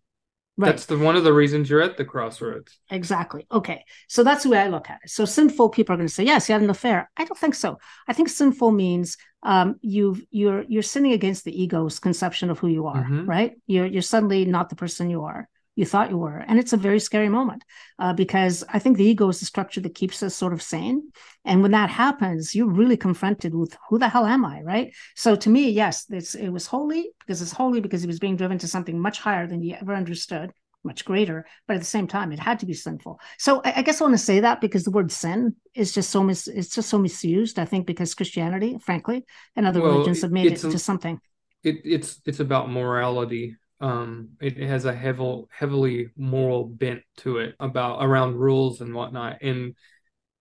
Right. 0.59 0.69
That's 0.69 0.85
the 0.85 0.99
one 0.99 1.17
of 1.17 1.25
the 1.25 1.33
reasons 1.33 1.71
you're 1.71 1.81
at 1.81 1.97
the 1.97 2.05
crossroads. 2.05 2.79
Exactly. 2.91 3.47
Okay. 3.51 3.85
So 4.09 4.23
that's 4.23 4.43
the 4.43 4.51
way 4.51 4.59
I 4.59 4.69
look 4.69 4.91
at 4.91 5.01
it. 5.03 5.11
So 5.11 5.25
sinful 5.25 5.71
people 5.71 5.95
are 5.95 5.97
going 5.97 6.09
to 6.09 6.13
say, 6.13 6.25
yes, 6.25 6.49
you 6.49 6.53
had 6.53 6.63
an 6.63 6.69
affair. 6.69 7.11
I 7.17 7.25
don't 7.25 7.39
think 7.39 7.55
so. 7.55 7.79
I 8.07 8.13
think 8.13 8.29
sinful 8.29 8.71
means 8.71 9.17
um, 9.43 9.77
you've 9.81 10.23
you're 10.31 10.63
you're 10.69 10.83
sinning 10.83 11.13
against 11.13 11.45
the 11.45 11.63
ego's 11.63 11.99
conception 11.99 12.51
of 12.51 12.59
who 12.59 12.69
you 12.69 12.87
are, 12.87 13.03
mm-hmm. 13.03 13.25
right? 13.25 13.55
You're 13.67 13.87
you're 13.87 14.03
suddenly 14.03 14.45
not 14.45 14.69
the 14.69 14.77
person 14.77 15.09
you 15.09 15.25
are. 15.25 15.49
You 15.75 15.87
thought 15.87 16.11
you 16.11 16.19
were, 16.19 16.37
and 16.37 16.59
it's 16.59 16.75
a 16.75 16.77
very 16.77 17.01
scary 17.01 17.31
moment 17.31 17.65
uh, 17.99 18.13
because 18.13 18.63
I 18.69 18.79
think 18.79 18.97
the 18.97 19.05
ego 19.05 19.29
is 19.29 19.41
the 19.41 19.47
structure 19.47 19.81
that 19.81 19.95
keeps 19.95 20.23
us 20.23 20.35
sort 20.35 20.53
of 20.53 20.61
sane. 20.61 21.11
And 21.47 21.63
when 21.63 21.71
that 21.71 21.89
happens, 21.89 22.55
you're 22.55 22.71
really 22.71 22.97
confronted 22.97 23.55
with 23.55 23.75
who 23.89 23.99
the 23.99 24.09
hell 24.09 24.27
am 24.27 24.45
I, 24.45 24.61
right? 24.61 24.93
So 25.17 25.35
to 25.35 25.49
me, 25.49 25.71
yes, 25.71 26.07
it's 26.11 26.35
it 26.35 26.51
was 26.51 26.67
holy 26.67 27.11
because 27.21 27.41
it's 27.41 27.53
holy 27.53 27.81
because 27.81 28.03
he 28.03 28.07
was 28.07 28.19
being 28.19 28.37
driven 28.37 28.59
to 28.59 28.69
something 28.69 29.01
much 29.01 29.19
higher 29.19 29.47
than 29.47 29.63
he 29.63 29.75
ever 29.75 29.95
understood 29.95 30.53
much 30.85 31.05
greater, 31.05 31.47
but 31.67 31.75
at 31.75 31.81
the 31.81 31.87
same 31.87 32.07
time, 32.07 32.33
it 32.33 32.39
had 32.39 32.59
to 32.61 32.67
be 32.67 32.75
sinful. 32.75 33.21
So 33.39 33.61
I, 33.65 33.75
I 33.77 33.83
guess 33.83 34.01
I 34.01 34.05
want 34.05 34.15
to 34.15 34.25
say 34.25 34.41
that 34.41 34.61
because 34.61 34.85
the 34.85 34.91
word 34.91 35.13
sin 35.13 35.55
is 35.75 35.93
just 35.93 36.11
so 36.11 36.23
mis 36.23 36.49
it's 36.49 36.75
just 36.75 36.89
so 36.89 36.99
misused. 36.99 37.59
I 37.59 37.65
think 37.65 37.87
because 37.87 38.15
Christianity, 38.15 38.79
frankly, 38.79 39.25
and 39.57 39.67
other 39.67 39.81
well, 39.81 39.93
religions 39.93 40.23
have 40.23 40.33
made 40.33 40.51
it 40.53 40.63
into 40.65 40.79
something. 40.79 41.21
It, 41.63 41.77
it's 41.85 42.21
it's 42.27 42.41
about 42.41 42.71
morality. 42.71 43.57
Um, 43.83 44.31
it 44.41 44.57
has 44.59 44.87
a 44.87 44.95
heavy, 44.95 45.43
heavily 45.51 46.09
moral 46.17 46.65
bent 46.65 47.03
to 47.19 47.39
it 47.39 47.57
about 47.61 48.03
around 48.03 48.37
rules 48.37 48.81
and 48.81 48.95
whatnot. 48.95 49.43
And 49.43 49.75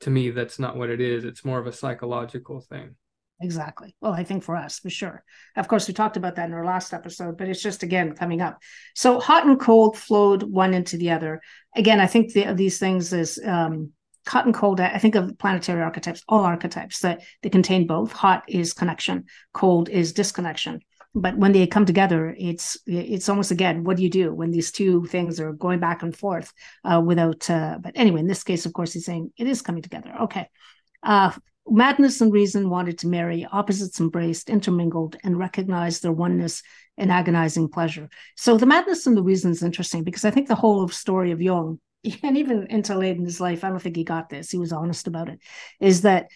to 0.01 0.09
me, 0.09 0.29
that's 0.29 0.59
not 0.59 0.77
what 0.77 0.89
it 0.89 1.01
is. 1.01 1.25
It's 1.25 1.43
more 1.43 1.59
of 1.59 1.67
a 1.67 1.73
psychological 1.73 2.61
thing. 2.61 2.95
exactly. 3.41 3.95
Well, 4.01 4.13
I 4.13 4.23
think 4.23 4.43
for 4.43 4.55
us, 4.55 4.79
for 4.79 4.89
sure. 4.89 5.23
Of 5.55 5.67
course, 5.67 5.87
we 5.87 5.93
talked 5.93 6.17
about 6.17 6.35
that 6.35 6.47
in 6.47 6.53
our 6.53 6.65
last 6.65 6.93
episode, 6.93 7.37
but 7.37 7.49
it's 7.49 7.61
just 7.61 7.83
again 7.83 8.13
coming 8.13 8.41
up. 8.41 8.59
So 8.95 9.19
hot 9.19 9.45
and 9.45 9.59
cold 9.59 9.97
flowed 9.97 10.43
one 10.43 10.73
into 10.73 10.97
the 10.97 11.11
other. 11.11 11.41
Again, 11.75 11.99
I 11.99 12.07
think 12.07 12.33
the, 12.33 12.53
these 12.53 12.77
things 12.77 13.11
is 13.13 13.39
um, 13.43 13.91
hot 14.27 14.45
and 14.45 14.53
cold. 14.53 14.79
I 14.79 14.99
think 14.99 15.15
of 15.15 15.37
planetary 15.39 15.81
archetypes, 15.81 16.23
all 16.29 16.41
archetypes 16.41 16.99
that 16.99 17.23
they 17.41 17.49
contain 17.49 17.87
both. 17.87 18.11
Hot 18.11 18.43
is 18.47 18.73
connection, 18.73 19.25
cold 19.53 19.89
is 19.89 20.13
disconnection. 20.13 20.81
But 21.13 21.37
when 21.37 21.51
they 21.51 21.67
come 21.67 21.85
together, 21.85 22.33
it's 22.37 22.77
it's 22.85 23.27
almost 23.27 23.51
again, 23.51 23.83
what 23.83 23.97
do 23.97 24.03
you 24.03 24.09
do 24.09 24.33
when 24.33 24.51
these 24.51 24.71
two 24.71 25.05
things 25.07 25.39
are 25.41 25.51
going 25.51 25.79
back 25.79 26.03
and 26.03 26.15
forth 26.15 26.53
uh, 26.85 27.01
without? 27.05 27.49
Uh, 27.49 27.79
but 27.81 27.91
anyway, 27.95 28.21
in 28.21 28.27
this 28.27 28.43
case, 28.43 28.65
of 28.65 28.73
course, 28.73 28.93
he's 28.93 29.05
saying 29.05 29.31
it 29.37 29.45
is 29.45 29.61
coming 29.61 29.81
together. 29.81 30.13
Okay, 30.21 30.47
uh, 31.03 31.31
madness 31.67 32.21
and 32.21 32.31
reason 32.31 32.69
wanted 32.69 32.97
to 32.99 33.07
marry, 33.07 33.45
opposites 33.51 33.99
embraced, 33.99 34.49
intermingled, 34.49 35.17
and 35.23 35.37
recognized 35.37 36.01
their 36.01 36.11
oneness 36.11 36.63
in 36.97 37.09
agonizing 37.09 37.67
pleasure. 37.67 38.09
So 38.35 38.57
the 38.57 38.65
madness 38.65 39.05
and 39.05 39.17
the 39.17 39.23
reason 39.23 39.51
is 39.51 39.63
interesting 39.63 40.03
because 40.03 40.25
I 40.25 40.31
think 40.31 40.47
the 40.47 40.55
whole 40.55 40.87
story 40.87 41.31
of 41.31 41.41
Jung, 41.41 41.79
and 42.23 42.37
even 42.37 42.67
into 42.69 42.97
late 42.97 43.17
in 43.17 43.25
his 43.25 43.41
life, 43.41 43.63
I 43.63 43.69
don't 43.69 43.81
think 43.81 43.95
he 43.95 44.03
got 44.03 44.29
this. 44.29 44.49
He 44.49 44.57
was 44.57 44.71
honest 44.71 45.07
about 45.07 45.29
it. 45.29 45.39
Is 45.79 46.01
that 46.01 46.27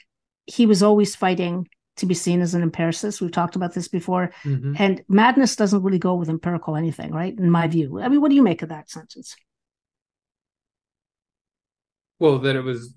he 0.46 0.66
was 0.66 0.84
always 0.84 1.16
fighting 1.16 1.68
to 1.98 2.06
be 2.06 2.14
seen 2.14 2.42
as 2.42 2.54
an 2.54 2.62
empiricist. 2.62 3.22
We've 3.22 3.32
talked 3.32 3.56
about 3.56 3.74
this 3.74 3.88
before. 3.88 4.32
Mm-hmm. 4.44 4.74
And 4.78 5.04
madness 5.08 5.56
doesn't 5.56 5.84
really 5.84 6.00
go 6.00 6.16
with 6.16 6.30
empirical 6.30 6.76
anything, 6.76 7.12
right? 7.12 7.38
In 7.38 7.50
my 7.50 7.68
view. 7.68 8.02
I 8.02 8.10
mean, 8.10 8.22
what 8.22 8.30
do 8.30 8.36
you 8.36 8.44
make 8.44 8.62
of 8.62 8.70
that 8.70 8.90
sentence? 8.90 9.36
Well, 12.20 12.40
that 12.40 12.56
it 12.56 12.62
was 12.62 12.94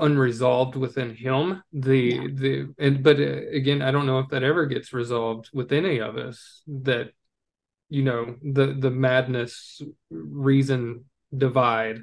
unresolved 0.00 0.76
within 0.76 1.14
him 1.14 1.62
the 1.72 1.98
yeah. 1.98 2.26
the 2.32 2.74
and 2.78 3.02
but 3.02 3.20
uh, 3.20 3.48
again 3.52 3.82
i 3.82 3.90
don't 3.90 4.06
know 4.06 4.18
if 4.18 4.28
that 4.30 4.42
ever 4.42 4.64
gets 4.64 4.94
resolved 4.94 5.50
with 5.52 5.72
any 5.72 5.98
of 5.98 6.16
us 6.16 6.62
that 6.66 7.10
you 7.90 8.02
know 8.02 8.34
the 8.42 8.68
the 8.72 8.90
madness 8.90 9.82
reason 10.10 11.04
divide 11.36 11.98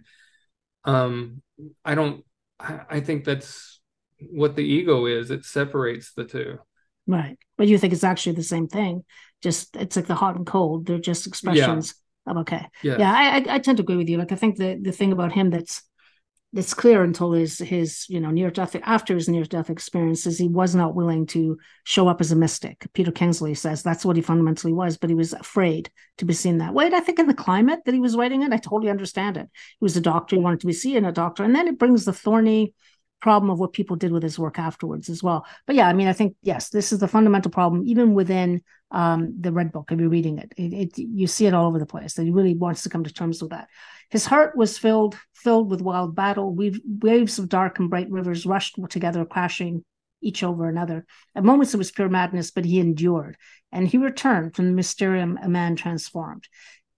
um 0.86 1.42
i 1.84 1.96
don't 1.96 2.24
I, 2.60 2.82
I 2.90 3.00
think 3.00 3.26
that's 3.26 3.77
what 4.20 4.56
the 4.56 4.64
ego 4.64 5.06
is 5.06 5.32
it 5.32 5.46
separates 5.46 6.14
the 6.14 6.26
two. 6.26 6.60
Right. 7.06 7.38
But 7.58 7.68
you 7.68 7.78
think 7.78 7.94
it's 7.94 8.04
actually 8.04 8.36
the 8.36 8.44
same 8.44 8.68
thing. 8.68 9.04
Just 9.42 9.76
it's 9.76 9.96
like 9.96 10.08
the 10.08 10.16
hot 10.16 10.36
and 10.36 10.46
cold. 10.46 10.86
They're 10.86 11.00
just 11.00 11.28
expressions 11.28 11.96
yeah. 12.26 12.32
of 12.32 12.38
okay. 12.40 12.68
Yes. 12.84 13.00
yeah 13.00 13.14
I, 13.14 13.56
I 13.56 13.60
tend 13.60 13.78
to 13.78 13.84
agree 13.84 13.98
with 13.98 14.10
you. 14.10 14.18
Like 14.18 14.32
i 14.32 14.36
think 14.36 14.58
the 14.58 14.80
the 14.82 14.92
thing 14.92 15.12
about 15.12 15.32
him 15.32 15.50
that's 15.50 15.84
it's 16.54 16.74
clear 16.74 17.04
until 17.04 17.34
his 17.34 17.60
his 17.60 18.06
you 18.10 18.20
know 18.20 18.32
near 18.32 18.50
death 18.50 18.76
after 18.84 19.16
his 19.16 19.28
near 19.28 19.44
death 19.44 19.70
experiences 19.70 20.38
he 20.38 20.48
was 20.48 20.74
not 20.74 20.96
willing 20.96 21.26
to 21.28 21.58
show 21.84 22.08
up 22.08 22.22
as 22.22 22.32
a 22.32 22.36
mystic. 22.36 22.88
Peter 22.94 23.12
kingsley 23.12 23.54
says 23.54 23.84
that's 23.84 24.06
what 24.06 24.16
he 24.16 24.22
fundamentally 24.22 24.74
was 24.74 24.98
but 24.98 25.10
he 25.10 25.16
was 25.16 25.34
afraid 25.34 25.90
to 26.18 26.26
be 26.26 26.34
seen 26.34 26.58
that 26.58 26.74
way. 26.74 26.88
And 26.88 26.96
i 26.96 27.00
think 27.00 27.20
in 27.20 27.28
the 27.28 27.34
climate 27.34 27.82
that 27.86 27.94
he 27.94 28.00
was 28.00 28.16
writing 28.16 28.42
in 28.42 28.54
i 28.54 28.58
totally 28.58 28.90
understand 28.90 29.38
it. 29.38 29.48
He 29.80 29.84
was 29.84 29.96
a 29.98 30.02
doctor 30.02 30.36
he 30.36 30.42
wanted 30.42 30.62
to 30.62 30.68
be 30.68 30.74
seen 30.74 31.06
a 31.06 31.12
doctor. 31.12 31.44
And 31.44 31.56
then 31.56 31.68
it 31.68 31.78
brings 31.78 32.06
the 32.06 32.14
thorny 32.14 32.74
problem 33.22 33.50
of 33.50 33.60
what 33.60 33.74
people 33.74 33.96
did 33.96 34.12
with 34.12 34.24
his 34.24 34.38
work 34.38 34.60
afterwards 34.60 35.10
as 35.10 35.24
well 35.24 35.46
but 35.66 35.76
yeah 35.76 35.88
i 35.88 35.94
mean 35.94 36.08
i 36.08 36.14
think 36.14 36.36
yes 36.42 36.70
this 36.70 36.92
is 36.92 37.00
the 37.00 37.08
fundamental 37.08 37.52
problem 37.52 37.84
even 37.86 38.14
within 38.14 38.62
um, 38.90 39.36
the 39.42 39.52
red 39.52 39.74
book 39.74 39.92
if 39.92 40.00
you're 40.00 40.08
reading 40.08 40.38
it. 40.38 40.54
It, 40.56 40.74
it 40.74 40.98
you 40.98 41.28
see 41.28 41.46
it 41.46 41.54
all 41.54 41.68
over 41.68 41.78
the 41.78 41.86
place 41.86 42.14
that 42.14 42.24
he 42.24 42.32
really 42.32 42.54
wants 42.54 42.84
to 42.84 42.90
come 42.90 43.04
to 43.04 43.12
terms 43.12 43.42
with 43.42 43.52
that 43.52 43.68
his 44.10 44.26
heart 44.26 44.56
was 44.56 44.78
filled 44.78 45.18
filled 45.34 45.70
with 45.70 45.82
wild 45.82 46.16
battle. 46.16 46.56
waves 46.56 47.40
of 47.40 47.50
dark 47.50 47.80
and 47.80 47.90
bright 47.90 48.10
rivers 48.10 48.46
rushed 48.46 48.78
together, 48.90 49.26
crashing 49.26 49.84
each 50.22 50.44
over 50.44 50.68
another. 50.68 51.06
At 51.36 51.44
moments 51.44 51.74
it 51.74 51.78
was 51.78 51.92
pure 51.92 52.10
madness, 52.10 52.52
but 52.52 52.66
he 52.66 52.80
endured, 52.80 53.38
and 53.72 53.88
he 53.88 53.98
returned 53.98 54.56
from 54.56 54.66
the 54.66 54.72
mysterium 54.72 55.38
a 55.42 55.50
man 55.50 55.76
transformed. 55.76 56.48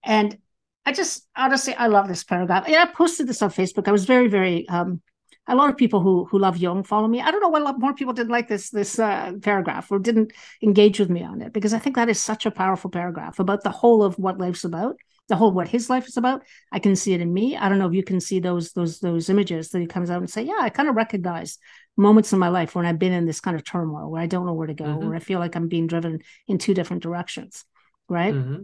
And 0.04 0.38
I 0.86 0.92
just 0.92 1.26
honestly, 1.36 1.74
I 1.74 1.88
love 1.88 2.08
this 2.08 2.24
paragraph. 2.24 2.68
Yeah, 2.68 2.84
I 2.88 2.94
posted 2.94 3.26
this 3.26 3.42
on 3.42 3.50
Facebook. 3.50 3.88
I 3.88 3.92
was 3.92 4.06
very, 4.06 4.28
very 4.28 4.68
um, 4.68 5.02
a 5.46 5.54
lot 5.54 5.70
of 5.70 5.76
people 5.76 6.00
who 6.00 6.26
who 6.26 6.38
love 6.38 6.56
Jung 6.56 6.84
follow 6.84 7.08
me. 7.08 7.20
I 7.20 7.30
don't 7.30 7.40
know 7.40 7.48
why 7.48 7.60
a 7.60 7.64
lot 7.64 7.80
more 7.80 7.94
people 7.94 8.14
didn't 8.14 8.30
like 8.30 8.48
this 8.48 8.70
this 8.70 8.98
uh, 8.98 9.32
paragraph 9.42 9.90
or 9.90 9.98
didn't 9.98 10.32
engage 10.62 11.00
with 11.00 11.10
me 11.10 11.22
on 11.22 11.40
it 11.42 11.52
because 11.52 11.74
I 11.74 11.78
think 11.78 11.96
that 11.96 12.08
is 12.08 12.20
such 12.20 12.46
a 12.46 12.50
powerful 12.50 12.90
paragraph 12.90 13.38
about 13.38 13.62
the 13.62 13.70
whole 13.70 14.02
of 14.02 14.18
what 14.18 14.38
life's 14.38 14.64
about 14.64 14.96
the 15.30 15.36
whole 15.36 15.52
what 15.52 15.68
his 15.68 15.88
life 15.88 16.06
is 16.08 16.16
about 16.16 16.42
i 16.72 16.78
can 16.78 16.94
see 16.94 17.14
it 17.14 17.20
in 17.20 17.32
me 17.32 17.56
i 17.56 17.68
don't 17.68 17.78
know 17.78 17.86
if 17.86 17.94
you 17.94 18.02
can 18.02 18.20
see 18.20 18.40
those 18.40 18.72
those 18.72 18.98
those 18.98 19.30
images 19.30 19.70
that 19.70 19.78
he 19.78 19.86
comes 19.86 20.10
out 20.10 20.18
and 20.18 20.28
say 20.28 20.42
yeah 20.42 20.58
i 20.58 20.68
kind 20.68 20.88
of 20.88 20.96
recognize 20.96 21.56
moments 21.96 22.32
in 22.32 22.38
my 22.38 22.48
life 22.48 22.74
when 22.74 22.84
i've 22.84 22.98
been 22.98 23.12
in 23.12 23.26
this 23.26 23.40
kind 23.40 23.56
of 23.56 23.64
turmoil 23.64 24.10
where 24.10 24.20
i 24.20 24.26
don't 24.26 24.44
know 24.44 24.52
where 24.52 24.66
to 24.66 24.74
go 24.74 24.84
mm-hmm. 24.84 25.06
where 25.06 25.16
i 25.16 25.20
feel 25.20 25.38
like 25.38 25.54
i'm 25.54 25.68
being 25.68 25.86
driven 25.86 26.18
in 26.48 26.58
two 26.58 26.74
different 26.74 27.02
directions 27.02 27.64
right 28.08 28.34
mm-hmm. 28.34 28.62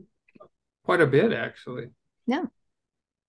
quite 0.84 1.00
a 1.00 1.06
bit 1.06 1.32
actually 1.32 1.86
yeah 2.26 2.44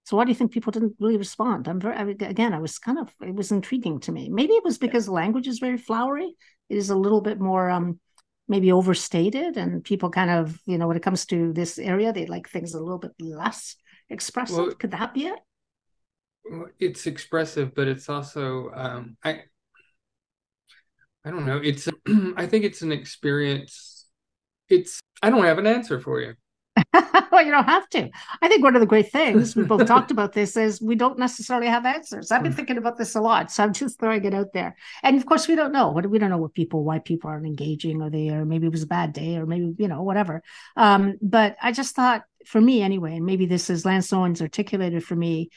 so 0.07 0.15
why 0.15 0.23
do 0.23 0.31
you 0.31 0.35
think 0.35 0.53
people 0.53 0.71
didn't 0.71 0.95
really 1.01 1.17
respond? 1.17 1.67
I'm 1.67 1.81
very 1.81 1.97
I, 1.97 2.03
again 2.29 2.53
i 2.53 2.59
was 2.59 2.79
kind 2.79 2.97
of 2.97 3.13
it 3.21 3.35
was 3.35 3.51
intriguing 3.51 3.99
to 4.01 4.13
me. 4.13 4.29
Maybe 4.29 4.53
it 4.53 4.63
was 4.63 4.77
because 4.77 5.09
language 5.09 5.49
is 5.49 5.59
very 5.59 5.77
flowery. 5.77 6.33
It 6.69 6.77
is 6.77 6.89
a 6.89 6.95
little 6.95 7.19
bit 7.19 7.41
more 7.41 7.69
um 7.69 7.99
maybe 8.47 8.71
overstated 8.71 9.57
and 9.57 9.83
people 9.83 10.09
kind 10.09 10.31
of 10.31 10.61
you 10.65 10.77
know 10.77 10.87
when 10.87 10.95
it 10.95 11.03
comes 11.03 11.25
to 11.25 11.51
this 11.51 11.77
area 11.77 12.13
they 12.13 12.25
like 12.25 12.47
things 12.47 12.73
a 12.73 12.79
little 12.79 12.99
bit 12.99 13.11
less 13.19 13.75
expressive. 14.09 14.57
Well, 14.57 14.75
could 14.75 14.91
that 14.91 15.13
be 15.13 15.25
it? 15.25 15.39
it's 16.79 17.05
expressive 17.07 17.75
but 17.75 17.89
it's 17.89 18.07
also 18.07 18.71
um 18.73 19.17
i 19.25 19.41
i 21.25 21.31
don't 21.31 21.45
know. 21.45 21.59
It's 21.61 21.89
i 22.37 22.45
think 22.45 22.63
it's 22.63 22.81
an 22.81 22.93
experience. 22.93 24.05
It's 24.69 25.01
i 25.21 25.29
don't 25.29 25.43
have 25.43 25.59
an 25.59 25.67
answer 25.67 25.99
for 25.99 26.21
you 26.21 26.35
well, 27.31 27.45
you 27.45 27.51
don't 27.51 27.65
have 27.65 27.89
to. 27.89 28.09
I 28.41 28.47
think 28.47 28.63
one 28.63 28.75
of 28.75 28.79
the 28.79 28.87
great 28.87 29.11
things 29.11 29.55
we 29.55 29.63
both 29.63 29.85
talked 29.85 30.11
about 30.17 30.33
this 30.33 30.57
is 30.57 30.81
we 30.81 30.95
don't 30.95 31.19
necessarily 31.19 31.67
have 31.67 31.85
answers. 31.85 32.31
I've 32.31 32.43
been 32.43 32.53
mm. 32.53 32.55
thinking 32.55 32.77
about 32.77 32.97
this 32.97 33.15
a 33.15 33.21
lot, 33.21 33.51
so 33.51 33.63
I'm 33.63 33.73
just 33.73 33.99
throwing 33.99 34.23
it 34.25 34.33
out 34.33 34.53
there. 34.53 34.75
And 35.03 35.17
of 35.17 35.25
course, 35.25 35.47
we 35.47 35.55
don't 35.55 35.71
know. 35.71 35.89
What 35.89 36.09
we 36.09 36.19
don't 36.19 36.29
know 36.29 36.37
what 36.37 36.53
people, 36.53 36.83
why 36.83 36.99
people 36.99 37.29
aren't 37.29 37.45
engaging, 37.45 38.01
or 38.01 38.09
they, 38.09 38.29
or 38.29 38.45
maybe 38.45 38.67
it 38.67 38.71
was 38.71 38.83
a 38.83 38.87
bad 38.87 39.13
day, 39.13 39.37
or 39.37 39.45
maybe 39.45 39.75
you 39.77 39.87
know 39.87 40.03
whatever. 40.03 40.43
Um, 40.75 41.17
but 41.21 41.57
I 41.61 41.71
just 41.71 41.95
thought, 41.95 42.23
for 42.45 42.61
me 42.61 42.81
anyway, 42.81 43.17
and 43.17 43.25
maybe 43.25 43.45
this 43.45 43.69
is 43.69 43.85
Lance 43.85 44.11
Owens 44.13 44.41
articulated 44.41 45.03
for 45.03 45.15
me 45.15 45.49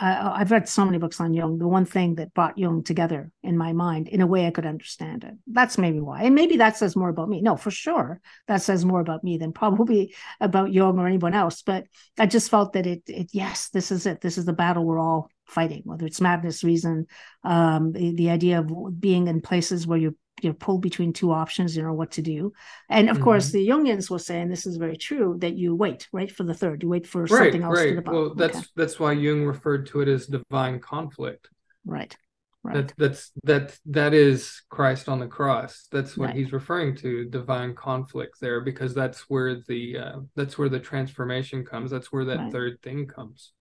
uh, 0.00 0.32
I've 0.34 0.50
read 0.50 0.68
so 0.68 0.84
many 0.84 0.98
books 0.98 1.20
on 1.20 1.34
Jung. 1.34 1.58
The 1.58 1.66
one 1.66 1.84
thing 1.84 2.14
that 2.16 2.32
brought 2.32 2.56
Jung 2.56 2.84
together 2.84 3.32
in 3.42 3.58
my 3.58 3.72
mind, 3.72 4.08
in 4.08 4.20
a 4.20 4.26
way 4.26 4.46
I 4.46 4.50
could 4.50 4.66
understand 4.66 5.24
it. 5.24 5.34
That's 5.46 5.76
maybe 5.76 6.00
why. 6.00 6.22
And 6.22 6.34
maybe 6.34 6.58
that 6.58 6.76
says 6.76 6.94
more 6.94 7.08
about 7.08 7.28
me. 7.28 7.40
No, 7.40 7.56
for 7.56 7.70
sure, 7.70 8.20
that 8.46 8.62
says 8.62 8.84
more 8.84 9.00
about 9.00 9.24
me 9.24 9.38
than 9.38 9.52
probably 9.58 10.14
about 10.40 10.72
Jung 10.72 10.98
or 10.98 11.06
anyone 11.06 11.34
else. 11.34 11.62
But 11.62 11.86
I 12.18 12.26
just 12.26 12.50
felt 12.50 12.74
that 12.74 12.86
it, 12.86 13.02
it 13.08 13.30
yes, 13.32 13.70
this 13.70 13.90
is 13.90 14.06
it. 14.06 14.20
This 14.20 14.38
is 14.38 14.44
the 14.44 14.52
battle 14.52 14.84
we're 14.84 15.00
all 15.00 15.30
fighting, 15.48 15.82
whether 15.84 16.06
it's 16.06 16.20
madness, 16.20 16.62
reason, 16.62 17.06
um, 17.42 17.92
the, 17.92 18.14
the 18.14 18.30
idea 18.30 18.60
of 18.60 19.00
being 19.00 19.26
in 19.26 19.40
places 19.40 19.86
where 19.86 19.98
you're 19.98 20.14
you're 20.42 20.54
pulled 20.54 20.82
between 20.82 21.12
two 21.12 21.32
options 21.32 21.76
you 21.76 21.82
know 21.82 21.92
what 21.92 22.12
to 22.12 22.22
do 22.22 22.52
and 22.88 23.08
of 23.08 23.16
mm-hmm. 23.16 23.24
course 23.24 23.50
the 23.50 23.66
jungians 23.66 24.10
will 24.10 24.18
say 24.18 24.40
and 24.40 24.50
this 24.50 24.66
is 24.66 24.76
very 24.76 24.96
true 24.96 25.36
that 25.40 25.56
you 25.56 25.74
wait 25.74 26.08
right 26.12 26.30
for 26.30 26.44
the 26.44 26.54
third 26.54 26.82
you 26.82 26.88
wait 26.88 27.06
for 27.08 27.22
right, 27.22 27.28
something 27.28 27.62
else 27.62 27.76
right. 27.76 27.86
to 27.86 27.94
develop 27.96 28.14
well 28.14 28.34
that's 28.34 28.58
okay. 28.58 28.66
that's 28.76 29.00
why 29.00 29.12
jung 29.12 29.44
referred 29.44 29.86
to 29.86 30.00
it 30.00 30.08
as 30.08 30.26
divine 30.26 30.78
conflict 30.78 31.48
right 31.84 32.16
right 32.62 32.74
that, 32.76 32.94
that's 32.96 33.32
that 33.44 33.78
that 33.86 34.14
is 34.14 34.62
christ 34.68 35.08
on 35.08 35.18
the 35.18 35.26
cross 35.26 35.88
that's 35.90 36.16
what 36.16 36.26
right. 36.26 36.36
he's 36.36 36.52
referring 36.52 36.94
to 36.94 37.24
divine 37.24 37.74
conflict 37.74 38.36
there 38.40 38.60
because 38.60 38.94
that's 38.94 39.22
where 39.22 39.56
the 39.66 39.98
uh, 39.98 40.18
that's 40.36 40.56
where 40.56 40.68
the 40.68 40.80
transformation 40.80 41.64
comes 41.64 41.90
that's 41.90 42.12
where 42.12 42.26
that 42.26 42.38
right. 42.38 42.52
third 42.52 42.80
thing 42.82 43.06
comes 43.06 43.52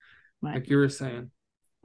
like 0.42 0.70
you 0.70 0.78
were 0.78 0.90
saying 0.90 1.32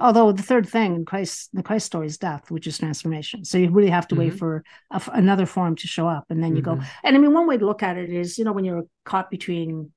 although 0.03 0.33
the 0.33 0.43
third 0.43 0.69
thing 0.69 0.97
in 0.97 1.05
Christ, 1.05 1.51
the 1.53 1.63
Christ 1.63 1.87
story 1.87 2.07
is 2.07 2.19
death, 2.19 2.51
which 2.51 2.67
is 2.67 2.79
transformation. 2.79 3.45
So 3.45 3.59
you 3.59 3.71
really 3.71 3.91
have 3.91 4.09
to 4.09 4.15
mm-hmm. 4.15 4.31
wait 4.31 4.39
for 4.39 4.65
a, 4.91 5.03
another 5.13 5.47
form 5.47 5.77
to 5.77 5.87
show 5.87 6.09
up, 6.09 6.27
and 6.29 6.43
then 6.43 6.57
you 6.57 6.63
mm-hmm. 6.63 6.81
go. 6.81 6.87
And 7.05 7.17
I 7.17 7.19
mean, 7.19 7.33
one 7.33 7.47
way 7.47 7.57
to 7.57 7.67
look 7.67 7.83
at 7.83 7.97
it 7.97 8.11
is, 8.11 8.39
you 8.39 8.45
know, 8.45 8.53
when 8.53 8.65
you're 8.65 8.85
caught 9.05 9.31
between 9.31 9.93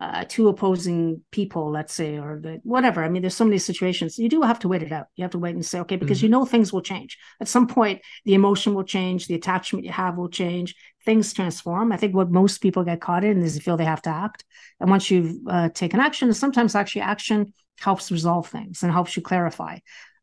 uh, 0.00 0.24
two 0.26 0.48
opposing 0.48 1.20
people, 1.30 1.70
let's 1.70 1.92
say, 1.92 2.18
or 2.18 2.40
the, 2.42 2.58
whatever. 2.62 3.04
I 3.04 3.10
mean, 3.10 3.20
there's 3.20 3.34
so 3.34 3.44
many 3.44 3.58
situations. 3.58 4.18
You 4.18 4.30
do 4.30 4.40
have 4.40 4.58
to 4.60 4.68
wait 4.68 4.82
it 4.82 4.92
out. 4.92 5.06
You 5.16 5.24
have 5.24 5.32
to 5.32 5.38
wait 5.38 5.54
and 5.54 5.64
say, 5.64 5.78
okay, 5.80 5.96
because 5.96 6.18
mm-hmm. 6.18 6.26
you 6.26 6.30
know 6.30 6.46
things 6.46 6.72
will 6.72 6.80
change. 6.80 7.18
At 7.38 7.48
some 7.48 7.66
point, 7.66 8.00
the 8.24 8.32
emotion 8.32 8.72
will 8.72 8.84
change, 8.84 9.26
the 9.26 9.34
attachment 9.34 9.84
you 9.84 9.92
have 9.92 10.16
will 10.16 10.30
change, 10.30 10.74
things 11.04 11.34
transform. 11.34 11.92
I 11.92 11.98
think 11.98 12.14
what 12.14 12.30
most 12.30 12.62
people 12.62 12.82
get 12.82 13.02
caught 13.02 13.24
in 13.24 13.42
is 13.42 13.54
they 13.54 13.60
feel 13.60 13.76
they 13.76 13.84
have 13.84 14.02
to 14.02 14.10
act. 14.10 14.42
And 14.80 14.88
once 14.88 15.10
you've 15.10 15.36
uh, 15.46 15.68
taken 15.68 16.00
action, 16.00 16.32
sometimes 16.32 16.74
actually 16.74 17.02
action 17.02 17.52
helps 17.80 18.12
resolve 18.12 18.48
things 18.48 18.82
and 18.82 18.92
helps 18.92 19.16
you 19.16 19.22
clarify. 19.22 19.78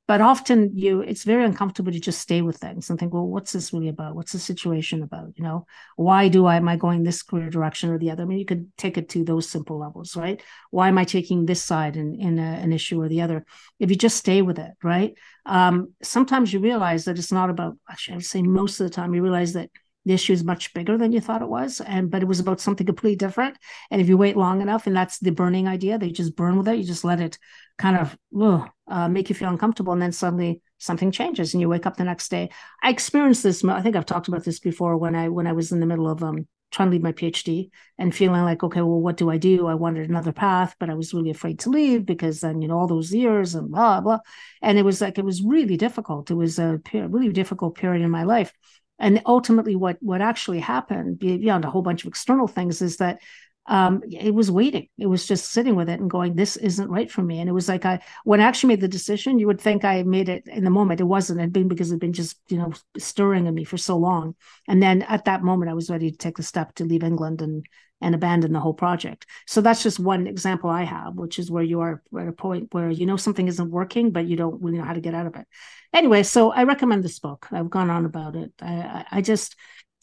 But 0.08 0.22
often 0.22 0.72
you 0.74 1.02
it's 1.02 1.26
very 1.26 1.44
uncomfortable 1.44 1.92
to 1.92 2.00
just 2.00 2.22
stay 2.22 2.42
with 2.42 2.56
things 2.56 2.90
and 2.90 2.98
think 2.98 3.14
well 3.14 3.28
what's 3.28 3.52
this 3.52 3.74
really 3.74 3.90
about? 3.90 4.16
What's 4.16 4.32
the 4.32 4.40
situation 4.40 5.04
about? 5.04 5.34
You 5.36 5.44
know 5.44 5.66
why 5.98 6.30
do 6.30 6.46
i 6.46 6.56
am 6.56 6.70
i 6.70 6.78
going 6.78 7.04
this 7.04 7.22
career 7.22 7.50
direction 7.50 7.90
or 7.90 7.98
the 7.98 8.12
other? 8.12 8.24
I 8.24 8.26
mean 8.26 8.40
you 8.40 8.46
could 8.46 8.72
take 8.78 8.98
it 8.98 9.10
to 9.10 9.26
those 9.26 9.50
simple 9.50 9.78
levels 9.80 10.16
right? 10.16 10.42
Why 10.72 10.88
am 10.88 10.98
i 10.98 11.04
taking 11.04 11.46
this 11.46 11.62
side 11.62 11.98
in 11.98 12.16
in 12.16 12.40
a, 12.40 12.42
an 12.42 12.72
issue 12.72 13.02
or 13.02 13.10
the 13.10 13.22
other? 13.22 13.46
If 13.80 13.90
you 13.90 13.98
just 13.98 14.16
stay 14.16 14.42
with 14.42 14.60
it 14.60 14.72
right? 14.82 15.14
Um, 15.46 15.94
sometimes 16.02 16.54
you 16.54 16.60
realize 16.60 17.04
that 17.06 17.18
it's 17.18 17.32
not 17.32 17.50
about 17.50 17.78
actually 17.90 18.14
i 18.14 18.18
would 18.18 18.26
say 18.26 18.42
most 18.42 18.80
of 18.80 18.86
the 18.86 18.94
time 18.94 19.14
you 19.14 19.22
realize 19.22 19.54
that 19.54 19.70
the 20.08 20.14
issue 20.14 20.34
is 20.34 20.44
much 20.44 20.74
bigger 20.74 20.98
than 20.98 21.12
you 21.12 21.20
thought 21.20 21.42
it 21.42 21.50
was 21.50 21.82
and 21.82 22.10
but 22.10 22.22
it 22.22 22.28
was 22.28 22.40
about 22.40 22.62
something 22.62 22.86
completely 22.86 23.16
different 23.16 23.58
and 23.92 24.02
if 24.02 24.08
you 24.08 24.18
wait 24.18 24.38
long 24.38 24.62
enough 24.62 24.88
and 24.88 24.96
that's 24.96 25.20
the 25.20 25.32
burning 25.32 25.68
idea 25.68 25.98
they 25.98 26.10
just 26.10 26.36
burn 26.36 26.58
with 26.58 26.68
it 26.68 26.78
you 26.78 26.84
just 26.84 27.04
let 27.04 27.20
it 27.20 27.38
kind 27.78 27.98
of 27.98 28.18
ugh, 28.42 28.68
uh, 28.88 29.08
make 29.08 29.30
you 29.30 29.36
feel 29.36 29.50
uncomfortable 29.50 29.94
and 29.94 30.02
then 30.02 30.12
suddenly 30.12 30.62
something 30.78 31.12
changes 31.12 31.54
and 31.54 31.62
you 31.62 31.70
wake 31.70 31.86
up 31.86 31.98
the 31.98 32.04
next 32.04 32.30
day 32.30 32.50
i 32.82 32.90
experienced 32.90 33.44
this 33.44 33.64
i 33.66 33.82
think 33.82 33.96
i've 33.96 34.06
talked 34.06 34.28
about 34.28 34.44
this 34.44 34.60
before 34.60 34.98
when 34.98 35.16
i 35.16 35.28
when 35.28 35.46
i 35.46 35.54
was 35.54 35.72
in 35.72 35.80
the 35.80 35.86
middle 35.86 36.10
of 36.10 36.24
um 36.24 36.48
trying 36.72 36.90
to 36.90 36.92
leave 36.92 37.04
my 37.04 37.12
PhD 37.12 37.70
and 37.98 38.14
feeling 38.14 38.44
like, 38.44 38.64
okay, 38.64 38.82
well, 38.82 39.00
what 39.00 39.18
do 39.18 39.30
I 39.30 39.38
do? 39.38 39.68
I 39.68 39.74
wanted 39.74 40.10
another 40.10 40.32
path, 40.32 40.76
but 40.80 40.90
I 40.90 40.96
was 40.96 41.14
really 41.14 41.30
afraid 41.30 41.60
to 41.60 41.70
leave 41.70 42.06
because 42.06 42.42
then, 42.42 42.62
you 42.62 42.68
know, 42.68 42.78
all 42.78 42.88
those 42.88 43.14
years 43.14 43.56
and 43.56 43.72
blah, 43.72 44.02
blah. 44.02 44.20
And 44.62 44.78
it 44.78 44.84
was 44.84 45.00
like, 45.00 45.18
it 45.18 45.26
was 45.26 45.42
really 45.42 45.78
difficult. 45.78 46.30
It 46.30 46.36
was 46.36 46.60
a 46.60 46.82
really 46.94 47.32
difficult 47.32 47.76
period 47.76 48.04
in 48.04 48.12
my 48.12 48.24
life. 48.24 48.52
And 49.00 49.22
ultimately, 49.26 49.76
what 49.76 49.98
what 50.02 50.22
actually 50.22 50.60
happened, 50.60 51.20
beyond 51.20 51.66
a 51.66 51.70
whole 51.70 51.82
bunch 51.82 52.04
of 52.04 52.08
external 52.08 52.48
things, 52.48 52.82
is 52.82 52.98
that 52.98 53.20
um, 53.68 54.02
it 54.10 54.34
was 54.34 54.50
waiting. 54.50 54.88
It 54.98 55.08
was 55.08 55.28
just 55.28 55.52
sitting 55.52 55.76
with 55.76 55.90
it 55.90 56.00
and 56.00 56.10
going, 56.10 56.36
this 56.36 56.56
isn't 56.56 56.90
right 56.90 57.12
for 57.12 57.22
me. 57.22 57.40
And 57.40 57.50
it 57.50 57.54
was 57.54 57.68
like 57.68 57.86
I, 57.86 58.00
when 58.24 58.40
I 58.40 58.46
actually 58.46 58.70
made 58.70 58.82
the 58.82 58.88
decision, 58.88 59.40
you 59.40 59.48
would 59.48 59.60
think 59.60 59.84
I 59.84 60.04
made 60.04 60.30
it 60.30 60.48
in 60.48 60.64
the 60.64 60.70
moment. 60.70 61.02
It 61.02 61.06
wasn't. 61.06 61.42
It'd 61.42 61.52
been 61.52 61.68
because 61.68 61.92
it'd 61.92 62.00
been 62.00 62.14
just, 62.14 62.38
you 62.48 62.58
know, 62.58 62.72
stirring 62.98 63.46
in 63.46 63.54
me 63.54 63.66
for 63.66 63.78
so 63.78 63.98
long. 63.98 64.36
And 64.70 64.82
then 64.82 65.02
at 65.04 65.26
that 65.26 65.44
moment, 65.44 65.70
I 65.70 65.74
was 65.74 65.90
ready 65.90 66.12
to 66.12 66.18
take 66.18 66.38
the 66.38 66.44
step 66.44 66.76
to 66.76 66.86
leave 66.86 67.04
England 67.04 67.42
and 67.42 67.66
and 68.00 68.14
abandon 68.14 68.54
the 68.54 68.60
whole 68.60 68.76
project. 68.76 69.26
So 69.48 69.60
that's 69.60 69.82
just 69.82 70.00
one 70.00 70.28
example 70.28 70.70
I 70.70 70.84
have, 70.84 71.16
which 71.16 71.40
is 71.40 71.50
where 71.50 71.64
you 71.64 71.80
are 71.80 72.04
at 72.20 72.28
a 72.28 72.32
point 72.32 72.72
where 72.72 72.92
you 72.92 73.08
know 73.08 73.18
something 73.18 73.48
isn't 73.48 73.72
working, 73.72 74.12
but 74.12 74.28
you 74.28 74.36
don't 74.36 74.62
really 74.62 74.78
know 74.78 74.84
how 74.84 74.94
to 74.94 75.02
get 75.02 75.16
out 75.16 75.26
of 75.26 75.36
it. 75.36 75.48
Anyway, 75.94 76.24
so 76.24 76.52
I 76.52 76.64
recommend 76.64 77.04
this 77.04 77.20
book. 77.20 77.48
I've 77.52 77.70
gone 77.70 77.90
on 77.90 78.06
about 78.06 78.36
it. 78.36 78.52
I, 78.62 79.06
I 79.12 79.22
just 79.22 79.56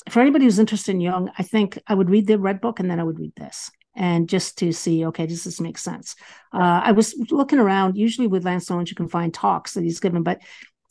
for 0.09 0.21
anybody 0.21 0.45
who's 0.45 0.59
interested 0.59 0.93
in 0.93 1.01
Jung, 1.01 1.31
I 1.39 1.43
think 1.43 1.79
I 1.87 1.95
would 1.95 2.11
read 2.11 2.27
the 2.27 2.39
Red 2.39 2.61
Book 2.61 2.79
and 2.79 2.91
then 2.91 3.01
I 3.01 3.05
would 3.05 3.19
read 3.19 3.33
this 3.37 3.71
and 3.97 4.29
just 4.29 4.59
to 4.59 4.73
see, 4.73 5.07
okay, 5.07 5.27
does 5.27 5.45
this 5.45 5.61
make 5.61 5.79
sense? 5.79 6.17
Uh, 6.53 6.83
I 6.85 6.93
was 6.93 7.15
looking 7.31 7.59
around. 7.59 7.97
Usually 7.97 8.27
with 8.27 8.45
Lance 8.45 8.71
Owen, 8.71 8.87
you 8.87 8.95
can 8.95 9.09
find 9.09 9.33
talks 9.33 9.75
that 9.75 9.85
he's 9.85 10.01
given, 10.01 10.23
but 10.23 10.41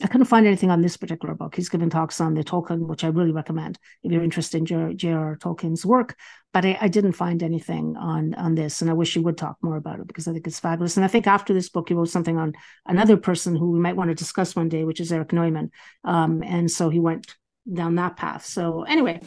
I 0.03 0.07
couldn't 0.07 0.25
find 0.25 0.45
anything 0.45 0.69
on 0.69 0.81
this 0.81 0.97
particular 0.97 1.33
book. 1.33 1.55
He's 1.55 1.69
given 1.69 1.89
talks 1.89 2.19
on 2.19 2.33
the 2.33 2.43
Tolkien, 2.43 2.87
which 2.87 3.05
I 3.05 3.07
really 3.07 3.31
recommend 3.31 3.79
if 4.03 4.11
you're 4.11 4.23
interested 4.23 4.57
in 4.57 4.97
J.R.R. 4.97 5.37
Tolkien's 5.37 5.85
work. 5.85 6.17
But 6.51 6.65
I, 6.65 6.77
I, 6.81 6.87
didn't 6.89 7.13
find 7.13 7.41
anything 7.41 7.95
on 7.97 8.35
on 8.35 8.53
this, 8.53 8.81
and 8.81 8.91
I 8.91 8.93
wish 8.93 9.13
he 9.13 9.19
would 9.19 9.37
talk 9.37 9.57
more 9.61 9.77
about 9.77 9.99
it 9.99 10.07
because 10.07 10.27
I 10.27 10.33
think 10.33 10.45
it's 10.45 10.59
fabulous. 10.59 10.97
And 10.97 11.05
I 11.05 11.07
think 11.07 11.25
after 11.25 11.53
this 11.53 11.69
book, 11.69 11.87
he 11.89 11.95
wrote 11.95 12.09
something 12.09 12.37
on 12.37 12.53
another 12.85 13.17
person 13.17 13.55
who 13.55 13.71
we 13.71 13.79
might 13.79 13.95
want 13.95 14.09
to 14.09 14.15
discuss 14.15 14.55
one 14.55 14.69
day, 14.69 14.83
which 14.83 14.99
is 14.99 15.11
Erich 15.11 15.33
Neumann. 15.33 15.71
Um, 16.03 16.43
and 16.43 16.69
so 16.69 16.89
he 16.89 16.99
went 16.99 17.35
down 17.71 17.95
that 17.95 18.17
path. 18.17 18.45
So 18.45 18.83
anyway. 18.83 19.21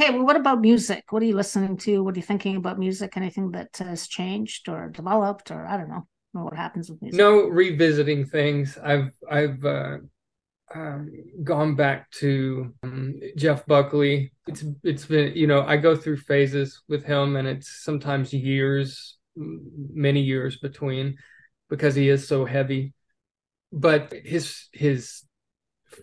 Okay, 0.00 0.12
well, 0.12 0.24
what 0.24 0.36
about 0.36 0.62
music? 0.62 1.04
What 1.10 1.22
are 1.22 1.26
you 1.26 1.36
listening 1.36 1.76
to? 1.78 2.02
What 2.02 2.14
are 2.14 2.18
you 2.18 2.22
thinking 2.22 2.56
about 2.56 2.78
music? 2.78 3.18
Anything 3.18 3.50
that 3.50 3.76
has 3.76 4.08
changed 4.08 4.66
or 4.66 4.88
developed, 4.88 5.50
or 5.50 5.66
I 5.66 5.76
don't 5.76 5.90
know, 5.90 6.06
know 6.32 6.44
what 6.44 6.56
happens 6.56 6.88
with 6.88 7.02
music? 7.02 7.18
No, 7.18 7.42
revisiting 7.42 8.24
things. 8.24 8.78
I've 8.82 9.12
I've 9.30 9.62
uh, 9.62 9.98
um, 10.74 11.10
gone 11.44 11.74
back 11.74 12.10
to 12.12 12.72
um, 12.82 13.20
Jeff 13.36 13.66
Buckley. 13.66 14.32
It's 14.46 14.64
it's 14.82 15.04
been 15.04 15.36
you 15.36 15.46
know 15.46 15.66
I 15.66 15.76
go 15.76 15.94
through 15.94 16.16
phases 16.16 16.80
with 16.88 17.04
him, 17.04 17.36
and 17.36 17.46
it's 17.46 17.84
sometimes 17.84 18.32
years, 18.32 19.18
many 19.36 20.22
years 20.22 20.56
between, 20.56 21.18
because 21.68 21.94
he 21.94 22.08
is 22.08 22.26
so 22.26 22.46
heavy. 22.46 22.94
But 23.70 24.14
his 24.24 24.66
his 24.72 25.24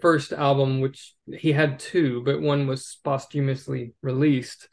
first 0.01 0.33
album, 0.33 0.81
which 0.81 1.13
he 1.37 1.51
had 1.51 1.79
two, 1.79 2.23
but 2.23 2.41
one 2.41 2.67
was 2.67 2.97
posthumously 3.03 3.93
released. 4.01 4.67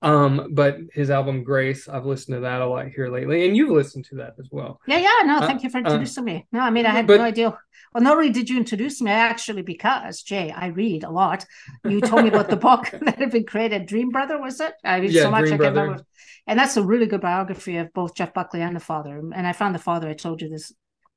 Um, 0.00 0.50
but 0.52 0.78
his 0.92 1.10
album 1.10 1.42
Grace, 1.42 1.88
I've 1.88 2.06
listened 2.06 2.36
to 2.36 2.40
that 2.42 2.60
a 2.60 2.66
lot 2.66 2.86
here 2.86 3.08
lately, 3.08 3.46
and 3.46 3.56
you've 3.56 3.70
listened 3.70 4.04
to 4.06 4.16
that 4.16 4.34
as 4.38 4.48
well. 4.52 4.80
Yeah, 4.86 4.98
yeah. 4.98 5.26
No, 5.26 5.40
thank 5.40 5.60
uh, 5.60 5.64
you 5.64 5.70
for 5.70 5.78
introducing 5.78 6.22
uh, 6.22 6.26
me. 6.26 6.46
No, 6.52 6.60
I 6.60 6.70
mean 6.70 6.86
I 6.86 6.90
had 6.90 7.06
but, 7.06 7.18
no 7.18 7.24
idea. 7.24 7.58
Well, 7.92 8.04
not 8.04 8.16
only 8.16 8.30
did 8.30 8.48
you 8.48 8.58
introduce 8.58 9.00
me, 9.00 9.10
actually, 9.10 9.62
because 9.62 10.22
Jay, 10.22 10.52
I 10.52 10.66
read 10.66 11.02
a 11.02 11.10
lot. 11.10 11.44
You 11.84 12.00
told 12.00 12.22
me 12.22 12.28
about 12.28 12.48
the 12.48 12.56
book 12.56 12.90
that 13.02 13.18
had 13.18 13.32
been 13.32 13.44
created, 13.44 13.86
Dream 13.86 14.10
Brother, 14.10 14.40
was 14.40 14.60
it? 14.60 14.74
I 14.84 14.98
read 14.98 15.10
yeah, 15.10 15.22
so 15.22 15.30
much 15.30 15.46
Dream 15.46 15.54
I 15.54 15.64
can't 15.64 15.76
remember. 15.76 16.04
And 16.46 16.58
that's 16.58 16.76
a 16.76 16.82
really 16.82 17.06
good 17.06 17.20
biography 17.20 17.76
of 17.78 17.92
both 17.92 18.14
Jeff 18.14 18.32
Buckley 18.32 18.62
and 18.62 18.76
the 18.76 18.80
father. 18.80 19.18
And 19.18 19.46
I 19.46 19.52
found 19.52 19.74
the 19.74 19.80
father. 19.80 20.08
I 20.08 20.14
told 20.14 20.42
you 20.42 20.48
this 20.48 20.72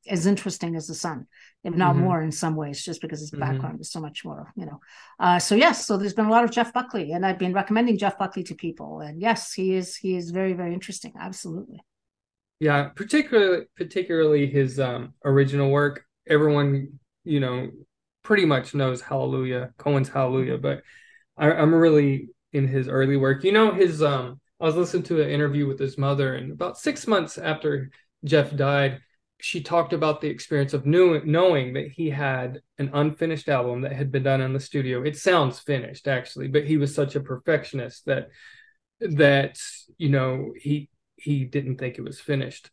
as 0.07 0.25
interesting 0.25 0.75
as 0.75 0.87
the 0.87 0.95
son, 0.95 1.27
if 1.63 1.75
not 1.75 1.95
mm-hmm. 1.95 2.05
more 2.05 2.21
in 2.21 2.31
some 2.31 2.55
ways, 2.55 2.83
just 2.83 3.01
because 3.01 3.19
his 3.19 3.31
mm-hmm. 3.31 3.41
background 3.41 3.75
mm-hmm. 3.75 3.81
is 3.81 3.91
so 3.91 3.99
much 3.99 4.25
more, 4.25 4.51
you 4.55 4.65
know. 4.65 4.79
Uh, 5.19 5.39
so 5.39 5.55
yes, 5.55 5.85
so 5.85 5.97
there's 5.97 6.13
been 6.13 6.25
a 6.25 6.31
lot 6.31 6.43
of 6.43 6.51
Jeff 6.51 6.73
Buckley, 6.73 7.11
and 7.11 7.25
I've 7.25 7.37
been 7.37 7.53
recommending 7.53 7.97
Jeff 7.97 8.17
Buckley 8.17 8.43
to 8.43 8.55
people, 8.55 9.01
and 9.01 9.21
yes, 9.21 9.53
he 9.53 9.75
is 9.75 9.95
he 9.95 10.15
is 10.15 10.31
very 10.31 10.53
very 10.53 10.73
interesting, 10.73 11.13
absolutely. 11.19 11.79
Yeah, 12.59 12.89
particularly 12.95 13.65
particularly 13.75 14.47
his 14.47 14.79
um, 14.79 15.13
original 15.23 15.69
work. 15.69 16.05
Everyone, 16.27 16.99
you 17.23 17.39
know, 17.39 17.69
pretty 18.23 18.45
much 18.45 18.73
knows 18.73 19.01
Hallelujah, 19.01 19.73
Cohen's 19.77 20.09
Hallelujah, 20.09 20.57
but 20.57 20.81
I, 21.37 21.51
I'm 21.51 21.73
really 21.73 22.29
in 22.53 22.67
his 22.67 22.87
early 22.87 23.17
work. 23.17 23.43
You 23.43 23.51
know, 23.51 23.71
his 23.71 24.01
um, 24.01 24.39
I 24.59 24.65
was 24.65 24.75
listening 24.75 25.03
to 25.03 25.21
an 25.21 25.29
interview 25.29 25.67
with 25.67 25.79
his 25.79 25.97
mother, 25.97 26.33
and 26.35 26.51
about 26.51 26.77
six 26.77 27.05
months 27.05 27.37
after 27.37 27.91
Jeff 28.23 28.55
died 28.55 28.99
she 29.41 29.61
talked 29.61 29.93
about 29.93 30.21
the 30.21 30.29
experience 30.29 30.73
of 30.73 30.85
knew, 30.85 31.21
knowing 31.25 31.73
that 31.73 31.91
he 31.91 32.09
had 32.09 32.61
an 32.77 32.91
unfinished 32.93 33.49
album 33.49 33.81
that 33.81 33.93
had 33.93 34.11
been 34.11 34.23
done 34.23 34.41
in 34.41 34.53
the 34.53 34.59
studio. 34.59 35.03
It 35.03 35.17
sounds 35.17 35.59
finished 35.59 36.07
actually, 36.07 36.47
but 36.47 36.65
he 36.65 36.77
was 36.77 36.93
such 36.93 37.15
a 37.15 37.21
perfectionist 37.21 38.05
that 38.05 38.29
that 38.99 39.57
you 39.97 40.09
know 40.09 40.53
he 40.55 40.89
he 41.15 41.45
didn't 41.45 41.77
think 41.77 41.97
it 41.97 42.03
was 42.03 42.19
finished. 42.19 42.69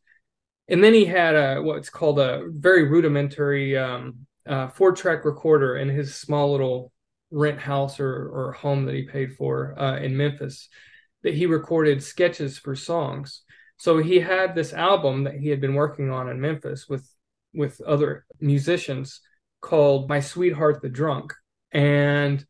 And 0.68 0.84
then 0.84 0.92
he 0.92 1.06
had 1.06 1.34
a 1.34 1.62
what's 1.62 1.90
called 1.90 2.18
a 2.18 2.44
very 2.50 2.84
rudimentary 2.84 3.76
um, 3.76 4.26
uh, 4.46 4.68
four 4.68 4.92
track 4.92 5.24
recorder 5.24 5.76
in 5.76 5.88
his 5.88 6.14
small 6.14 6.52
little 6.52 6.92
rent 7.30 7.58
house 7.58 7.98
or 8.00 8.28
or 8.28 8.52
home 8.52 8.84
that 8.86 8.94
he 8.94 9.02
paid 9.02 9.36
for 9.36 9.78
uh, 9.80 9.96
in 9.98 10.16
Memphis 10.16 10.68
that 11.22 11.34
he 11.34 11.46
recorded 11.46 12.02
sketches 12.02 12.58
for 12.58 12.74
songs 12.74 13.42
so 13.78 13.98
he 13.98 14.20
had 14.20 14.54
this 14.54 14.72
album 14.72 15.24
that 15.24 15.36
he 15.36 15.48
had 15.48 15.60
been 15.60 15.74
working 15.74 16.10
on 16.10 16.28
in 16.28 16.40
Memphis 16.40 16.88
with 16.88 17.08
with 17.54 17.80
other 17.80 18.26
musicians 18.40 19.20
called 19.60 20.08
My 20.08 20.20
Sweetheart 20.20 20.82
the 20.82 20.88
Drunk. 20.88 21.32
And 21.72 22.44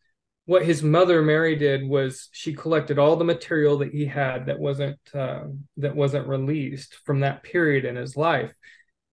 what 0.46 0.64
his 0.64 0.82
mother 0.82 1.22
Mary 1.22 1.56
did 1.56 1.86
was 1.86 2.28
she 2.32 2.54
collected 2.54 2.98
all 2.98 3.16
the 3.16 3.24
material 3.24 3.78
that 3.78 3.92
he 3.92 4.06
had 4.06 4.46
that 4.46 4.58
wasn't 4.58 4.98
uh, 5.14 5.44
that 5.76 5.94
wasn't 5.94 6.26
released 6.26 6.96
from 7.04 7.20
that 7.20 7.42
period 7.42 7.84
in 7.84 7.96
his 7.96 8.16
life, 8.16 8.52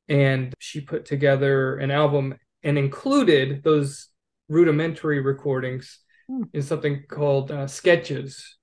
and 0.08 0.54
she 0.60 0.80
put 0.80 1.06
together 1.06 1.76
an 1.78 1.92
album 1.92 2.36
and 2.64 2.78
included 2.78 3.64
those 3.64 4.08
rudimentary 4.48 5.20
recordings 5.20 6.00
mm. 6.30 6.48
in 6.54 6.62
something 6.62 7.04
called 7.10 7.52
uh, 7.52 7.68
sketches, 7.68 8.58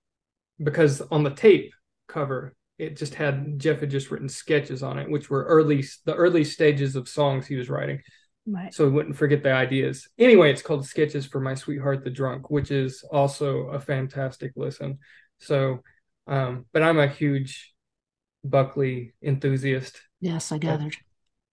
because 0.59 1.03
on 1.03 1.25
the 1.25 1.31
tape 1.31 1.75
cover 2.09 2.55
it 2.83 2.97
just 2.97 3.15
had 3.15 3.59
Jeff 3.59 3.81
had 3.81 3.91
just 3.91 4.11
written 4.11 4.29
sketches 4.29 4.83
on 4.83 4.99
it, 4.99 5.11
which 5.11 5.31
were 5.31 5.45
early 5.45 5.85
the 6.05 6.15
early 6.15 6.45
stages 6.45 6.97
of 6.97 7.09
songs 7.09 7.47
he 7.47 7.57
was 7.57 7.71
writing. 7.71 8.01
Right. 8.47 8.75
So 8.75 8.85
he 8.85 8.91
wouldn't 8.91 9.17
forget 9.17 9.43
the 9.43 9.53
ideas. 9.53 10.09
Anyway, 10.19 10.51
it's 10.51 10.63
called 10.63 10.85
Sketches 10.85 11.27
for 11.27 11.41
My 11.41 11.55
Sweetheart 11.55 12.03
the 12.03 12.11
Drunk, 12.11 12.51
which 12.51 12.73
is 12.73 13.05
also 13.13 13.69
a 13.69 13.79
fantastic 13.79 14.53
listen. 14.57 14.99
So 15.39 15.81
um, 16.27 16.67
but 16.73 16.83
I'm 16.83 16.99
a 16.99 17.07
huge 17.07 17.73
Buckley 18.45 19.15
enthusiast. 19.23 20.01
Yes, 20.21 20.53
I 20.53 20.59
gathered. 20.59 20.97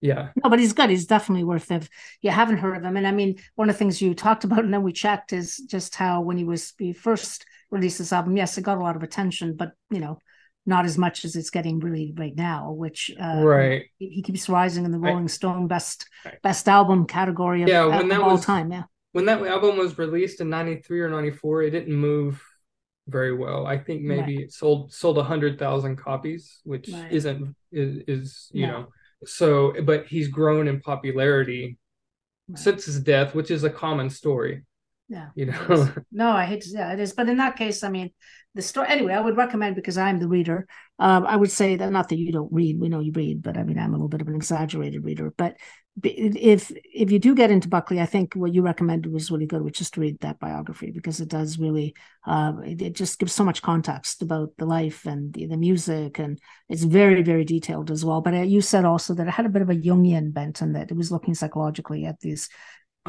yeah. 0.01 0.29
No, 0.43 0.49
but 0.49 0.59
he's 0.59 0.73
good. 0.73 0.89
He's 0.89 1.05
definitely 1.05 1.43
worth 1.43 1.71
it. 1.71 1.89
You 2.21 2.31
haven't 2.31 2.57
heard 2.57 2.77
of 2.77 2.83
him. 2.83 2.97
And 2.97 3.07
I 3.07 3.11
mean, 3.11 3.39
one 3.55 3.69
of 3.69 3.75
the 3.75 3.79
things 3.79 4.01
you 4.01 4.13
talked 4.13 4.43
about 4.43 4.63
and 4.63 4.73
then 4.73 4.83
we 4.83 4.93
checked 4.93 5.33
is 5.33 5.57
just 5.57 5.95
how 5.95 6.21
when 6.21 6.37
he 6.37 6.43
was 6.43 6.73
he 6.77 6.93
first 6.93 7.45
released 7.71 7.97
this 7.99 8.13
album, 8.13 8.37
yes, 8.37 8.57
it 8.57 8.63
got 8.63 8.77
a 8.77 8.83
lot 8.83 8.95
of 8.95 9.03
attention, 9.03 9.55
but 9.55 9.71
you 9.89 9.99
know, 9.99 10.19
not 10.65 10.85
as 10.85 10.97
much 10.97 11.25
as 11.25 11.35
it's 11.35 11.49
getting 11.49 11.79
really 11.79 12.13
right 12.17 12.35
now, 12.35 12.71
which 12.71 13.11
uh, 13.21 13.41
right 13.43 13.85
he, 13.97 14.21
keeps 14.21 14.49
rising 14.49 14.85
in 14.85 14.91
the 14.91 14.99
Rolling 14.99 15.21
right. 15.21 15.31
Stone 15.31 15.67
best 15.67 16.07
right. 16.25 16.41
best 16.41 16.67
album 16.67 17.05
category 17.05 17.63
of, 17.63 17.69
yeah, 17.69 17.85
when 17.85 18.07
that 18.09 18.21
all 18.21 18.33
was, 18.33 18.45
time. 18.45 18.71
Yeah, 18.71 18.83
when 19.11 19.25
that 19.25 19.41
album 19.45 19.77
was 19.77 19.97
released 19.97 20.41
in 20.41 20.49
93 20.49 21.01
or 21.01 21.09
94 21.09 21.63
it 21.63 21.71
didn't 21.71 21.95
move 21.95 22.43
very 23.07 23.35
well 23.35 23.65
i 23.65 23.77
think 23.77 24.01
maybe 24.01 24.37
right. 24.37 24.45
it 24.45 24.53
sold 24.53 24.93
sold 24.93 25.17
100000 25.17 25.95
copies 25.95 26.59
which 26.63 26.89
isn't 27.09 27.55
is, 27.71 28.03
is 28.07 28.49
you 28.51 28.67
no. 28.67 28.73
know 28.73 28.87
so 29.25 29.73
but 29.83 30.05
he's 30.05 30.27
grown 30.27 30.67
in 30.67 30.79
popularity 30.79 31.77
since 32.55 32.85
his 32.85 32.99
death 32.99 33.33
which 33.33 33.51
is 33.51 33.63
a 33.63 33.69
common 33.69 34.09
story 34.09 34.63
yeah 35.09 35.29
you 35.35 35.45
know 35.45 35.89
no 36.11 36.29
i 36.29 36.45
hate 36.45 36.61
to 36.61 36.69
yeah 36.69 36.93
it 36.93 36.99
is 36.99 37.13
but 37.13 37.27
in 37.27 37.37
that 37.37 37.55
case 37.55 37.83
i 37.83 37.89
mean 37.89 38.09
the 38.55 38.61
story 38.61 38.87
anyway 38.87 39.13
i 39.13 39.19
would 39.19 39.37
recommend 39.37 39.75
because 39.75 39.97
i'm 39.97 40.19
the 40.19 40.27
reader 40.27 40.67
um, 40.99 41.25
i 41.25 41.35
would 41.35 41.51
say 41.51 41.75
that 41.75 41.91
not 41.91 42.09
that 42.09 42.17
you 42.17 42.31
don't 42.31 42.53
read 42.53 42.79
we 42.79 42.89
know 42.89 42.99
you 42.99 43.11
read 43.13 43.41
but 43.41 43.57
i 43.57 43.63
mean 43.63 43.77
i'm 43.77 43.89
a 43.89 43.97
little 43.97 44.07
bit 44.07 44.21
of 44.21 44.27
an 44.27 44.35
exaggerated 44.35 45.03
reader 45.03 45.33
but 45.37 45.57
if 46.03 46.71
if 46.93 47.11
you 47.11 47.19
do 47.19 47.35
get 47.35 47.51
into 47.51 47.67
Buckley, 47.67 47.99
I 47.99 48.05
think 48.05 48.33
what 48.33 48.53
you 48.53 48.61
recommended 48.61 49.11
was 49.11 49.31
really 49.31 49.45
good, 49.45 49.63
which 49.63 49.81
is 49.81 49.89
to 49.91 50.01
read 50.01 50.19
that 50.21 50.39
biography 50.39 50.91
because 50.91 51.19
it 51.19 51.29
does 51.29 51.59
really 51.59 51.95
uh, 52.25 52.53
it, 52.65 52.81
it, 52.81 52.95
just 52.95 53.19
gives 53.19 53.33
so 53.33 53.43
much 53.43 53.61
context 53.61 54.21
about 54.21 54.51
the 54.57 54.65
life 54.65 55.05
and 55.05 55.33
the, 55.33 55.47
the, 55.47 55.57
music, 55.57 56.19
and 56.19 56.39
it's 56.69 56.83
very 56.83 57.21
very 57.21 57.43
detailed 57.43 57.91
as 57.91 58.05
well. 58.05 58.21
But 58.21 58.33
uh, 58.33 58.41
you 58.41 58.61
said 58.61 58.85
also 58.85 59.13
that 59.15 59.27
it 59.27 59.31
had 59.31 59.45
a 59.45 59.49
bit 59.49 59.61
of 59.61 59.69
a 59.69 59.75
Jungian 59.75 60.33
bent 60.33 60.61
and 60.61 60.75
that 60.75 60.91
it 60.91 60.97
was 60.97 61.11
looking 61.11 61.33
psychologically 61.33 62.05
at 62.05 62.19
these 62.19 62.49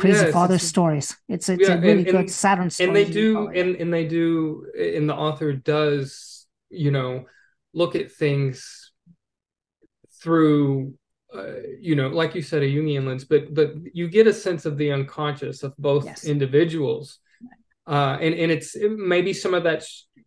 crazy 0.00 0.24
yes, 0.24 0.32
father 0.32 0.58
stories. 0.58 1.16
It's 1.28 1.48
it's 1.48 1.68
yeah, 1.68 1.74
a 1.74 1.80
really 1.80 1.98
and, 1.98 2.04
good 2.06 2.14
and, 2.16 2.30
Saturn 2.30 2.70
story. 2.70 2.88
And 2.88 2.96
they 2.96 3.04
do 3.04 3.48
and, 3.48 3.76
and 3.76 3.92
they 3.92 4.06
do 4.06 4.66
and 4.78 5.08
the 5.08 5.14
author 5.14 5.52
does, 5.52 6.46
you 6.70 6.90
know, 6.90 7.26
look 7.72 7.94
at 7.94 8.12
things 8.12 8.92
through 10.22 10.94
uh, 11.34 11.60
you 11.80 11.94
know, 11.94 12.08
like 12.08 12.34
you 12.34 12.42
said, 12.42 12.62
a 12.62 12.68
Jungian 12.68 13.06
lens, 13.06 13.24
but 13.24 13.54
but 13.54 13.72
you 13.94 14.08
get 14.08 14.26
a 14.26 14.32
sense 14.32 14.66
of 14.66 14.76
the 14.76 14.90
unconscious 14.90 15.62
of 15.62 15.76
both 15.76 16.04
yes. 16.04 16.24
individuals, 16.24 17.20
uh, 17.86 18.18
and 18.20 18.34
and 18.34 18.50
it's 18.50 18.74
it 18.74 18.90
maybe 18.90 19.32
some 19.32 19.54
of 19.54 19.62
that 19.62 19.84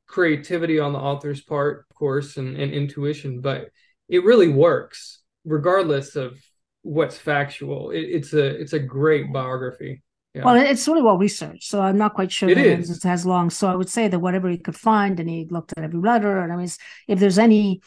creativity 0.07 0.80
on 0.80 0.93
the 0.93 0.99
author's 0.99 1.41
part, 1.41 1.86
of 1.89 1.95
course, 1.97 2.38
and, 2.38 2.55
and 2.55 2.71
intuition, 2.71 3.41
but 3.41 3.69
it 4.07 4.24
really 4.24 4.47
works 4.47 5.19
regardless 5.43 6.15
of 6.15 6.38
what's 6.84 7.17
factual. 7.17 7.91
It, 7.91 8.01
it's 8.01 8.34
a 8.34 8.45
it's 8.45 8.73
a 8.73 8.79
great 8.79 9.34
biography. 9.34 10.03
Yeah. 10.36 10.45
Well, 10.45 10.55
it's 10.55 10.88
really 10.88 11.03
well 11.03 11.17
researched, 11.17 11.69
so 11.69 11.81
I'm 11.81 11.97
not 11.97 12.15
quite 12.15 12.31
sure 12.31 12.49
it 12.49 12.57
is. 12.57 12.89
it 12.89 13.03
has 13.03 13.23
long. 13.25 13.49
So 13.51 13.67
I 13.67 13.75
would 13.75 13.89
say 13.89 14.07
that 14.07 14.19
whatever 14.19 14.49
he 14.49 14.57
could 14.57 14.75
find, 14.75 15.19
and 15.19 15.29
he 15.29 15.47
looked 15.49 15.73
at 15.77 15.84
every 15.84 15.99
letter, 15.99 16.39
and 16.39 16.51
I 16.51 16.55
mean, 16.55 16.69
if 17.07 17.19
there's 17.19 17.38
any 17.38 17.81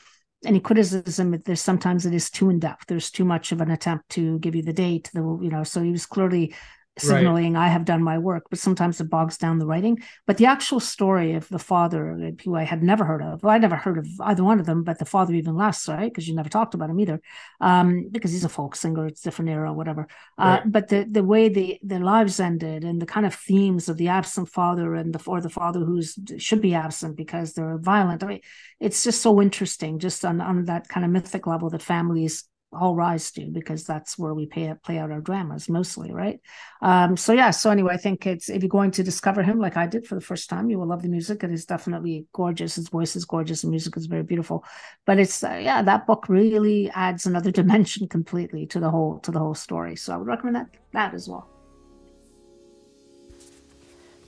any 0.45 0.61
criticism 0.61 1.41
there's 1.45 1.61
sometimes 1.61 2.05
it 2.05 2.15
is 2.15 2.31
too 2.31 2.51
in 2.51 2.59
depth 2.59 2.87
there's 2.87 3.11
too 3.11 3.25
much 3.25 3.53
of 3.53 3.61
an 3.61 3.71
attempt 3.71 4.09
to 4.11 4.39
give 4.41 4.55
you 4.55 4.63
the 4.63 4.73
date 4.73 5.11
the 5.15 5.21
you 5.43 5.49
know 5.49 5.65
so 5.65 5.83
he 5.83 5.91
was 5.91 6.05
clearly 6.05 6.55
signaling 6.99 7.55
right. 7.55 7.67
I 7.67 7.69
have 7.69 7.85
done 7.85 8.03
my 8.03 8.19
work, 8.19 8.45
but 8.49 8.59
sometimes 8.59 9.01
it 9.01 9.11
bogs 9.11 9.37
down 9.37 9.59
the 9.59 9.67
writing. 9.67 9.99
But 10.27 10.39
the 10.39 10.47
actual 10.47 10.81
story 10.81 11.35
of 11.35 11.49
the 11.49 11.59
father, 11.59 12.33
who 12.45 12.55
I 12.55 12.65
had 12.65 12.83
never 12.83 13.05
heard 13.05 13.23
of, 13.23 13.43
well, 13.43 13.55
I 13.55 13.59
never 13.59 13.77
heard 13.77 13.99
of 13.99 14.07
either 14.21 14.43
one 14.43 14.61
of 14.61 14.67
them, 14.67 14.83
but 14.83 14.99
the 14.99 15.05
father 15.05 15.35
even 15.35 15.57
less, 15.57 15.89
right? 15.89 16.11
Because 16.11 16.27
you 16.27 16.35
never 16.35 16.49
talked 16.49 16.75
about 16.75 16.91
him 16.91 17.01
either, 17.01 17.21
um, 17.61 18.09
because 18.11 18.33
he's 18.33 18.45
a 18.45 18.49
folk 18.49 18.77
singer, 18.77 19.07
it's 19.07 19.21
different 19.21 19.51
era, 19.51 19.73
whatever. 19.73 20.09
Uh, 20.39 20.61
right. 20.63 20.73
But 20.73 20.89
the 20.89 21.07
the 21.11 21.25
way 21.25 21.49
the 21.49 21.79
their 21.83 22.01
lives 22.01 22.41
ended 22.41 22.85
and 22.85 23.01
the 23.01 23.07
kind 23.07 23.27
of 23.27 23.35
themes 23.35 23.89
of 23.89 23.99
the 23.99 24.09
absent 24.09 24.49
father 24.49 24.95
and 24.95 25.15
the 25.15 25.23
or 25.27 25.41
the 25.41 25.51
father 25.51 25.81
who 25.81 26.03
should 26.39 26.63
be 26.63 26.75
absent 26.75 27.17
because 27.17 27.53
they're 27.53 27.79
violent. 27.79 28.25
I 28.25 28.27
mean, 28.27 28.41
it's 28.81 29.05
just 29.05 29.21
so 29.21 29.41
interesting, 29.43 29.99
just 29.99 30.25
on 30.25 30.41
on 30.41 30.65
that 30.65 30.89
kind 30.89 31.05
of 31.05 31.13
mythic 31.13 31.47
level 31.47 31.71
that 31.71 31.83
families 31.83 32.45
all 32.73 32.95
rise 32.95 33.31
to 33.31 33.47
because 33.47 33.85
that's 33.85 34.19
where 34.19 34.35
we 34.35 34.47
pay, 34.47 34.73
play 34.83 34.99
out 34.99 35.11
our 35.11 35.21
dramas 35.21 35.69
mostly 35.69 36.13
right? 36.13 36.41
Um 36.83 37.17
so 37.17 37.33
yeah 37.33 37.51
so 37.51 37.71
anyway 37.71 37.95
i 37.95 37.97
think 37.97 38.27
it's 38.27 38.49
if 38.49 38.63
you're 38.63 38.69
going 38.69 38.91
to 38.93 39.03
discover 39.03 39.43
him 39.43 39.59
like 39.59 39.77
i 39.77 39.87
did 39.87 40.07
for 40.07 40.15
the 40.15 40.21
first 40.21 40.51
time 40.51 40.69
you 40.71 40.79
will 40.79 40.87
love 40.87 41.03
the 41.03 41.09
music. 41.09 41.45
It 41.45 41.51
is 41.51 41.65
definitely 41.65 42.27
gorgeous. 42.33 42.75
His 42.75 42.89
voice 42.89 43.17
is 43.17 43.25
gorgeous. 43.25 43.63
And 43.63 43.71
music 43.71 43.97
is 43.97 44.07
very 44.07 44.23
beautiful. 44.23 44.65
But 45.05 45.19
it's 45.19 45.43
uh, 45.43 45.61
yeah 45.63 45.83
that 45.83 46.07
book 46.07 46.29
really 46.29 46.91
adds 46.91 47.27
another 47.27 47.51
dimension 47.61 48.09
completely 48.09 48.67
to 48.67 48.81
the 48.81 48.91
whole 48.91 49.19
to 49.21 49.31
the 49.31 49.39
whole 49.39 49.55
story. 49.55 49.97
So 49.97 50.15
i 50.15 50.17
would 50.17 50.27
recommend 50.27 50.57
that 50.57 50.69
that 50.93 51.15
as 51.15 51.29
well. 51.29 51.49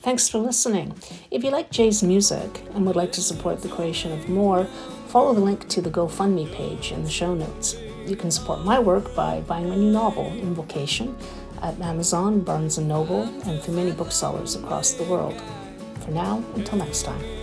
Thanks 0.01 0.29
for 0.29 0.39
listening. 0.39 0.95
If 1.31 1.43
you 1.43 1.51
like 1.51 1.73
Jay's 1.73 2.03
music 2.03 2.63
and 2.75 2.87
would 2.87 2.95
like 2.95 3.11
to 3.13 3.21
support 3.21 3.63
the 3.63 3.69
creation 3.69 4.13
of 4.13 4.29
more, 4.29 4.65
follow 5.09 5.35
the 5.35 5.41
link 5.41 5.69
to 5.69 5.83
the 5.83 5.91
GoFundMe 5.91 6.53
page 6.53 6.93
in 6.93 7.03
the 7.03 7.11
show 7.11 7.35
notes. 7.35 7.77
You 8.09 8.17
can 8.17 8.31
support 8.31 8.65
my 8.65 8.79
work 8.79 9.15
by 9.15 9.43
buying 9.43 9.69
my 9.69 9.77
new 9.77 9.93
novel, 9.93 10.33
Invocation, 10.33 11.15
at 11.61 11.79
Amazon, 11.79 12.41
Barnes 12.41 12.79
& 12.79 12.81
Noble, 12.81 13.25
and 13.45 13.61
through 13.61 13.75
many 13.75 13.93
booksellers 13.93 14.57
across 14.57 14.93
the 14.93 15.05
world. 15.05 15.39
For 16.01 16.11
now, 16.13 16.43
until 16.55 16.79
next 16.79 17.03
time. 17.03 17.38